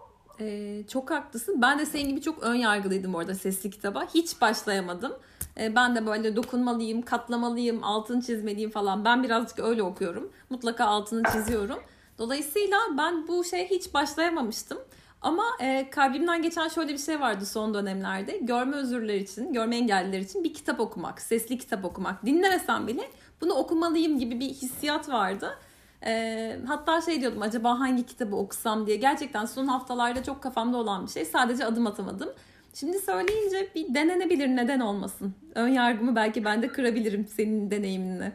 Ee, 0.41 0.83
çok 0.93 1.11
haklısın. 1.11 1.63
Ben 1.63 1.79
de 1.79 1.87
senin 1.87 2.09
gibi 2.09 2.23
çok 2.23 2.43
ön 2.43 2.55
yargılıydım 2.55 3.15
orada 3.15 3.35
sesli 3.35 3.71
kitaba. 3.71 4.07
Hiç 4.15 4.41
başlayamadım. 4.41 5.13
Ee, 5.59 5.75
ben 5.77 5.97
de 5.97 6.07
böyle 6.07 6.37
dokunmalıyım, 6.37 7.03
katlamalıyım, 7.03 7.85
altını 7.85 8.23
çizmeliyim 8.23 8.71
falan. 8.71 9.05
Ben 9.05 9.23
birazcık 9.23 9.59
öyle 9.59 9.83
okuyorum. 9.83 10.33
Mutlaka 10.51 10.85
altını 10.85 11.23
çiziyorum. 11.33 11.79
Dolayısıyla 12.19 12.79
ben 12.99 13.29
bu 13.29 13.45
şeye 13.45 13.67
hiç 13.67 13.95
başlayamamıştım. 13.95 14.79
Ama 15.23 15.45
e, 15.61 15.91
kalbimden 15.91 16.43
geçen 16.43 16.69
şöyle 16.69 16.93
bir 16.93 16.99
şey 16.99 17.21
vardı 17.21 17.47
son 17.47 17.75
dönemlerde. 17.75 18.39
Görme 18.39 18.77
özürler 18.77 19.15
için, 19.15 19.53
görme 19.53 19.77
engelliler 19.77 20.19
için 20.19 20.45
bir 20.45 20.55
kitap 20.55 20.81
okumak, 20.81 21.21
sesli 21.21 21.59
kitap 21.59 21.85
okumak. 21.85 22.27
Dinlemesem 22.27 22.87
bile 22.87 23.11
bunu 23.41 23.53
okumalıyım 23.53 24.19
gibi 24.19 24.41
bir 24.41 24.49
hissiyat 24.49 25.09
vardı. 25.09 25.59
E, 26.07 26.57
hatta 26.67 27.01
şey 27.01 27.21
diyordum 27.21 27.43
acaba 27.43 27.81
hangi 27.81 28.07
kitabı 28.07 28.37
okusam 28.37 28.87
diye. 28.87 28.97
Gerçekten 28.97 29.45
son 29.45 29.67
haftalarda 29.67 30.23
çok 30.23 30.43
kafamda 30.43 30.77
olan 30.77 31.07
bir 31.07 31.11
şey. 31.11 31.25
Sadece 31.25 31.65
adım 31.65 31.87
atamadım. 31.87 32.29
Şimdi 32.75 32.99
söyleyince 32.99 33.69
bir 33.75 33.95
denenebilir 33.95 34.49
neden 34.49 34.81
olmasın. 34.81 35.35
Ön 35.55 35.69
yargımı 35.69 36.17
belki 36.17 36.45
ben 36.45 36.63
de 36.63 36.69
kırabilirim 36.69 37.27
senin 37.27 37.71
deneyiminle. 37.71 38.33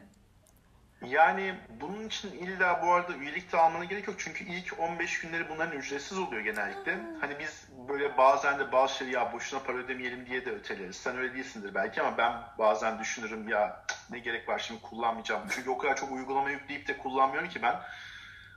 Yani 1.09 1.55
bunun 1.81 2.07
için 2.07 2.31
illa 2.31 2.81
bu 2.83 2.91
arada 2.91 3.13
üyelik 3.13 3.51
de 3.51 3.57
almana 3.57 3.83
gerek 3.83 4.07
yok. 4.07 4.15
Çünkü 4.19 4.43
ilk 4.43 4.79
15 4.79 5.19
günleri 5.19 5.49
bunların 5.49 5.77
ücretsiz 5.77 6.17
oluyor 6.17 6.41
genellikle. 6.41 6.99
Hani 7.21 7.39
biz 7.39 7.67
böyle 7.89 8.17
bazen 8.17 8.59
de 8.59 8.71
bazı 8.71 8.95
şeyleri 8.95 9.15
ya 9.15 9.33
boşuna 9.33 9.59
para 9.59 9.77
ödemeyelim 9.77 10.25
diye 10.25 10.45
de 10.45 10.51
öteleriz. 10.51 10.95
Sen 10.95 11.17
öyle 11.17 11.33
değilsindir 11.33 11.75
belki 11.75 12.01
ama 12.01 12.17
ben 12.17 12.33
bazen 12.57 12.99
düşünürüm 12.99 13.49
ya 13.49 13.85
ne 14.09 14.19
gerek 14.19 14.49
var 14.49 14.59
şimdi 14.59 14.81
kullanmayacağım. 14.81 15.41
Çünkü 15.49 15.69
o 15.69 15.77
kadar 15.77 15.95
çok 15.95 16.11
uygulama 16.11 16.49
yükleyip 16.49 16.87
de 16.87 16.97
kullanmıyorum 16.97 17.49
ki 17.49 17.61
ben. 17.61 17.81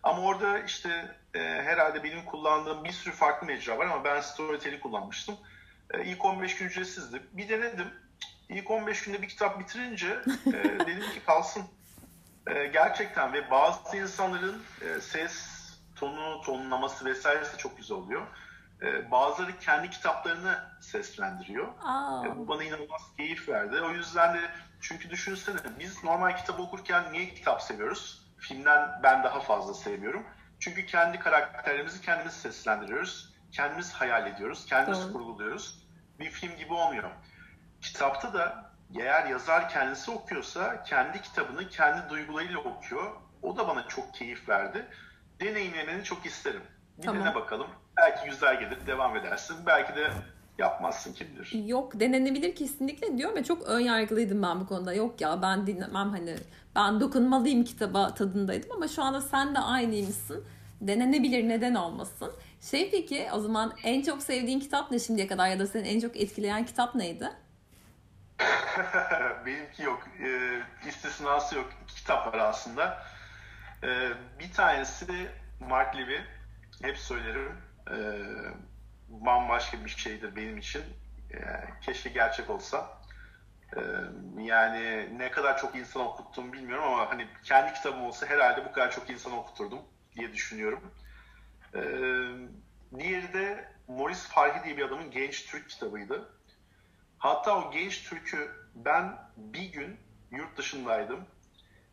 Ama 0.02 0.22
orada 0.22 0.58
işte 0.58 1.16
e, 1.34 1.38
herhalde 1.40 2.04
benim 2.04 2.24
kullandığım 2.24 2.84
bir 2.84 2.92
sürü 2.92 3.14
farklı 3.14 3.46
mecra 3.46 3.78
var 3.78 3.86
ama 3.86 4.04
ben 4.04 4.20
Storytel'i 4.20 4.80
kullanmıştım. 4.80 5.36
E, 5.94 6.04
ilk 6.04 6.24
15 6.24 6.56
gün 6.56 6.66
ücretsizdi. 6.66 7.22
Bir 7.32 7.48
denedim. 7.48 7.88
İlk 8.48 8.70
15 8.70 9.02
günde 9.02 9.22
bir 9.22 9.28
kitap 9.28 9.60
bitirince 9.60 10.18
e, 10.46 10.52
dedim 10.86 11.10
ki 11.14 11.20
kalsın 11.26 11.64
e, 12.48 12.66
gerçekten 12.66 13.32
ve 13.32 13.50
bazı 13.50 13.96
insanların 13.96 14.62
e, 14.80 15.00
ses 15.00 15.58
tonu, 15.96 16.40
tonlaması 16.40 17.04
vesairesi 17.04 17.58
çok 17.58 17.76
güzel 17.76 17.96
oluyor. 17.96 18.26
E, 18.82 19.10
bazıları 19.10 19.58
kendi 19.58 19.90
kitaplarını 19.90 20.58
seslendiriyor. 20.80 21.68
E, 22.26 22.38
bu 22.38 22.48
bana 22.48 22.64
inanılmaz 22.64 23.02
keyif 23.16 23.48
verdi. 23.48 23.80
O 23.80 23.90
yüzden 23.90 24.34
de 24.34 24.40
çünkü 24.80 25.10
düşünsene 25.10 25.56
biz 25.78 26.04
normal 26.04 26.36
kitap 26.36 26.60
okurken 26.60 27.12
niye 27.12 27.34
kitap 27.34 27.62
seviyoruz? 27.62 28.28
Filmden 28.38 29.00
ben 29.02 29.24
daha 29.24 29.40
fazla 29.40 29.74
seviyorum. 29.74 30.26
Çünkü 30.60 30.86
kendi 30.86 31.18
karakterlerimizi 31.18 32.00
kendimiz 32.00 32.32
seslendiriyoruz. 32.32 33.34
Kendimiz 33.52 33.92
hayal 33.92 34.26
ediyoruz. 34.26 34.66
Kendimiz 34.66 35.04
Doğru. 35.04 35.12
kurguluyoruz. 35.12 35.88
Bir 36.18 36.30
film 36.30 36.56
gibi 36.56 36.72
olmuyor. 36.72 37.10
Kitapta 37.80 38.34
da 38.34 38.67
eğer 38.96 39.26
yazar 39.26 39.68
kendisi 39.68 40.10
okuyorsa 40.10 40.82
kendi 40.82 41.22
kitabını 41.22 41.68
kendi 41.68 42.10
duygularıyla 42.10 42.58
okuyor. 42.58 43.12
O 43.42 43.56
da 43.56 43.68
bana 43.68 43.88
çok 43.88 44.14
keyif 44.14 44.48
verdi. 44.48 44.86
Deneyimlemeni 45.40 46.04
çok 46.04 46.26
isterim. 46.26 46.62
Bir 46.98 47.02
tamam. 47.02 47.24
dene 47.24 47.34
bakalım. 47.34 47.66
Belki 47.96 48.30
güzel 48.30 48.60
gelir, 48.60 48.86
devam 48.86 49.16
edersin. 49.16 49.56
Belki 49.66 49.96
de 49.96 50.10
yapmazsın 50.58 51.12
kim 51.12 51.28
bilir. 51.28 51.66
Yok 51.66 52.00
denenebilir 52.00 52.54
kesinlikle 52.54 53.18
diyorum 53.18 53.36
ya 53.36 53.44
çok 53.44 53.62
ön 53.62 53.80
yargılıydım 53.80 54.42
ben 54.42 54.60
bu 54.60 54.66
konuda. 54.66 54.94
Yok 54.94 55.20
ya 55.20 55.42
ben 55.42 55.66
dinlemem 55.66 56.10
hani 56.10 56.34
ben 56.76 57.00
dokunmalıyım 57.00 57.64
kitaba 57.64 58.14
tadındaydım 58.14 58.70
ama 58.72 58.88
şu 58.88 59.02
anda 59.02 59.20
sen 59.20 59.54
de 59.54 59.58
aynıymışsın. 59.58 60.44
Denenebilir 60.80 61.48
neden 61.48 61.74
olmasın. 61.74 62.32
Şey 62.60 62.90
peki 62.90 63.28
o 63.34 63.40
zaman 63.40 63.72
en 63.84 64.02
çok 64.02 64.22
sevdiğin 64.22 64.60
kitap 64.60 64.90
ne 64.90 64.98
şimdiye 64.98 65.26
kadar 65.26 65.48
ya 65.48 65.58
da 65.58 65.66
seni 65.66 65.88
en 65.88 66.00
çok 66.00 66.16
etkileyen 66.16 66.66
kitap 66.66 66.94
neydi? 66.94 67.28
Benimki 69.46 69.82
yok. 69.82 70.08
E, 70.20 70.60
istisnası 70.88 71.56
yok. 71.56 71.72
İki 71.84 71.94
kitap 71.94 72.26
var 72.26 72.38
aslında. 72.38 73.06
E, 73.82 73.88
bir 74.38 74.52
tanesi 74.52 75.30
Mark 75.60 75.96
Levy. 75.96 76.18
Hep 76.82 76.98
söylerim. 76.98 77.56
E, 77.90 77.96
bambaşka 79.08 79.84
bir 79.84 79.90
şeydir 79.90 80.36
benim 80.36 80.58
için. 80.58 80.82
E, 81.34 81.38
keşke 81.82 82.10
gerçek 82.10 82.50
olsa. 82.50 82.98
E, 83.76 83.80
yani 84.38 85.08
ne 85.18 85.30
kadar 85.30 85.58
çok 85.58 85.74
insan 85.76 86.02
okuttum 86.02 86.52
bilmiyorum 86.52 86.84
ama 86.84 87.10
hani 87.10 87.28
kendi 87.44 87.74
kitabım 87.74 88.02
olsa 88.02 88.26
herhalde 88.26 88.64
bu 88.64 88.72
kadar 88.72 88.90
çok 88.90 89.10
insan 89.10 89.32
okuturdum 89.32 89.80
diye 90.16 90.32
düşünüyorum. 90.32 90.94
E, 91.74 91.80
diğeri 92.98 93.32
de 93.32 93.72
Morris 93.88 94.28
Farhi 94.28 94.64
diye 94.64 94.76
bir 94.76 94.82
adamın 94.84 95.10
Genç 95.10 95.46
Türk 95.46 95.68
kitabıydı. 95.70 96.37
Hatta 97.18 97.58
o 97.58 97.70
genç 97.70 98.08
Türk'ü 98.08 98.68
ben 98.74 99.18
bir 99.36 99.72
gün 99.72 100.00
yurt 100.30 100.56
dışındaydım 100.56 101.26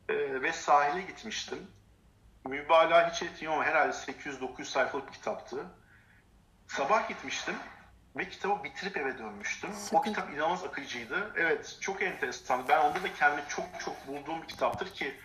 e, 0.09 0.41
ve 0.41 0.51
sahile 0.51 1.01
gitmiştim. 1.01 1.67
Mübalağa 2.47 3.11
hiç 3.11 3.23
etmiyorum 3.23 3.63
herhalde 3.63 3.93
800-900 3.93 4.65
sayfalık 4.65 5.07
bir 5.07 5.13
kitaptı. 5.13 5.65
Sabah 6.67 7.09
gitmiştim 7.09 7.55
ve 8.15 8.30
kitabı 8.30 8.63
bitirip 8.63 8.97
eve 8.97 9.17
dönmüştüm. 9.17 9.69
Şaka. 9.86 9.97
O 9.97 10.01
kitap 10.01 10.30
inanılmaz 10.30 10.63
akıcıydı. 10.63 11.34
Evet 11.36 11.78
çok 11.82 12.01
enteresan. 12.01 12.67
Ben 12.67 12.80
onda 12.80 13.03
da 13.03 13.13
kendimi 13.13 13.47
çok 13.49 13.65
çok 13.86 14.07
bulduğum 14.07 14.41
bir 14.41 14.47
kitaptır 14.47 14.93
ki 14.93 15.15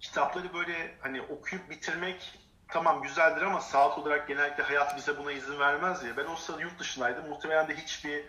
kitapları 0.00 0.54
böyle 0.54 0.94
hani 1.00 1.22
okuyup 1.22 1.70
bitirmek 1.70 2.38
tamam 2.68 3.02
güzeldir 3.02 3.42
ama 3.42 3.60
saat 3.60 3.98
olarak 3.98 4.28
genellikle 4.28 4.62
hayat 4.62 4.96
bize 4.96 5.18
buna 5.18 5.32
izin 5.32 5.58
vermez 5.58 6.04
ya. 6.04 6.16
Ben 6.16 6.26
o 6.26 6.36
sırada 6.36 6.62
yurt 6.62 6.78
dışındaydım. 6.78 7.28
Muhtemelen 7.28 7.68
de 7.68 7.76
hiçbir 7.76 8.24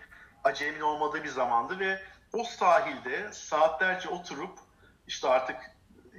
acemin 0.48 0.80
olmadığı 0.80 1.24
bir 1.24 1.28
zamandı 1.28 1.78
ve 1.78 1.98
o 2.32 2.44
sahilde 2.44 3.32
saatlerce 3.32 4.08
oturup 4.08 4.58
işte 5.06 5.28
artık 5.28 5.56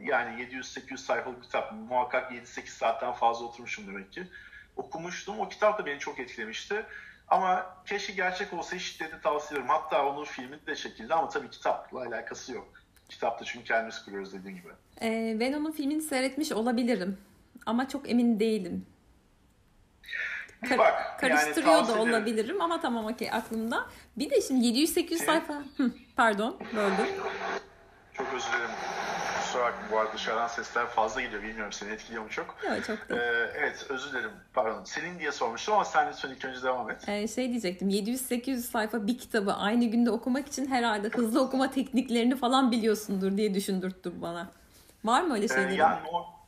yani 0.01 0.43
700-800 0.43 0.97
sayfalık 0.97 1.43
kitap 1.43 1.73
muhakkak 1.89 2.31
7-8 2.31 2.67
saatten 2.67 3.11
fazla 3.11 3.45
oturmuşum 3.45 3.87
demek 3.87 4.11
ki. 4.11 4.27
Okumuştum. 4.75 5.39
O 5.39 5.49
kitap 5.49 5.79
da 5.79 5.85
beni 5.85 5.99
çok 5.99 6.19
etkilemişti. 6.19 6.85
Ama 7.27 7.75
keşke 7.85 8.13
gerçek 8.13 8.53
olsa 8.53 8.75
hiç 8.75 8.83
şiddetli 8.83 9.21
tavsiye 9.21 9.59
ederim. 9.59 9.69
Hatta 9.69 10.05
onun 10.05 10.25
filmi 10.25 10.67
de 10.67 10.75
çekildi 10.75 11.13
ama 11.13 11.29
tabii 11.29 11.49
kitapla 11.49 11.99
alakası 11.99 12.53
yok. 12.53 12.67
Kitapta 13.09 13.45
çünkü 13.45 13.65
kendimiz 13.65 14.05
kuruyoruz 14.05 14.33
dediğin 14.33 14.55
gibi. 14.55 14.69
Ee, 15.01 15.37
ben 15.39 15.53
onun 15.53 15.71
filmini 15.71 16.01
seyretmiş 16.01 16.51
olabilirim. 16.51 17.17
Ama 17.65 17.89
çok 17.89 18.09
emin 18.09 18.39
değilim. 18.39 18.85
Kar- 20.69 20.77
bak, 20.77 21.19
karıştırıyor 21.19 21.73
yani 21.75 21.87
da 21.87 22.01
olabilirim 22.01 22.61
ama 22.61 22.81
tamam 22.81 23.05
okey 23.05 23.31
aklımda. 23.31 23.85
Bir 24.17 24.29
de 24.29 24.41
şimdi 24.41 24.65
700-800 24.65 25.25
sayfa... 25.25 25.53
Hı, 25.77 25.91
pardon 26.15 26.57
böldüm. 26.75 27.05
Çok 28.13 28.27
özür 28.33 28.47
dilerim. 28.47 28.69
Kusura 29.41 29.63
bakma 29.63 29.81
bu 29.91 29.99
arada 29.99 30.13
dışarıdan 30.13 30.47
sesler 30.47 30.85
fazla 30.87 31.21
geliyor. 31.21 31.43
Bilmiyorum 31.43 31.71
seni 31.73 31.91
etkiliyor 31.91 32.23
mu 32.23 32.29
çok? 32.29 32.55
Yok 32.63 32.85
çok 32.87 33.09
değil. 33.09 33.21
Ee, 33.21 33.51
evet 33.57 33.85
özür 33.89 34.11
dilerim. 34.11 34.31
Pardon. 34.53 34.83
Senin 34.83 35.19
diye 35.19 35.31
sormuştum 35.31 35.73
ama 35.73 35.85
sen 35.85 36.09
lütfen 36.11 36.29
ilk 36.29 36.45
önce 36.45 36.63
devam 36.63 36.89
et. 36.89 37.09
Ee, 37.09 37.27
şey 37.27 37.49
diyecektim. 37.49 37.89
700-800 37.89 38.57
sayfa 38.57 39.07
bir 39.07 39.17
kitabı 39.17 39.53
aynı 39.53 39.85
günde 39.85 40.11
okumak 40.11 40.47
için 40.47 40.67
herhalde 40.67 41.07
hızlı 41.09 41.41
okuma 41.41 41.71
tekniklerini 41.71 42.35
falan 42.35 42.71
biliyorsundur 42.71 43.37
diye 43.37 43.53
düşündürttü 43.53 44.11
bana. 44.21 44.47
Var 45.03 45.21
mı 45.21 45.33
öyle 45.33 45.47
şeyler? 45.47 45.69
Ee, 45.69 45.73
yani 45.75 45.97
o... 46.13 46.38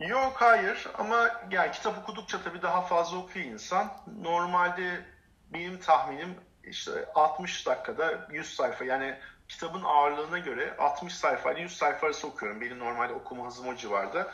Yok 0.00 0.32
hayır 0.36 0.88
ama 0.98 1.30
yani 1.50 1.72
kitap 1.72 1.98
okudukça 1.98 2.42
tabii 2.42 2.62
daha 2.62 2.82
fazla 2.82 3.18
okuyor 3.18 3.46
insan. 3.46 3.92
Normalde 4.22 5.04
benim 5.52 5.80
tahminim 5.80 6.34
işte 6.64 7.08
60 7.14 7.66
dakikada 7.66 8.28
100 8.32 8.54
sayfa 8.54 8.84
yani 8.84 9.18
kitabın 9.48 9.82
ağırlığına 9.82 10.38
göre 10.38 10.76
60 10.78 11.14
sayfa 11.14 11.52
ile 11.52 11.60
100 11.60 11.76
sayfa 11.76 12.06
arası 12.06 12.26
okuyorum. 12.26 12.60
Benim 12.60 12.78
normalde 12.78 13.12
okuma 13.12 13.46
hızım 13.46 13.68
o 13.68 13.76
civarda. 13.76 14.32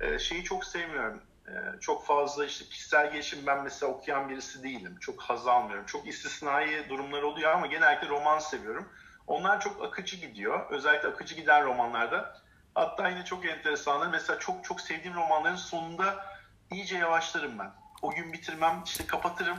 Ee, 0.00 0.18
şeyi 0.18 0.44
çok 0.44 0.64
sevmiyorum. 0.64 1.22
Ee, 1.48 1.80
çok 1.80 2.06
fazla 2.06 2.44
işte 2.44 2.64
kişisel 2.64 3.12
gelişim 3.12 3.46
ben 3.46 3.62
mesela 3.62 3.92
okuyan 3.92 4.28
birisi 4.28 4.62
değilim. 4.62 4.96
Çok 5.00 5.22
haz 5.22 5.46
almıyorum. 5.46 5.86
Çok 5.86 6.08
istisnai 6.08 6.88
durumlar 6.88 7.22
oluyor 7.22 7.50
ama 7.50 7.66
genellikle 7.66 8.08
roman 8.08 8.38
seviyorum. 8.38 8.88
Onlar 9.26 9.60
çok 9.60 9.84
akıcı 9.84 10.16
gidiyor. 10.16 10.70
Özellikle 10.70 11.08
akıcı 11.08 11.34
giden 11.34 11.64
romanlarda. 11.64 12.41
Hatta 12.74 13.08
yine 13.08 13.24
çok 13.24 13.46
enteresanlar. 13.46 14.06
Mesela 14.06 14.38
çok 14.38 14.64
çok 14.64 14.80
sevdiğim 14.80 15.16
romanların 15.16 15.56
sonunda 15.56 16.26
iyice 16.70 16.98
yavaşlarım 16.98 17.58
ben. 17.58 17.70
O 18.02 18.10
gün 18.10 18.32
bitirmem, 18.32 18.82
işte 18.84 19.06
kapatırım 19.06 19.58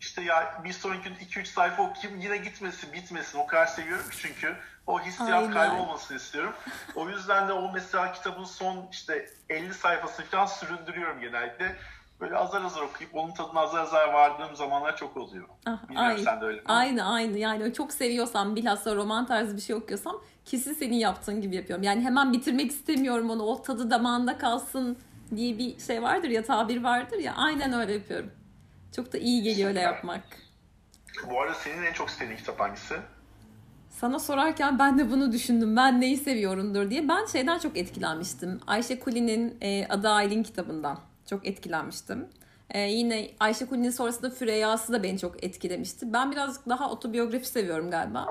işte 0.00 0.22
ya 0.22 0.60
bir 0.64 0.72
sonraki 0.72 1.02
gün 1.02 1.14
2-3 1.14 1.44
sayfa 1.44 1.82
okuyayım 1.82 2.20
yine 2.20 2.36
gitmesin 2.36 2.92
bitmesin 2.92 3.38
o 3.38 3.46
kadar 3.46 3.66
seviyorum 3.66 4.10
ki 4.10 4.16
çünkü 4.18 4.56
o 4.86 5.00
hissiyat 5.00 5.50
kaybolmasını 5.50 6.16
istiyorum. 6.16 6.52
O 6.94 7.08
yüzden 7.08 7.48
de 7.48 7.52
o 7.52 7.72
mesela 7.72 8.12
kitabın 8.12 8.44
son 8.44 8.88
işte 8.92 9.30
50 9.48 9.74
sayfasını 9.74 10.26
falan 10.26 10.46
süründürüyorum 10.46 11.20
genellikle. 11.20 11.76
Böyle 12.20 12.36
azar 12.36 12.62
azar 12.62 12.82
okuyup 12.82 13.14
onun 13.14 13.34
tadına 13.34 13.60
azar 13.60 13.80
azar 13.80 14.12
vardığım 14.12 14.56
zamanlar 14.56 14.96
çok 14.96 15.16
oluyor. 15.16 15.48
Ah, 15.66 15.78
aynı, 15.96 16.18
sen 16.18 16.40
de 16.40 16.44
öyle 16.44 16.60
mi? 16.60 16.64
Aynı 16.66 17.12
aynı 17.12 17.38
yani 17.38 17.74
çok 17.74 17.92
seviyorsam 17.92 18.56
bilhassa 18.56 18.94
roman 18.94 19.26
tarzı 19.26 19.56
bir 19.56 19.60
şey 19.60 19.76
okuyorsam 19.76 20.20
kesin 20.44 20.72
senin 20.72 20.96
yaptığın 20.96 21.40
gibi 21.40 21.56
yapıyorum. 21.56 21.82
Yani 21.82 22.00
hemen 22.04 22.32
bitirmek 22.32 22.70
istemiyorum 22.70 23.30
onu 23.30 23.42
o 23.42 23.62
tadı 23.62 23.90
damağında 23.90 24.38
kalsın 24.38 24.96
diye 25.36 25.58
bir 25.58 25.78
şey 25.78 26.02
vardır 26.02 26.28
ya 26.28 26.44
tabir 26.44 26.82
vardır 26.82 27.18
ya 27.18 27.34
aynen 27.36 27.72
öyle 27.72 27.92
yapıyorum. 27.92 28.30
Çok 28.96 29.12
da 29.12 29.18
iyi 29.18 29.42
geliyor 29.42 29.68
öyle 29.68 29.80
yapmak. 29.80 30.22
Bu 31.30 31.40
arada 31.40 31.54
senin 31.54 31.82
en 31.82 31.92
çok 31.92 32.10
sevdiğin 32.10 32.38
kitap 32.38 32.60
hangisi? 32.60 32.94
Sana 33.90 34.18
sorarken 34.18 34.78
ben 34.78 34.98
de 34.98 35.10
bunu 35.10 35.32
düşündüm. 35.32 35.76
Ben 35.76 36.00
neyi 36.00 36.16
seviyorumdur 36.16 36.90
diye. 36.90 37.08
Ben 37.08 37.26
şeyden 37.26 37.58
çok 37.58 37.76
etkilenmiştim. 37.76 38.60
Ayşe 38.66 39.00
Kuli'nin 39.00 39.56
e, 39.60 39.86
Adı 39.88 40.08
Aylin 40.08 40.42
kitabından 40.42 40.98
çok 41.30 41.46
etkilenmiştim. 41.46 42.28
E, 42.70 42.80
yine 42.80 43.30
Ayşe 43.40 43.66
Kuli'nin 43.66 43.90
sonrasında 43.90 44.30
Füreyya'sı 44.30 44.92
da 44.92 45.02
beni 45.02 45.18
çok 45.18 45.44
etkilemişti. 45.44 46.12
Ben 46.12 46.32
birazcık 46.32 46.68
daha 46.68 46.90
otobiyografi 46.90 47.46
seviyorum 47.46 47.90
galiba. 47.90 48.26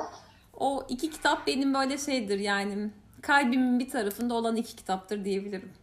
O 0.53 0.85
iki 0.89 1.11
kitap 1.11 1.47
benim 1.47 1.73
böyle 1.73 1.97
şeydir 1.97 2.39
yani 2.39 2.89
kalbimin 3.21 3.79
bir 3.79 3.89
tarafında 3.89 4.33
olan 4.33 4.55
iki 4.55 4.75
kitaptır 4.75 5.25
diyebilirim. 5.25 5.73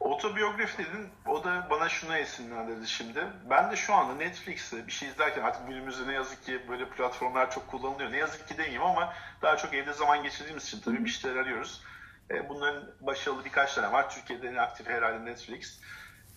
Otobiyografi 0.00 0.78
dedin, 0.78 1.08
o 1.26 1.44
da 1.44 1.66
bana 1.70 1.88
şuna 1.88 2.18
esinlendirdi 2.18 2.88
şimdi. 2.88 3.26
Ben 3.50 3.70
de 3.70 3.76
şu 3.76 3.94
anda 3.94 4.14
Netflix'te 4.14 4.86
bir 4.86 4.92
şey 4.92 5.08
izlerken 5.08 5.42
artık 5.42 5.68
günümüzde 5.68 6.08
ne 6.08 6.12
yazık 6.12 6.44
ki 6.44 6.60
böyle 6.68 6.88
platformlar 6.88 7.50
çok 7.50 7.68
kullanılıyor. 7.68 8.12
Ne 8.12 8.16
yazık 8.16 8.48
ki 8.48 8.58
demeyeyim 8.58 8.82
ama 8.82 9.12
daha 9.42 9.56
çok 9.56 9.74
evde 9.74 9.92
zaman 9.92 10.22
geçirdiğimiz 10.22 10.64
için 10.64 10.80
tabii 10.80 11.04
bir 11.04 11.10
şeyler 11.10 11.36
arıyoruz. 11.36 11.82
E, 12.30 12.48
bunların 12.48 12.90
başarılı 13.00 13.44
birkaç 13.44 13.74
tane 13.74 13.92
var. 13.92 14.10
Türkiye'de 14.10 14.48
en 14.48 14.54
aktif 14.54 14.88
herhalde 14.88 15.24
Netflix. 15.24 15.80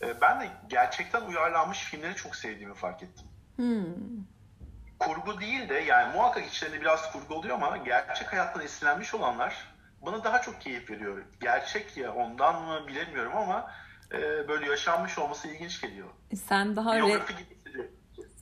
E, 0.02 0.22
ben 0.22 0.42
de 0.42 0.50
gerçekten 0.70 1.22
uyarlanmış 1.22 1.80
filmleri 1.80 2.16
çok 2.16 2.36
sevdiğimi 2.36 2.76
fark 2.76 3.04
ettim. 3.04 3.28
Hmm. 3.56 3.86
Kurgu 5.00 5.40
değil 5.40 5.70
de 5.70 5.74
yani 5.74 6.16
muhakkak 6.16 6.48
içlerinde 6.48 6.82
biraz 6.82 7.12
kurgu 7.12 7.36
oluyor 7.36 7.56
ama 7.56 7.78
gerçek 7.78 8.34
hayattan 8.34 8.64
esinlenmiş 8.64 9.14
olanlar 9.14 9.76
bana 10.02 10.24
daha 10.24 10.42
çok 10.42 10.62
keyif 10.62 10.90
veriyor. 10.90 11.24
Gerçek 11.42 11.98
ya 11.98 12.14
ondan 12.14 12.62
mı 12.64 12.88
bilemiyorum 12.88 13.38
ama 13.38 13.72
e, 14.12 14.48
böyle 14.48 14.70
yaşanmış 14.70 15.18
olması 15.18 15.48
ilginç 15.48 15.82
geliyor. 15.82 16.08
Sen 16.48 16.76
daha 16.76 16.98
re- 17.00 17.22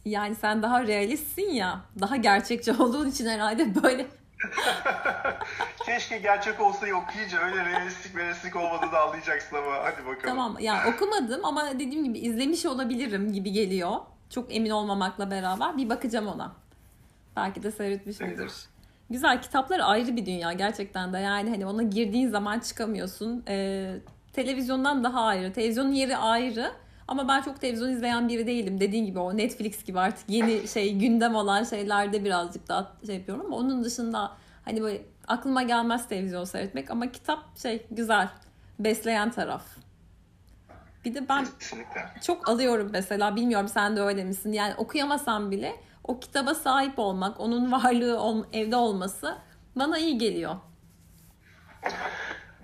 yani 0.06 0.36
sen 0.36 0.64
daha 0.64 0.88
realistsin 0.88 1.50
ya. 1.50 1.82
Daha 2.00 2.16
gerçekçi 2.16 2.72
olduğun 2.72 3.10
için 3.10 3.26
herhalde 3.28 3.84
böyle 3.84 4.06
Keşke 5.86 6.18
gerçek 6.18 6.62
olsa 6.62 6.88
okuyunca 6.94 7.40
öyle 7.40 7.66
realistik 7.66 8.16
realistik 8.16 8.56
olmadığını 8.56 9.00
anlayacaksın 9.00 9.56
ama 9.56 9.76
hadi 9.84 10.06
bakalım. 10.06 10.22
Tamam 10.26 10.60
ya 10.60 10.76
yani 10.76 10.96
okumadım 10.96 11.46
ama 11.46 11.80
dediğim 11.80 12.04
gibi 12.04 12.20
izlemiş 12.20 12.66
olabilirim 12.66 13.34
gibi 13.34 13.52
geliyor. 13.52 13.98
Çok 14.34 14.56
emin 14.56 14.70
olmamakla 14.70 15.32
beraber 15.32 15.78
bir 15.78 15.90
bakacağım 15.90 16.28
ona. 16.28 16.52
Belki 17.36 17.64
de 17.64 17.72
seyretmişimdir. 17.72 18.52
Güzel 19.10 19.42
kitaplar 19.42 19.80
ayrı 19.84 20.16
bir 20.16 20.26
dünya 20.26 20.54
gerçekten 20.54 21.14
de 21.14 21.18
yani 21.18 21.50
hani 21.50 21.66
ona 21.66 21.84
girdiğin 21.84 22.30
zaman 22.30 22.60
çıkamıyorsun. 22.60 23.44
Ee, 23.48 23.96
televizyondan 24.34 25.04
daha 25.04 25.22
ayrı. 25.22 25.54
Televizyonun 25.54 25.92
yeri 25.92 26.18
ayrı. 26.18 26.72
Ama 27.08 27.28
ben 27.28 27.42
çok 27.42 27.62
televizyon 27.62 27.90
izleyen 27.90 28.30
biri 28.30 28.48
değilim. 28.48 28.80
Dediğin 28.80 29.06
gibi 29.06 29.20
o 29.20 29.38
Netflix 29.38 29.84
gibi 29.84 30.00
artık 30.00 30.30
yeni 30.30 30.68
şey 30.74 30.98
gündem 30.98 31.36
olan 31.36 31.64
şeylerde 31.64 32.26
birazcık 32.26 32.68
daha 32.68 32.92
şey 33.06 33.16
yapıyorum 33.16 33.46
ama 33.46 33.58
onun 33.58 33.84
dışında 33.84 34.32
hani 34.66 34.82
böyle 34.82 35.02
aklıma 35.28 35.64
gelmez 35.64 36.08
televizyon 36.08 36.44
seyretmek 36.44 36.92
ama 36.92 37.12
kitap 37.12 37.58
şey 37.58 37.86
güzel. 37.92 38.30
Besleyen 38.80 39.32
taraf. 39.32 39.64
Bir 41.06 41.14
de 41.14 41.30
ben 41.30 41.48
Kesinlikle. 41.60 42.10
çok 42.26 42.50
alıyorum 42.50 42.90
mesela 42.92 43.36
bilmiyorum 43.36 43.68
sen 43.68 43.96
de 43.96 44.02
öyle 44.02 44.24
misin? 44.24 44.52
Yani 44.52 44.76
okuyamasam 44.76 45.52
bile 45.52 45.76
o 46.04 46.20
kitaba 46.20 46.56
sahip 46.56 47.00
olmak, 47.00 47.40
onun 47.40 47.72
varlığı 47.72 48.48
evde 48.54 48.76
olması 48.76 49.38
bana 49.76 49.98
iyi 49.98 50.18
geliyor. 50.18 50.56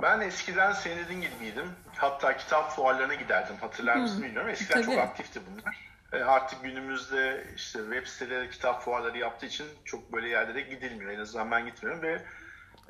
Ben 0.02 0.20
eskiden 0.20 0.72
senin 0.72 1.06
dediğin. 1.08 1.70
Hatta 1.96 2.38
kitap 2.38 2.72
fuarlarına 2.72 3.14
giderdim. 3.14 3.56
Hatırlar 3.62 3.96
mısın 3.96 4.18
hmm. 4.18 4.24
bilmiyorum. 4.24 4.50
Eskiden 4.50 4.82
Tabii. 4.82 4.86
çok 4.86 5.04
aktifti 5.04 5.42
bunlar. 5.52 5.90
E, 6.14 6.24
artık 6.24 6.64
günümüzde 6.64 7.48
işte 7.56 7.80
web 7.80 8.08
siteleri 8.08 8.50
kitap 8.50 8.82
fuarları 8.82 9.18
yaptığı 9.18 9.46
için 9.46 9.68
çok 9.86 10.14
böyle 10.14 10.30
yerlere 10.30 10.62
gidilmiyor. 10.62 11.12
En 11.12 11.20
azından 11.20 11.52
ben 11.52 11.66
gitmiyorum 11.66 12.02
ve 12.02 12.22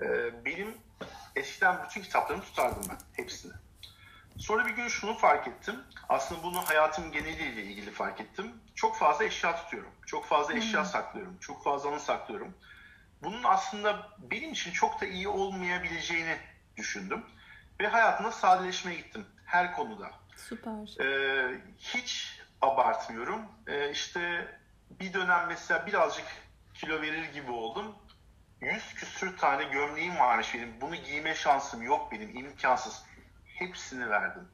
e, 0.02 0.06
benim 0.46 0.78
eskiden 1.36 1.76
bütün 1.86 2.02
kitaplarımı 2.02 2.44
tutardım 2.44 2.84
ben. 2.90 2.98
Hepsini. 3.24 3.54
Sonra 4.40 4.66
bir 4.66 4.72
gün 4.72 4.88
şunu 4.88 5.14
fark 5.14 5.48
ettim. 5.48 5.76
Aslında 6.10 6.44
bunu 6.44 6.62
hayatım 6.62 7.12
geneliyle 7.12 7.64
ilgili 7.64 7.92
fark 7.92 8.22
ettim. 8.22 8.54
Çok 8.76 8.98
fazla 8.98 9.26
eşya 9.26 9.56
tutuyorum. 9.56 9.92
Çok 10.06 10.26
fazla 10.26 10.54
eşya 10.54 10.80
hmm. 10.80 10.90
saklıyorum. 10.90 11.38
Çok 11.40 11.64
fazla 11.64 11.90
anı 11.90 12.00
saklıyorum. 12.00 12.54
Bunun 13.24 13.44
aslında 13.44 14.10
benim 14.18 14.52
için 14.52 14.72
çok 14.72 15.02
da 15.02 15.06
iyi 15.06 15.28
olmayabileceğini 15.28 16.38
düşündüm. 16.78 17.26
Ve 17.80 17.88
hayatımda 17.88 18.32
sadeleşmeye 18.32 18.98
gittim. 18.98 19.26
Her 19.46 19.76
konuda. 19.76 20.12
Süper. 20.36 21.04
Ee, 21.04 21.62
hiç 21.78 22.40
abartmıyorum. 22.62 23.42
Ee, 23.68 23.92
işte 23.92 24.48
bir 24.90 25.14
dönem 25.14 25.48
mesela 25.48 25.88
birazcık 25.88 26.26
kilo 26.74 27.02
verir 27.02 27.34
gibi 27.34 27.52
oldum. 27.52 27.96
Yüz 28.62 28.94
küsür 28.94 29.38
tane 29.38 29.64
gömleğim 29.64 30.20
varmış 30.20 30.54
benim. 30.54 30.82
Bunu 30.82 30.96
giyme 30.96 31.36
şansım 31.36 31.82
yok 31.82 32.12
benim. 32.12 32.38
imkansız 32.38 33.09
hepsini 33.60 34.10
verdim. 34.10 34.48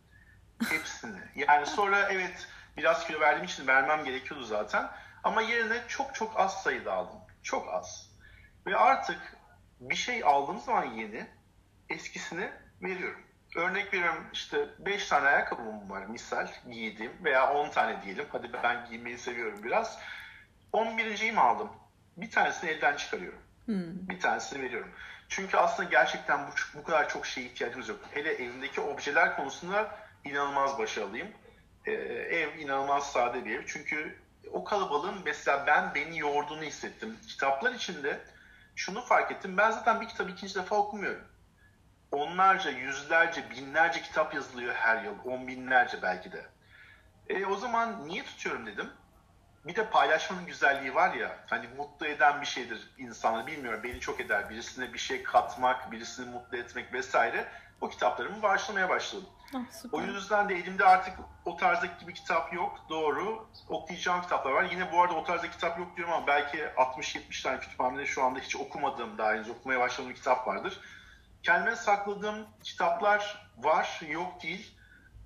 Hepsini. 0.69 1.19
Yani 1.35 1.65
sonra 1.65 2.07
evet 2.11 2.47
biraz 2.77 3.07
kilo 3.07 3.19
verdiğim 3.19 3.45
için 3.45 3.67
vermem 3.67 4.05
gerekiyordu 4.05 4.43
zaten. 4.43 4.89
Ama 5.23 5.41
yerine 5.41 5.81
çok 5.87 6.15
çok 6.15 6.39
az 6.39 6.63
sayıda 6.63 6.93
aldım. 6.93 7.19
Çok 7.43 7.73
az. 7.73 8.11
Ve 8.65 8.77
artık 8.77 9.37
bir 9.79 9.95
şey 9.95 10.23
aldığım 10.23 10.59
zaman 10.59 10.85
yeni 10.85 11.27
eskisini 11.89 12.49
veriyorum. 12.81 13.21
Örnek 13.55 13.93
veriyorum 13.93 14.27
işte 14.33 14.69
5 14.79 15.07
tane 15.07 15.27
ayakkabım 15.27 15.89
var 15.89 16.05
misal 16.05 16.47
giydiğim 16.71 17.11
veya 17.23 17.53
10 17.53 17.69
tane 17.69 18.01
diyelim. 18.01 18.25
Hadi 18.31 18.53
ben 18.63 18.85
giymeyi 18.89 19.17
seviyorum 19.17 19.63
biraz. 19.63 19.99
11.yi 20.73 21.31
mi 21.31 21.39
aldım? 21.39 21.69
Bir 22.17 22.31
tanesini 22.31 22.69
elden 22.69 22.95
çıkarıyorum. 22.95 23.39
Hmm. 23.65 24.09
Bir 24.09 24.19
tanesini 24.19 24.61
veriyorum. 24.61 24.91
Çünkü 25.29 25.57
aslında 25.57 25.89
gerçekten 25.89 26.47
bu, 26.47 26.79
bu 26.79 26.83
kadar 26.83 27.09
çok 27.09 27.25
şeye 27.25 27.47
ihtiyacımız 27.47 27.89
yok. 27.89 27.99
Hele 28.11 28.33
evindeki 28.33 28.81
objeler 28.81 29.35
konusunda 29.35 29.97
inanılmaz 30.25 30.77
başarılıyım. 30.77 31.27
Ee, 31.85 31.91
ev 31.91 32.57
inanılmaz 32.57 33.11
sade 33.11 33.45
bir 33.45 33.59
ev. 33.59 33.63
Çünkü 33.67 34.19
o 34.51 34.63
kalabalığın 34.63 35.21
mesela 35.25 35.67
ben 35.67 35.95
beni 35.95 36.19
yorduğunu 36.19 36.63
hissettim. 36.63 37.17
Kitaplar 37.27 37.73
içinde 37.73 38.19
şunu 38.75 39.01
fark 39.01 39.31
ettim. 39.31 39.57
Ben 39.57 39.71
zaten 39.71 40.01
bir 40.01 40.07
kitap 40.07 40.29
ikinci 40.29 40.55
defa 40.55 40.75
okumuyorum. 40.75 41.27
Onlarca, 42.11 42.69
yüzlerce, 42.69 43.49
binlerce 43.49 44.01
kitap 44.01 44.33
yazılıyor 44.33 44.73
her 44.73 45.03
yıl. 45.03 45.15
On 45.25 45.47
binlerce 45.47 46.01
belki 46.01 46.31
de. 46.31 46.45
E, 47.29 47.45
o 47.45 47.55
zaman 47.55 48.07
niye 48.07 48.23
tutuyorum 48.23 48.65
dedim. 48.65 48.89
Bir 49.65 49.75
de 49.75 49.89
paylaşmanın 49.89 50.45
güzelliği 50.45 50.95
var 50.95 51.13
ya, 51.13 51.37
hani 51.47 51.67
mutlu 51.77 52.07
eden 52.07 52.41
bir 52.41 52.45
şeydir 52.45 52.89
insanı 52.97 53.47
bilmiyorum 53.47 53.79
beni 53.83 53.99
çok 53.99 54.19
eder. 54.19 54.49
Birisine 54.49 54.93
bir 54.93 54.99
şey 54.99 55.23
katmak, 55.23 55.91
birisini 55.91 56.29
mutlu 56.29 56.57
etmek 56.57 56.93
vesaire. 56.93 57.45
O 57.81 57.89
kitaplarımı 57.89 58.41
bağışlamaya 58.43 58.89
başladım. 58.89 59.29
Ah, 59.55 59.59
o 59.91 60.01
yüzden 60.01 60.49
de 60.49 60.55
elimde 60.55 60.85
artık 60.85 61.13
o 61.45 61.57
tarzdaki 61.57 62.07
bir 62.07 62.15
kitap 62.15 62.53
yok. 62.53 62.79
Doğru. 62.89 63.47
Okuyacağım 63.69 64.21
kitaplar 64.21 64.51
var. 64.51 64.63
Yine 64.63 64.91
bu 64.91 65.01
arada 65.01 65.13
o 65.13 65.23
tarzda 65.23 65.49
kitap 65.49 65.79
yok 65.79 65.97
diyorum 65.97 66.13
ama 66.13 66.27
belki 66.27 66.57
60-70 66.57 67.43
tane 67.43 67.59
kütüphanede 67.59 68.05
şu 68.05 68.23
anda 68.23 68.39
hiç 68.39 68.55
okumadığım, 68.55 69.17
daha 69.17 69.33
henüz 69.33 69.49
okumaya 69.49 69.79
başladığım 69.79 70.13
kitap 70.13 70.47
vardır. 70.47 70.79
Kendime 71.43 71.75
sakladığım 71.75 72.47
kitaplar 72.63 73.49
var, 73.57 74.01
yok 74.09 74.43
değil. 74.43 74.77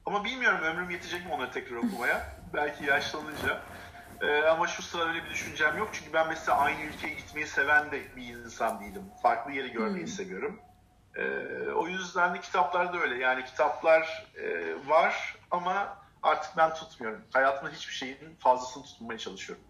Ama 0.06 0.24
bilmiyorum 0.24 0.62
ömrüm 0.62 0.90
yetecek 0.90 1.26
mi 1.26 1.34
onları 1.34 1.52
tekrar 1.52 1.76
okumaya. 1.76 2.40
belki 2.54 2.86
yaşlanınca. 2.86 3.62
Ee, 4.22 4.42
ama 4.42 4.68
şu 4.68 4.82
sıra 4.82 5.08
öyle 5.10 5.24
bir 5.24 5.30
düşüncem 5.30 5.78
yok. 5.78 5.90
Çünkü 5.92 6.14
ben 6.14 6.28
mesela 6.28 6.58
aynı 6.58 6.82
ülkeye 6.82 7.14
gitmeyi 7.14 7.48
seven 7.48 7.92
de 7.92 8.02
bir 8.16 8.24
insan 8.24 8.80
değilim. 8.80 9.04
Farklı 9.22 9.52
yeri 9.52 9.72
görmeyi 9.72 10.06
hmm. 10.06 10.08
seviyorum. 10.08 10.60
Ee, 11.16 11.22
o 11.76 11.88
yüzden 11.88 12.34
de 12.34 12.40
kitaplar 12.40 12.94
da 12.94 13.00
öyle. 13.00 13.18
Yani 13.18 13.46
kitaplar 13.46 14.28
e, 14.36 14.76
var 14.88 15.38
ama 15.52 15.98
artık 16.24 16.58
ben 16.58 16.74
tutmuyorum. 16.74 17.22
Hayatımda 17.34 17.72
hiçbir 17.72 17.94
şeyin 17.94 18.18
fazlasını 18.40 18.84
tutmaya 18.84 19.18
çalışıyorum. 19.20 19.66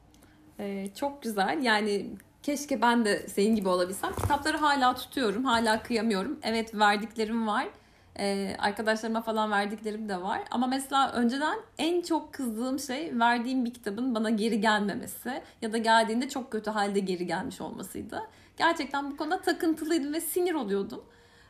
Ee, 0.60 0.88
çok 1.00 1.24
güzel. 1.24 1.60
Yani 1.62 2.06
keşke 2.44 2.82
ben 2.82 3.06
de 3.06 3.28
senin 3.28 3.56
gibi 3.56 3.70
olabilsem. 3.70 4.14
Kitapları 4.16 4.58
hala 4.58 4.96
tutuyorum. 4.96 5.46
Hala 5.46 5.84
kıyamıyorum. 5.84 6.40
Evet 6.44 6.76
verdiklerim 6.76 7.48
var. 7.48 7.68
Ee, 8.20 8.56
arkadaşlarıma 8.60 9.22
falan 9.22 9.52
verdiklerim 9.52 10.10
de 10.10 10.22
var. 10.22 10.42
Ama 10.52 10.68
mesela 10.68 11.12
önceden 11.12 11.60
en 11.78 12.02
çok 12.02 12.34
kızdığım 12.34 12.80
şey 12.80 13.20
verdiğim 13.20 13.66
bir 13.66 13.74
kitabın 13.74 14.16
bana 14.16 14.30
geri 14.30 14.62
gelmemesi 14.62 15.42
ya 15.62 15.74
da 15.74 15.78
geldiğinde 15.78 16.30
çok 16.30 16.52
kötü 16.52 16.70
halde 16.70 17.00
geri 17.00 17.28
gelmiş 17.28 17.62
olmasıydı. 17.62 18.22
Gerçekten 18.58 19.12
bu 19.12 19.18
konuda 19.18 19.42
takıntılıydım 19.42 20.14
ve 20.14 20.22
sinir 20.22 20.54
oluyordum. 20.54 21.04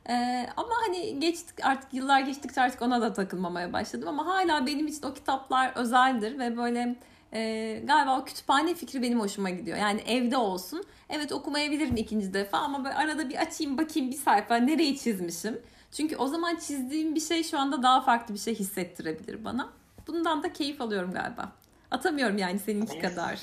Ee, 0.10 0.48
ama 0.58 0.70
hani 0.88 1.20
geçtik 1.20 1.66
artık 1.66 1.94
yıllar 1.94 2.20
geçtikçe 2.20 2.62
artık 2.62 2.82
ona 2.82 3.02
da 3.02 3.14
takılmamaya 3.14 3.74
başladım 3.74 4.08
ama 4.08 4.26
hala 4.26 4.66
benim 4.66 4.88
için 4.88 5.04
o 5.04 5.14
kitaplar 5.14 5.72
özeldir 5.76 6.40
ve 6.40 6.58
böyle 6.58 6.96
e, 7.34 7.82
galiba 7.88 8.20
o 8.20 8.26
kütüphane 8.26 8.74
fikri 8.74 9.02
benim 9.02 9.20
hoşuma 9.20 9.50
gidiyor. 9.50 9.78
Yani 9.78 10.02
evde 10.02 10.38
olsun. 10.38 10.84
Evet 11.10 11.32
okumayabilirim 11.32 11.98
ikinci 11.98 12.34
defa 12.34 12.58
ama 12.58 12.84
böyle 12.84 12.96
arada 12.96 13.30
bir 13.30 13.36
açayım 13.36 13.78
bakayım 13.78 14.12
bir 14.12 14.16
sayfa 14.16 14.56
nereyi 14.56 14.98
çizmişim. 14.98 15.62
Çünkü 15.92 16.18
o 16.18 16.28
zaman 16.28 16.56
çizdiğim 16.56 17.16
bir 17.16 17.20
şey 17.20 17.44
şu 17.44 17.60
anda 17.60 17.84
daha 17.84 18.02
farklı 18.02 18.34
bir 18.34 18.40
şey 18.40 18.56
hissettirebilir 18.56 19.46
bana. 19.46 19.70
Bundan 20.08 20.44
da 20.44 20.54
keyif 20.54 20.82
alıyorum 20.82 21.12
galiba. 21.12 21.52
Atamıyorum 21.92 22.38
yani 22.38 22.60
seninki 22.60 23.00
kadar. 23.00 23.40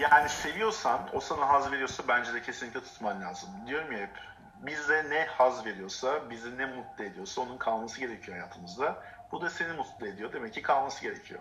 Yani 0.00 0.28
seviyorsan, 0.28 1.00
o 1.12 1.20
sana 1.20 1.48
haz 1.48 1.72
veriyorsa 1.72 2.02
bence 2.08 2.34
de 2.34 2.42
kesinlikle 2.42 2.80
tutman 2.80 3.20
lazım. 3.20 3.48
Diyorum 3.66 3.92
ya 3.92 3.98
hep 3.98 4.18
bize 4.66 5.10
ne 5.10 5.24
haz 5.24 5.66
veriyorsa, 5.66 6.30
bizi 6.30 6.58
ne 6.58 6.66
mutlu 6.66 7.04
ediyorsa 7.04 7.40
onun 7.40 7.58
kalması 7.58 8.00
gerekiyor 8.00 8.36
hayatımızda. 8.36 9.02
Bu 9.32 9.42
da 9.42 9.50
seni 9.50 9.72
mutlu 9.72 10.06
ediyor. 10.06 10.32
Demek 10.32 10.54
ki 10.54 10.62
kalması 10.62 11.02
gerekiyor. 11.02 11.40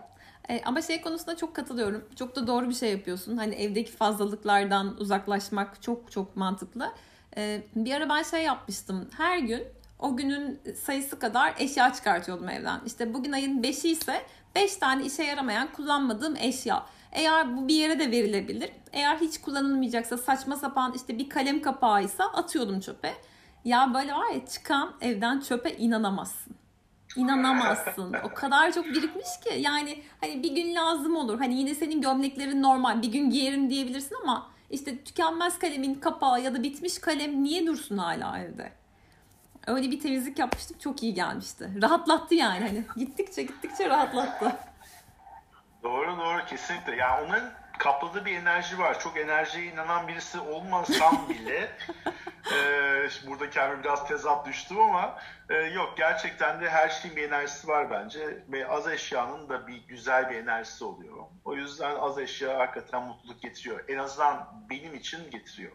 E, 0.50 0.62
ama 0.66 0.82
şey 0.82 1.02
konusunda 1.02 1.38
çok 1.38 1.56
katılıyorum. 1.56 2.10
Çok 2.16 2.36
da 2.36 2.48
doğru 2.48 2.70
bir 2.70 2.74
şey 2.74 2.92
yapıyorsun. 2.92 3.38
Hani 3.38 3.56
evdeki 3.56 3.92
fazlalıklardan 3.92 4.98
uzaklaşmak 4.98 5.82
çok 5.82 6.12
çok 6.12 6.36
mantıklı. 6.36 6.94
E, 7.38 7.62
bir 7.76 7.94
ara 7.94 8.10
ben 8.10 8.24
şey 8.24 8.44
yapmıştım. 8.44 9.10
Her 9.18 9.38
gün 9.38 9.68
o 10.02 10.18
günün 10.18 10.60
sayısı 10.84 11.20
kadar 11.20 11.54
eşya 11.60 11.94
çıkartıyordum 11.94 12.50
evden. 12.50 12.82
İşte 12.86 13.14
bugün 13.14 13.32
ayın 13.32 13.64
5'i 13.64 13.92
ise 13.92 14.22
5 14.56 14.76
tane 14.76 15.06
işe 15.06 15.24
yaramayan 15.24 15.72
kullanmadığım 15.72 16.36
eşya. 16.36 16.86
Eğer 17.12 17.58
bu 17.58 17.68
bir 17.68 17.76
yere 17.76 18.00
de 18.00 18.12
verilebilir. 18.12 18.72
Eğer 18.94 19.18
hiç 19.18 19.42
kullanılmayacaksa 19.42 20.18
saçma 20.18 20.56
sapan 20.56 20.94
işte 20.96 21.18
bir 21.18 21.30
kalem 21.30 21.62
kapağıysa 21.62 22.24
atıyordum 22.26 22.80
çöpe. 22.80 23.14
Ya 23.66 23.94
böyle 23.94 24.14
var 24.14 24.34
ya 24.34 24.46
çıkan 24.46 24.94
evden 25.02 25.40
çöpe 25.40 25.78
inanamazsın. 25.78 26.56
İnanamazsın. 27.16 28.16
O 28.24 28.34
kadar 28.34 28.72
çok 28.72 28.86
birikmiş 28.86 29.40
ki 29.44 29.60
yani 29.60 30.04
hani 30.22 30.44
bir 30.44 30.56
gün 30.56 30.76
lazım 30.76 31.16
olur. 31.16 31.40
Hani 31.40 31.60
yine 31.60 31.76
senin 31.76 32.02
gömleklerin 32.02 32.62
normal 32.62 33.02
bir 33.02 33.12
gün 33.12 33.30
giyerim 33.30 33.70
diyebilirsin 33.70 34.16
ama 34.24 34.52
işte 34.70 35.04
tükenmez 35.04 35.60
kalemin 35.60 35.96
kapağı 35.96 36.42
ya 36.42 36.54
da 36.54 36.64
bitmiş 36.64 37.00
kalem 37.00 37.44
niye 37.44 37.68
dursun 37.68 37.98
hala 37.98 38.40
evde? 38.40 38.81
Öyle 39.68 39.92
bir 39.92 40.00
temizlik 40.00 40.40
yapmıştık 40.40 40.82
çok 40.82 41.04
iyi 41.04 41.14
gelmişti. 41.14 41.70
Rahatlattı 41.82 42.36
yani 42.36 42.68
hani 42.68 42.84
gittikçe 42.96 43.44
gittikçe 43.44 43.90
rahatlattı. 43.90 44.56
Doğru 45.84 46.18
doğru 46.18 46.46
kesinlikle. 46.46 46.96
Yani 46.96 47.26
onların 47.26 47.52
kapladığı 47.80 48.26
bir 48.26 48.38
enerji 48.38 48.80
var. 48.80 49.00
Çok 49.00 49.18
enerjiye 49.18 49.66
inanan 49.66 50.08
birisi 50.08 50.40
olmasam 50.40 51.26
bile 51.30 51.72
e, 52.52 53.28
burada 53.28 53.50
kendime 53.50 53.84
biraz 53.84 54.08
tezat 54.08 54.46
düştüm 54.46 54.80
ama 54.80 55.20
e, 55.50 55.56
yok 55.56 55.94
gerçekten 55.98 56.62
de 56.62 56.70
her 56.70 56.90
şeyin 56.90 57.18
bir 57.18 57.24
enerjisi 57.28 57.68
var 57.68 57.92
bence 57.92 58.44
ve 58.50 58.68
az 58.68 58.88
eşyanın 58.88 59.50
da 59.50 59.68
bir 59.68 59.88
güzel 59.88 60.30
bir 60.30 60.36
enerjisi 60.36 60.86
oluyor. 60.86 61.18
O 61.46 61.56
yüzden 61.56 61.96
az 61.96 62.20
eşya 62.20 62.60
hakikaten 62.60 63.04
mutluluk 63.04 63.42
getiriyor. 63.42 63.84
En 63.88 63.98
azından 63.98 64.66
benim 64.70 64.96
için 64.96 65.32
getiriyor. 65.32 65.72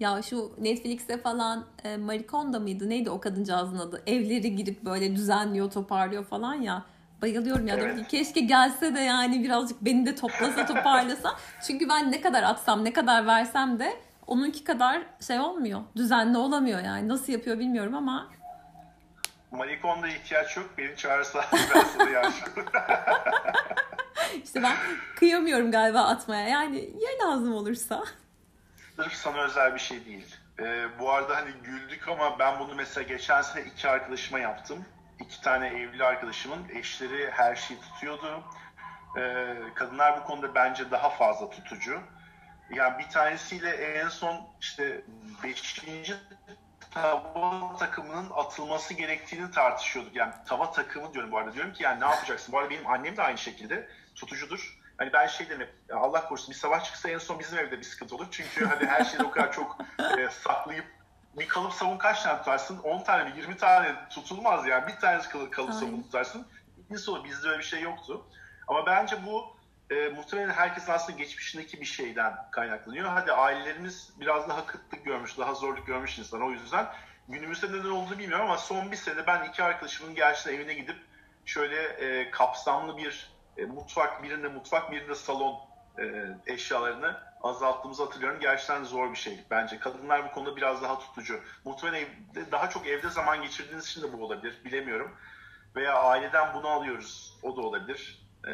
Ya 0.00 0.22
şu 0.22 0.52
Netflix'te 0.58 1.18
falan 1.18 1.64
e, 1.84 1.96
Marikonda 1.96 2.60
mıydı 2.60 2.88
neydi 2.88 3.10
o 3.10 3.20
kadıncağızın 3.20 3.78
adı? 3.78 4.02
Evleri 4.06 4.56
girip 4.56 4.82
böyle 4.84 5.16
düzenliyor 5.16 5.70
toparlıyor 5.70 6.24
falan 6.24 6.54
ya. 6.54 6.84
Bayılıyorum 7.22 7.66
ya. 7.66 7.76
Evet. 7.76 8.08
Keşke 8.08 8.40
gelse 8.40 8.94
de 8.94 9.00
yani 9.00 9.42
birazcık 9.44 9.84
beni 9.84 10.06
de 10.06 10.14
toplasa 10.14 10.66
toparlasa. 10.66 11.36
Çünkü 11.66 11.88
ben 11.88 12.12
ne 12.12 12.20
kadar 12.20 12.42
atsam 12.42 12.84
ne 12.84 12.92
kadar 12.92 13.26
versem 13.26 13.78
de 13.78 13.96
onunki 14.26 14.64
kadar 14.64 15.02
şey 15.26 15.40
olmuyor. 15.40 15.80
Düzenli 15.96 16.38
olamıyor 16.38 16.80
yani. 16.80 17.08
Nasıl 17.08 17.32
yapıyor 17.32 17.58
bilmiyorum 17.58 17.94
ama. 17.94 18.28
Marikonda 19.50 20.08
ihtiyaç 20.08 20.56
yok. 20.56 20.66
Beni 20.78 20.96
çağırsa 20.96 21.44
ben 22.00 22.08
yaş. 22.12 22.34
İşte 24.44 24.62
ben 24.62 24.76
kıyamıyorum 25.16 25.70
galiba 25.70 26.00
atmaya. 26.00 26.48
Yani 26.48 26.78
ya 26.78 27.28
lazım 27.28 27.54
olursa. 27.54 28.04
Sırf 28.96 29.12
sana 29.12 29.42
özel 29.42 29.74
bir 29.74 29.80
şey 29.80 30.04
değil. 30.04 30.36
Ee, 30.58 30.98
bu 30.98 31.10
arada 31.12 31.36
hani 31.36 31.50
güldük 31.50 32.08
ama 32.08 32.38
ben 32.38 32.58
bunu 32.58 32.74
mesela 32.74 33.08
geçen 33.08 33.42
sene 33.42 33.64
iki 33.64 33.88
arkadaşıma 33.88 34.38
yaptım 34.38 34.84
iki 35.20 35.40
tane 35.40 35.66
evli 35.66 36.04
arkadaşımın 36.04 36.68
eşleri 36.68 37.30
her 37.30 37.56
şeyi 37.56 37.80
tutuyordu. 37.80 38.44
Ee, 39.16 39.56
kadınlar 39.74 40.20
bu 40.20 40.24
konuda 40.24 40.54
bence 40.54 40.90
daha 40.90 41.10
fazla 41.10 41.50
tutucu. 41.50 42.00
Yani 42.70 42.98
bir 42.98 43.08
tanesiyle 43.08 43.70
en 43.70 44.08
son 44.08 44.48
işte 44.60 45.04
5. 45.42 45.84
tava 46.90 47.76
takımının 47.76 48.30
atılması 48.34 48.94
gerektiğini 48.94 49.50
tartışıyorduk. 49.50 50.16
Yani 50.16 50.32
tava 50.46 50.72
takımı 50.72 51.14
diyorum 51.14 51.32
bu 51.32 51.38
arada. 51.38 51.54
Diyorum 51.54 51.72
ki 51.72 51.82
yani 51.82 52.00
ne 52.00 52.04
yapacaksın? 52.04 52.52
Bu 52.52 52.58
arada 52.58 52.70
benim 52.70 52.86
annem 52.86 53.16
de 53.16 53.22
aynı 53.22 53.38
şekilde 53.38 53.88
tutucudur. 54.14 54.79
Hani 55.00 55.12
ben 55.12 55.26
şey 55.26 55.50
demek 55.50 55.68
Allah 55.92 56.28
korusun 56.28 56.50
bir 56.50 56.54
savaş 56.54 56.84
çıksa 56.84 57.10
en 57.10 57.18
son 57.18 57.38
bizim 57.38 57.58
evde 57.58 57.78
bir 57.78 57.82
sıkıntı 57.82 58.16
olur. 58.16 58.26
Çünkü 58.30 58.66
hani 58.66 58.86
her 58.86 59.04
şeyi 59.04 59.22
o 59.22 59.30
kadar 59.30 59.52
çok 59.52 59.78
e, 60.18 60.28
saklayıp 60.30 60.84
bir 61.38 61.48
kalıp 61.48 61.72
sabun 61.72 61.98
kaç 61.98 62.22
tane 62.22 62.38
tutarsın? 62.38 62.78
10 62.78 63.02
tane 63.02 63.24
mi 63.24 63.32
20 63.36 63.56
tane 63.56 64.08
tutulmaz 64.10 64.66
yani. 64.66 64.86
Bir 64.86 65.00
tanesi 65.00 65.28
kalıp, 65.28 65.52
kalıp 65.52 65.74
sabun 65.74 66.02
tutarsın. 66.02 66.46
İkincisi 66.84 67.10
o 67.10 67.24
bizde 67.24 67.48
öyle 67.48 67.58
bir 67.58 67.64
şey 67.64 67.80
yoktu. 67.80 68.26
Ama 68.68 68.86
bence 68.86 69.26
bu 69.26 69.56
e, 69.90 70.08
muhtemelen 70.08 70.50
herkesin 70.50 70.92
aslında 70.92 71.18
geçmişindeki 71.18 71.80
bir 71.80 71.86
şeyden 71.86 72.34
kaynaklanıyor. 72.50 73.08
Hadi 73.08 73.32
ailelerimiz 73.32 74.12
biraz 74.20 74.48
daha 74.48 74.66
kıtlık 74.66 75.04
görmüş, 75.04 75.38
daha 75.38 75.54
zorluk 75.54 75.86
görmüş 75.86 76.18
insan. 76.18 76.42
O 76.42 76.50
yüzden 76.50 76.86
günümüzde 77.28 77.72
neden 77.72 77.90
olduğunu 77.90 78.18
bilmiyorum 78.18 78.46
ama 78.46 78.58
son 78.58 78.90
bir 78.90 78.96
sene 78.96 79.26
ben 79.26 79.48
iki 79.48 79.62
arkadaşımın 79.62 80.14
gerçekten 80.14 80.54
evine 80.54 80.74
gidip 80.74 80.96
şöyle 81.44 81.82
e, 81.82 82.30
kapsamlı 82.30 82.96
bir 82.96 83.39
e, 83.56 83.64
mutfak, 83.64 84.22
birinde 84.22 84.48
mutfak, 84.48 84.92
birinde 84.92 85.14
salon 85.14 85.56
e, 85.98 86.04
eşyalarını 86.46 87.16
azalttığımızı 87.42 88.04
hatırlıyorum. 88.04 88.40
Gerçekten 88.40 88.84
zor 88.84 89.10
bir 89.10 89.16
şey 89.16 89.44
bence. 89.50 89.78
Kadınlar 89.78 90.28
bu 90.28 90.34
konuda 90.34 90.56
biraz 90.56 90.82
daha 90.82 90.98
tutucu. 90.98 91.40
Muhtemelen 91.64 92.00
evde, 92.00 92.52
daha 92.52 92.70
çok 92.70 92.86
evde 92.86 93.10
zaman 93.10 93.42
geçirdiğiniz 93.42 93.86
için 93.86 94.02
de 94.02 94.12
bu 94.12 94.24
olabilir. 94.24 94.60
Bilemiyorum. 94.64 95.10
Veya 95.76 95.94
aileden 95.94 96.54
bunu 96.54 96.68
alıyoruz. 96.68 97.38
O 97.42 97.56
da 97.56 97.60
olabilir. 97.60 98.26
Ee, 98.48 98.52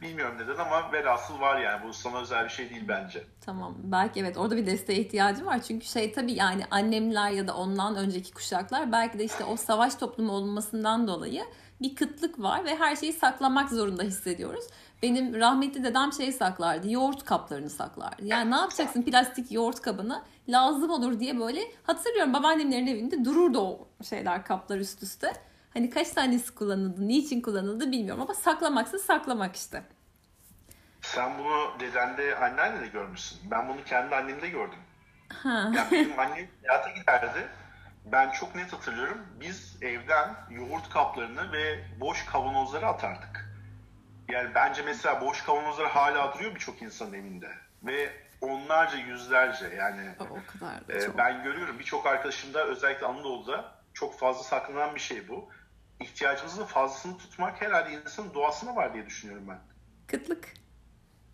bilmiyorum 0.00 0.36
neden 0.40 0.56
ama 0.56 0.92
velhasıl 0.92 1.40
var 1.40 1.60
yani. 1.60 1.88
Bu 1.88 1.92
sana 1.92 2.20
özel 2.20 2.44
bir 2.44 2.50
şey 2.50 2.70
değil 2.70 2.84
bence. 2.88 3.24
Tamam. 3.40 3.74
Belki 3.78 4.20
evet 4.20 4.36
orada 4.36 4.56
bir 4.56 4.66
desteğe 4.66 5.00
ihtiyacım 5.00 5.46
var. 5.46 5.62
Çünkü 5.62 5.86
şey 5.86 6.12
tabii 6.12 6.32
yani 6.32 6.64
annemler 6.70 7.30
ya 7.30 7.48
da 7.48 7.54
ondan 7.54 7.96
önceki 7.96 8.34
kuşaklar 8.34 8.92
belki 8.92 9.18
de 9.18 9.24
işte 9.24 9.44
o 9.44 9.56
savaş 9.56 9.94
toplumu 9.94 10.32
olmasından 10.32 11.08
dolayı 11.08 11.44
bir 11.80 11.94
kıtlık 11.94 12.42
var 12.42 12.64
ve 12.64 12.76
her 12.76 12.96
şeyi 12.96 13.12
saklamak 13.12 13.70
zorunda 13.70 14.02
hissediyoruz. 14.02 14.64
Benim 15.02 15.34
rahmetli 15.34 15.84
dedem 15.84 16.12
şey 16.12 16.32
saklardı. 16.32 16.90
Yoğurt 16.90 17.24
kaplarını 17.24 17.70
saklardı. 17.70 18.24
Yani 18.24 18.50
ne 18.50 18.56
yapacaksın 18.56 19.02
plastik 19.02 19.52
yoğurt 19.52 19.80
kabını? 19.82 20.22
Lazım 20.48 20.90
olur 20.90 21.20
diye 21.20 21.38
böyle 21.38 21.60
hatırlıyorum 21.82 22.32
babaannemlerin 22.32 22.86
evinde 22.86 23.24
dururdu 23.24 23.60
o 23.60 23.88
şeyler 24.04 24.44
kaplar 24.44 24.78
üst 24.78 25.02
üste. 25.02 25.32
Hani 25.74 25.90
kaç 25.90 26.10
tanesi 26.10 26.54
kullanıldı, 26.54 27.08
niçin 27.08 27.40
kullanıldı 27.40 27.92
bilmiyorum 27.92 28.22
ama 28.22 28.34
saklamaksa 28.34 28.98
saklamak 28.98 29.56
işte. 29.56 29.82
Sen 31.00 31.38
bunu 31.38 31.80
dedende, 31.80 32.36
annenle 32.36 32.80
de 32.80 32.86
görmüşsün. 32.86 33.38
Ben 33.50 33.68
bunu 33.68 33.84
kendi 33.84 34.14
annemde 34.14 34.48
gördüm. 34.48 34.78
Ha. 35.28 35.72
Yani 35.76 35.90
benim 35.92 36.18
annem 36.18 36.48
hayata 36.66 36.90
giderdi. 36.90 37.48
Ben 38.12 38.30
çok 38.30 38.54
net 38.54 38.72
hatırlıyorum. 38.72 39.18
Biz 39.40 39.76
evden 39.82 40.36
yoğurt 40.50 40.90
kaplarını 40.90 41.52
ve 41.52 41.84
boş 42.00 42.24
kavanozları 42.24 42.86
atardık. 42.86 43.56
Yani 44.28 44.54
bence 44.54 44.82
mesela 44.82 45.20
boş 45.20 45.42
kavanozlar 45.42 45.90
hala 45.90 46.34
duruyor 46.34 46.54
birçok 46.54 46.82
insanın 46.82 47.12
evinde. 47.12 47.50
Ve 47.82 48.12
onlarca, 48.40 48.98
yüzlerce 48.98 49.66
yani. 49.66 50.10
O, 50.20 50.24
kadar 50.24 50.88
da 50.88 50.92
e, 50.92 51.00
çok. 51.00 51.18
ben 51.18 51.42
görüyorum 51.42 51.78
birçok 51.78 52.06
arkadaşımda 52.06 52.64
özellikle 52.64 53.06
Anadolu'da 53.06 53.72
çok 53.94 54.18
fazla 54.18 54.42
saklanan 54.42 54.94
bir 54.94 55.00
şey 55.00 55.28
bu. 55.28 55.48
İhtiyacımızın 56.00 56.64
fazlasını 56.64 57.18
tutmak 57.18 57.60
herhalde 57.60 57.92
insanın 57.92 58.34
doğasına 58.34 58.76
var 58.76 58.94
diye 58.94 59.06
düşünüyorum 59.06 59.48
ben. 59.48 59.58
Kıtlık. 60.06 60.54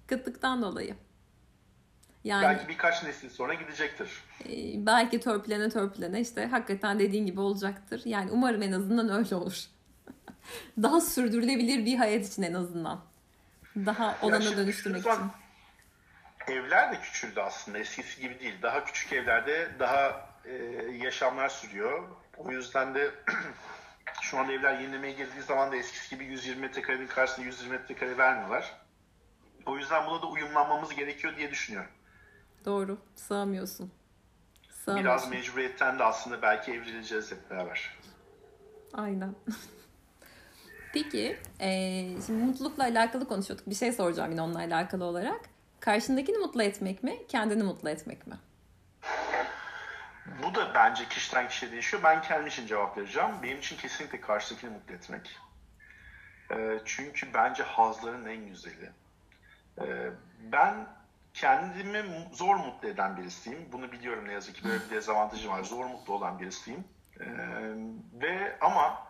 Kıtlıktan 0.07 0.63
dolayı. 0.63 0.97
Yani 2.25 2.43
Belki 2.43 2.69
birkaç 2.69 3.03
nesil 3.03 3.31
sonra 3.31 3.55
gidecektir. 3.55 4.09
e, 4.45 4.87
belki 4.87 5.21
törpülene 5.21 5.69
törpülene 5.69 6.21
işte 6.21 6.47
hakikaten 6.47 6.99
dediğin 6.99 7.27
gibi 7.27 7.41
olacaktır. 7.41 8.03
Yani 8.05 8.31
umarım 8.31 8.63
en 8.63 8.73
azından 8.73 9.09
öyle 9.09 9.35
olur. 9.35 9.65
Daha 10.83 11.01
sürdürülebilir 11.01 11.85
bir 11.85 11.97
hayat 11.97 12.27
için 12.27 12.43
en 12.43 12.55
azından. 12.55 13.01
Daha 13.77 14.19
olana 14.23 14.57
dönüştürmek 14.57 15.01
için. 15.01 15.13
Evler 16.49 16.93
de 16.93 17.01
küçüldü 17.01 17.41
aslında 17.41 17.79
eskisi 17.79 18.21
gibi 18.21 18.41
değil. 18.41 18.55
Daha 18.63 18.85
küçük 18.85 19.13
evlerde 19.13 19.71
daha 19.79 20.29
e, 20.45 20.55
yaşamlar 21.05 21.49
sürüyor. 21.49 22.09
O 22.37 22.51
yüzden 22.51 22.95
de 22.95 23.11
şu 24.23 24.39
anda 24.39 24.53
evler 24.53 24.81
yenilemeye 24.81 25.13
girdiği 25.13 25.43
zaman 25.43 25.73
da 25.73 25.77
eskisi 25.77 26.15
gibi 26.15 26.25
120 26.25 26.61
metrekarenin 26.61 27.07
karşısında 27.07 27.47
120 27.47 27.73
metrekare 27.73 28.19
vermiyorlar. 28.19 28.73
O 29.67 29.77
yüzden 29.79 30.07
buna 30.07 30.23
da 30.23 30.27
uyumlanmamız 30.27 30.95
gerekiyor 30.95 31.37
diye 31.37 31.51
düşünüyorum. 31.51 31.91
Doğru. 32.65 32.99
Sığamıyorsun. 33.17 33.93
Biraz 34.65 34.77
Sığamıyorsun. 34.85 35.31
mecburiyetten 35.31 35.99
de 35.99 36.05
aslında 36.05 36.43
belki 36.43 36.73
evrileceğiz 36.73 37.31
hep 37.33 37.51
beraber. 37.51 37.99
Aynen. 38.93 39.35
Peki, 40.93 41.39
eee, 41.61 42.17
şimdi 42.27 42.45
mutlulukla 42.45 42.83
alakalı 42.85 43.29
konuşuyorduk. 43.29 43.67
Bir 43.71 43.75
şey 43.75 43.93
soracağım 43.93 44.31
yine 44.31 44.43
onunla 44.43 44.59
alakalı 44.59 45.05
olarak. 45.05 45.41
Karşındakini 45.81 46.39
mutlu 46.39 46.63
etmek 46.63 47.03
mi, 47.03 47.27
kendini 47.29 47.63
mutlu 47.63 47.91
etmek 47.91 48.27
mi? 48.27 48.35
Bu 50.43 50.55
da 50.55 50.75
bence 50.75 51.09
kişiden 51.09 51.49
kişiye 51.49 51.73
değişiyor. 51.73 52.03
Ben 52.03 52.23
kendim 52.23 52.47
için 52.47 52.67
cevap 52.67 52.99
vereceğim. 52.99 53.31
Benim 53.43 53.59
için 53.59 53.77
kesinlikle 53.77 54.21
karşıdakini 54.21 54.71
mutlu 54.71 54.95
etmek. 54.95 55.39
Ee, 56.53 56.79
çünkü 56.85 57.35
bence 57.35 57.63
hazların 57.63 58.27
en 58.27 58.47
güzeli. 58.49 58.91
Ee, 59.81 60.11
ben 60.53 60.87
kendimi 61.35 62.05
zor 62.33 62.57
mutlu 62.57 62.89
eden 62.89 63.17
birisiyim. 63.17 63.69
Bunu 63.73 63.93
biliyorum 63.93 64.29
ne 64.29 64.33
yazık 64.33 64.55
ki 64.55 64.65
böyle 64.65 64.85
bir 64.85 64.91
dezavantajım 64.91 65.53
var. 65.53 65.63
Zor 65.63 65.85
mutlu 65.85 66.15
olan 66.15 66.39
birisiyim. 66.39 66.85
Ee, 67.21 67.25
ve 68.13 68.59
ama 68.61 69.07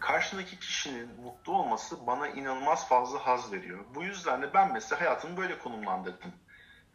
karşındaki 0.00 0.58
kişinin 0.58 1.20
mutlu 1.20 1.52
olması 1.52 2.06
bana 2.06 2.28
inanılmaz 2.28 2.88
fazla 2.88 3.26
haz 3.26 3.52
veriyor. 3.52 3.84
Bu 3.94 4.02
yüzden 4.02 4.42
de 4.42 4.54
ben 4.54 4.72
mesela 4.72 5.00
hayatımı 5.00 5.36
böyle 5.36 5.58
konumlandırdım. 5.58 6.32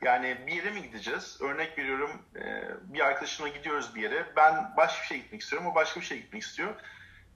Yani 0.01 0.37
bir 0.47 0.51
yere 0.51 0.71
mi 0.71 0.81
gideceğiz? 0.81 1.37
Örnek 1.41 1.77
veriyorum 1.77 2.21
e, 2.35 2.63
bir 2.93 2.99
arkadaşımla 2.99 3.49
gidiyoruz 3.49 3.95
bir 3.95 4.01
yere. 4.01 4.25
Ben 4.35 4.73
başka 4.77 5.01
bir 5.01 5.07
şeye 5.07 5.17
gitmek 5.17 5.41
istiyorum. 5.41 5.67
O 5.67 5.75
başka 5.75 5.99
bir 5.99 6.05
şeye 6.05 6.21
gitmek 6.21 6.41
istiyor. 6.41 6.75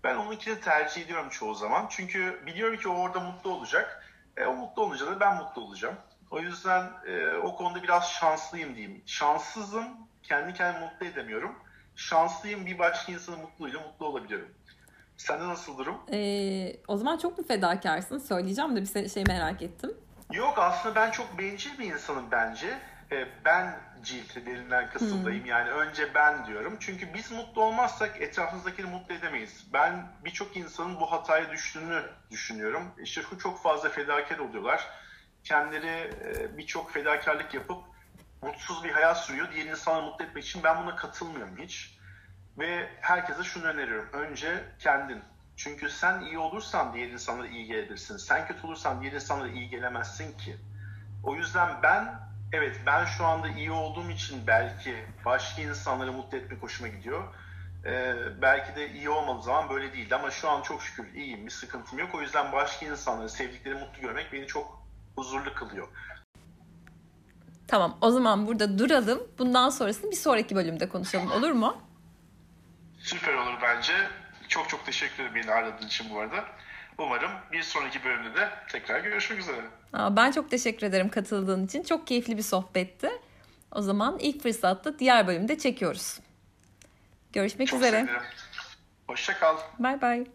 Ben 0.04 0.16
onunkini 0.16 0.62
tercih 0.62 1.02
ediyorum 1.02 1.30
çoğu 1.30 1.56
zaman. 1.56 1.88
Çünkü 1.90 2.44
biliyorum 2.46 2.78
ki 2.78 2.90
o 2.90 2.94
orada 2.94 3.20
mutlu 3.20 3.54
olacak. 3.54 4.06
E, 4.38 4.46
o 4.46 4.56
mutlu 4.56 4.84
olunca 4.84 5.08
da 5.08 5.20
ben 5.20 5.36
mutlu 5.36 5.62
olacağım. 5.62 5.96
O 6.32 6.40
yüzden 6.40 6.92
e, 7.08 7.38
o 7.38 7.56
konuda 7.56 7.84
biraz 7.84 8.12
şanslıyım 8.12 8.76
diyeyim. 8.76 9.02
Şanssızım, 9.06 9.88
kendi 10.24 10.54
kendimi 10.54 10.86
mutlu 10.86 11.06
edemiyorum. 11.06 11.56
Şanslıyım, 11.96 12.66
bir 12.66 12.80
başka 12.80 13.12
insanın 13.12 13.40
mutluluğuyla 13.40 13.80
mutlu 13.80 14.06
olabiliyorum. 14.06 14.50
Sende 15.18 15.48
nasıl 15.48 15.78
durum? 15.78 15.98
Eee, 16.12 16.80
o 16.88 16.98
zaman 16.98 17.18
çok 17.18 17.38
mu 17.38 17.44
fedakarsın? 17.48 18.18
Söyleyeceğim 18.18 18.76
de 18.76 18.82
bir 18.82 19.10
şey 19.10 19.24
merak 19.28 19.62
ettim. 19.62 19.94
Yok 20.34 20.58
aslında 20.58 20.96
ben 20.96 21.12
çok 21.12 21.40
bencil 21.40 21.80
bir 21.80 21.94
insanım 21.94 22.26
bence. 22.32 22.80
Ee, 23.12 23.28
ben 23.46 23.80
cilti 24.04 24.46
derinden 24.46 24.90
kısımdayım. 24.90 25.46
Yani 25.46 25.70
önce 25.70 26.14
ben 26.16 26.46
diyorum. 26.48 26.78
Çünkü 26.80 27.14
biz 27.14 27.32
mutlu 27.32 27.64
olmazsak 27.64 28.22
etrafımızdakini 28.22 28.86
mutlu 28.90 29.16
edemeyiz. 29.16 29.66
Ben 29.74 30.08
birçok 30.26 30.58
insanın 30.58 31.00
bu 31.00 31.12
hataya 31.12 31.52
düştüğünü 31.52 32.04
düşünüyorum. 32.32 32.84
İşte 33.04 33.22
çok 33.40 33.64
fazla 33.64 33.90
fedakar 33.90 34.40
oluyorlar. 34.40 34.88
Kendileri 35.44 36.14
e, 36.24 36.58
birçok 36.58 36.92
fedakarlık 36.92 37.54
yapıp 37.54 37.84
mutsuz 38.42 38.84
bir 38.84 38.92
hayat 38.92 39.18
sürüyor. 39.26 39.48
Diğer 39.54 39.66
insanları 39.66 40.06
mutlu 40.06 40.26
etmek 40.26 40.44
için 40.44 40.64
ben 40.64 40.84
buna 40.84 40.96
katılmıyorum 40.96 41.58
hiç. 41.58 42.00
Ve 42.58 42.90
herkese 43.02 43.44
şunu 43.44 43.66
öneriyorum. 43.66 44.10
Önce 44.14 44.64
kendin. 44.80 45.22
Çünkü 45.56 45.90
sen 45.90 46.22
iyi 46.22 46.38
olursan 46.38 46.94
diğer 46.94 47.10
insanlara 47.10 47.48
iyi 47.48 47.68
gelebilirsin. 47.68 48.18
Sen 48.18 48.48
kötü 48.48 48.68
olursan 48.68 49.02
diğer 49.02 49.14
insanlara 49.14 49.48
iyi 49.48 49.70
gelemezsin 49.70 50.38
ki. 50.38 50.58
O 51.24 51.36
yüzden 51.36 51.84
ben, 51.84 52.20
evet 52.54 52.82
ben 52.86 53.06
şu 53.06 53.26
anda 53.26 53.48
iyi 53.48 53.72
olduğum 53.72 54.10
için 54.10 54.48
belki 54.48 55.06
başka 55.26 55.62
insanları 55.62 56.14
mutlu 56.14 56.38
etmek 56.38 56.64
hoşuma 56.64 56.88
gidiyor. 56.88 57.24
Ee, 57.86 58.16
belki 58.42 58.76
de 58.76 58.92
iyi 58.92 59.10
olmadığı 59.10 59.44
zaman 59.44 59.70
böyle 59.70 59.94
değildi 59.94 60.16
ama 60.16 60.32
şu 60.32 60.50
an 60.50 60.62
çok 60.62 60.84
şükür 60.84 61.14
iyiyim, 61.14 61.46
bir 61.46 61.52
sıkıntım 61.52 62.00
yok. 62.00 62.16
O 62.16 62.22
yüzden 62.22 62.52
başka 62.52 62.86
insanları, 62.86 63.30
sevdikleri 63.30 63.76
mutlu 63.76 64.02
görmek 64.02 64.34
beni 64.34 64.48
çok 64.48 64.79
huzurlu 65.20 65.54
kılıyor. 65.54 65.88
Tamam, 67.68 67.98
o 68.02 68.12
zaman 68.12 68.48
burada 68.48 68.80
duralım. 68.80 69.22
Bundan 69.40 69.70
sonrasını 69.70 70.12
bir 70.12 70.16
sonraki 70.16 70.56
bölümde 70.56 70.90
konuşalım. 70.90 71.32
Olur 71.32 71.52
mu? 71.52 71.78
Süper 73.00 73.34
olur 73.34 73.54
bence. 73.62 73.94
Çok 74.48 74.70
çok 74.70 74.86
teşekkür 74.86 75.24
ederim 75.24 75.36
beni 75.36 75.52
aradığın 75.52 75.86
için 75.88 76.10
bu 76.10 76.20
arada. 76.20 76.46
Umarım 76.98 77.32
bir 77.52 77.62
sonraki 77.62 78.04
bölümde 78.04 78.36
de 78.38 78.50
tekrar 78.72 79.00
görüşmek 79.00 79.40
üzere. 79.40 79.62
Aa, 79.94 80.16
Ben 80.16 80.32
çok 80.32 80.50
teşekkür 80.52 80.88
ederim 80.88 81.10
katıldığın 81.10 81.66
için. 81.66 81.84
Çok 81.84 82.08
keyifli 82.08 82.38
bir 82.38 82.42
sohbetti. 82.44 83.10
O 83.72 83.82
zaman 83.82 84.20
ilk 84.20 84.44
fırsatta 84.44 85.00
diğer 85.00 85.28
bölümde 85.28 85.58
çekiyoruz. 85.58 86.20
Görüşmek 87.34 87.68
Çok 87.68 87.80
üzere. 87.80 87.96
sevinirim. 87.98 88.22
Hoşça 89.08 89.40
kal. 89.40 89.58
Bay 89.80 90.02
bay. 90.02 90.26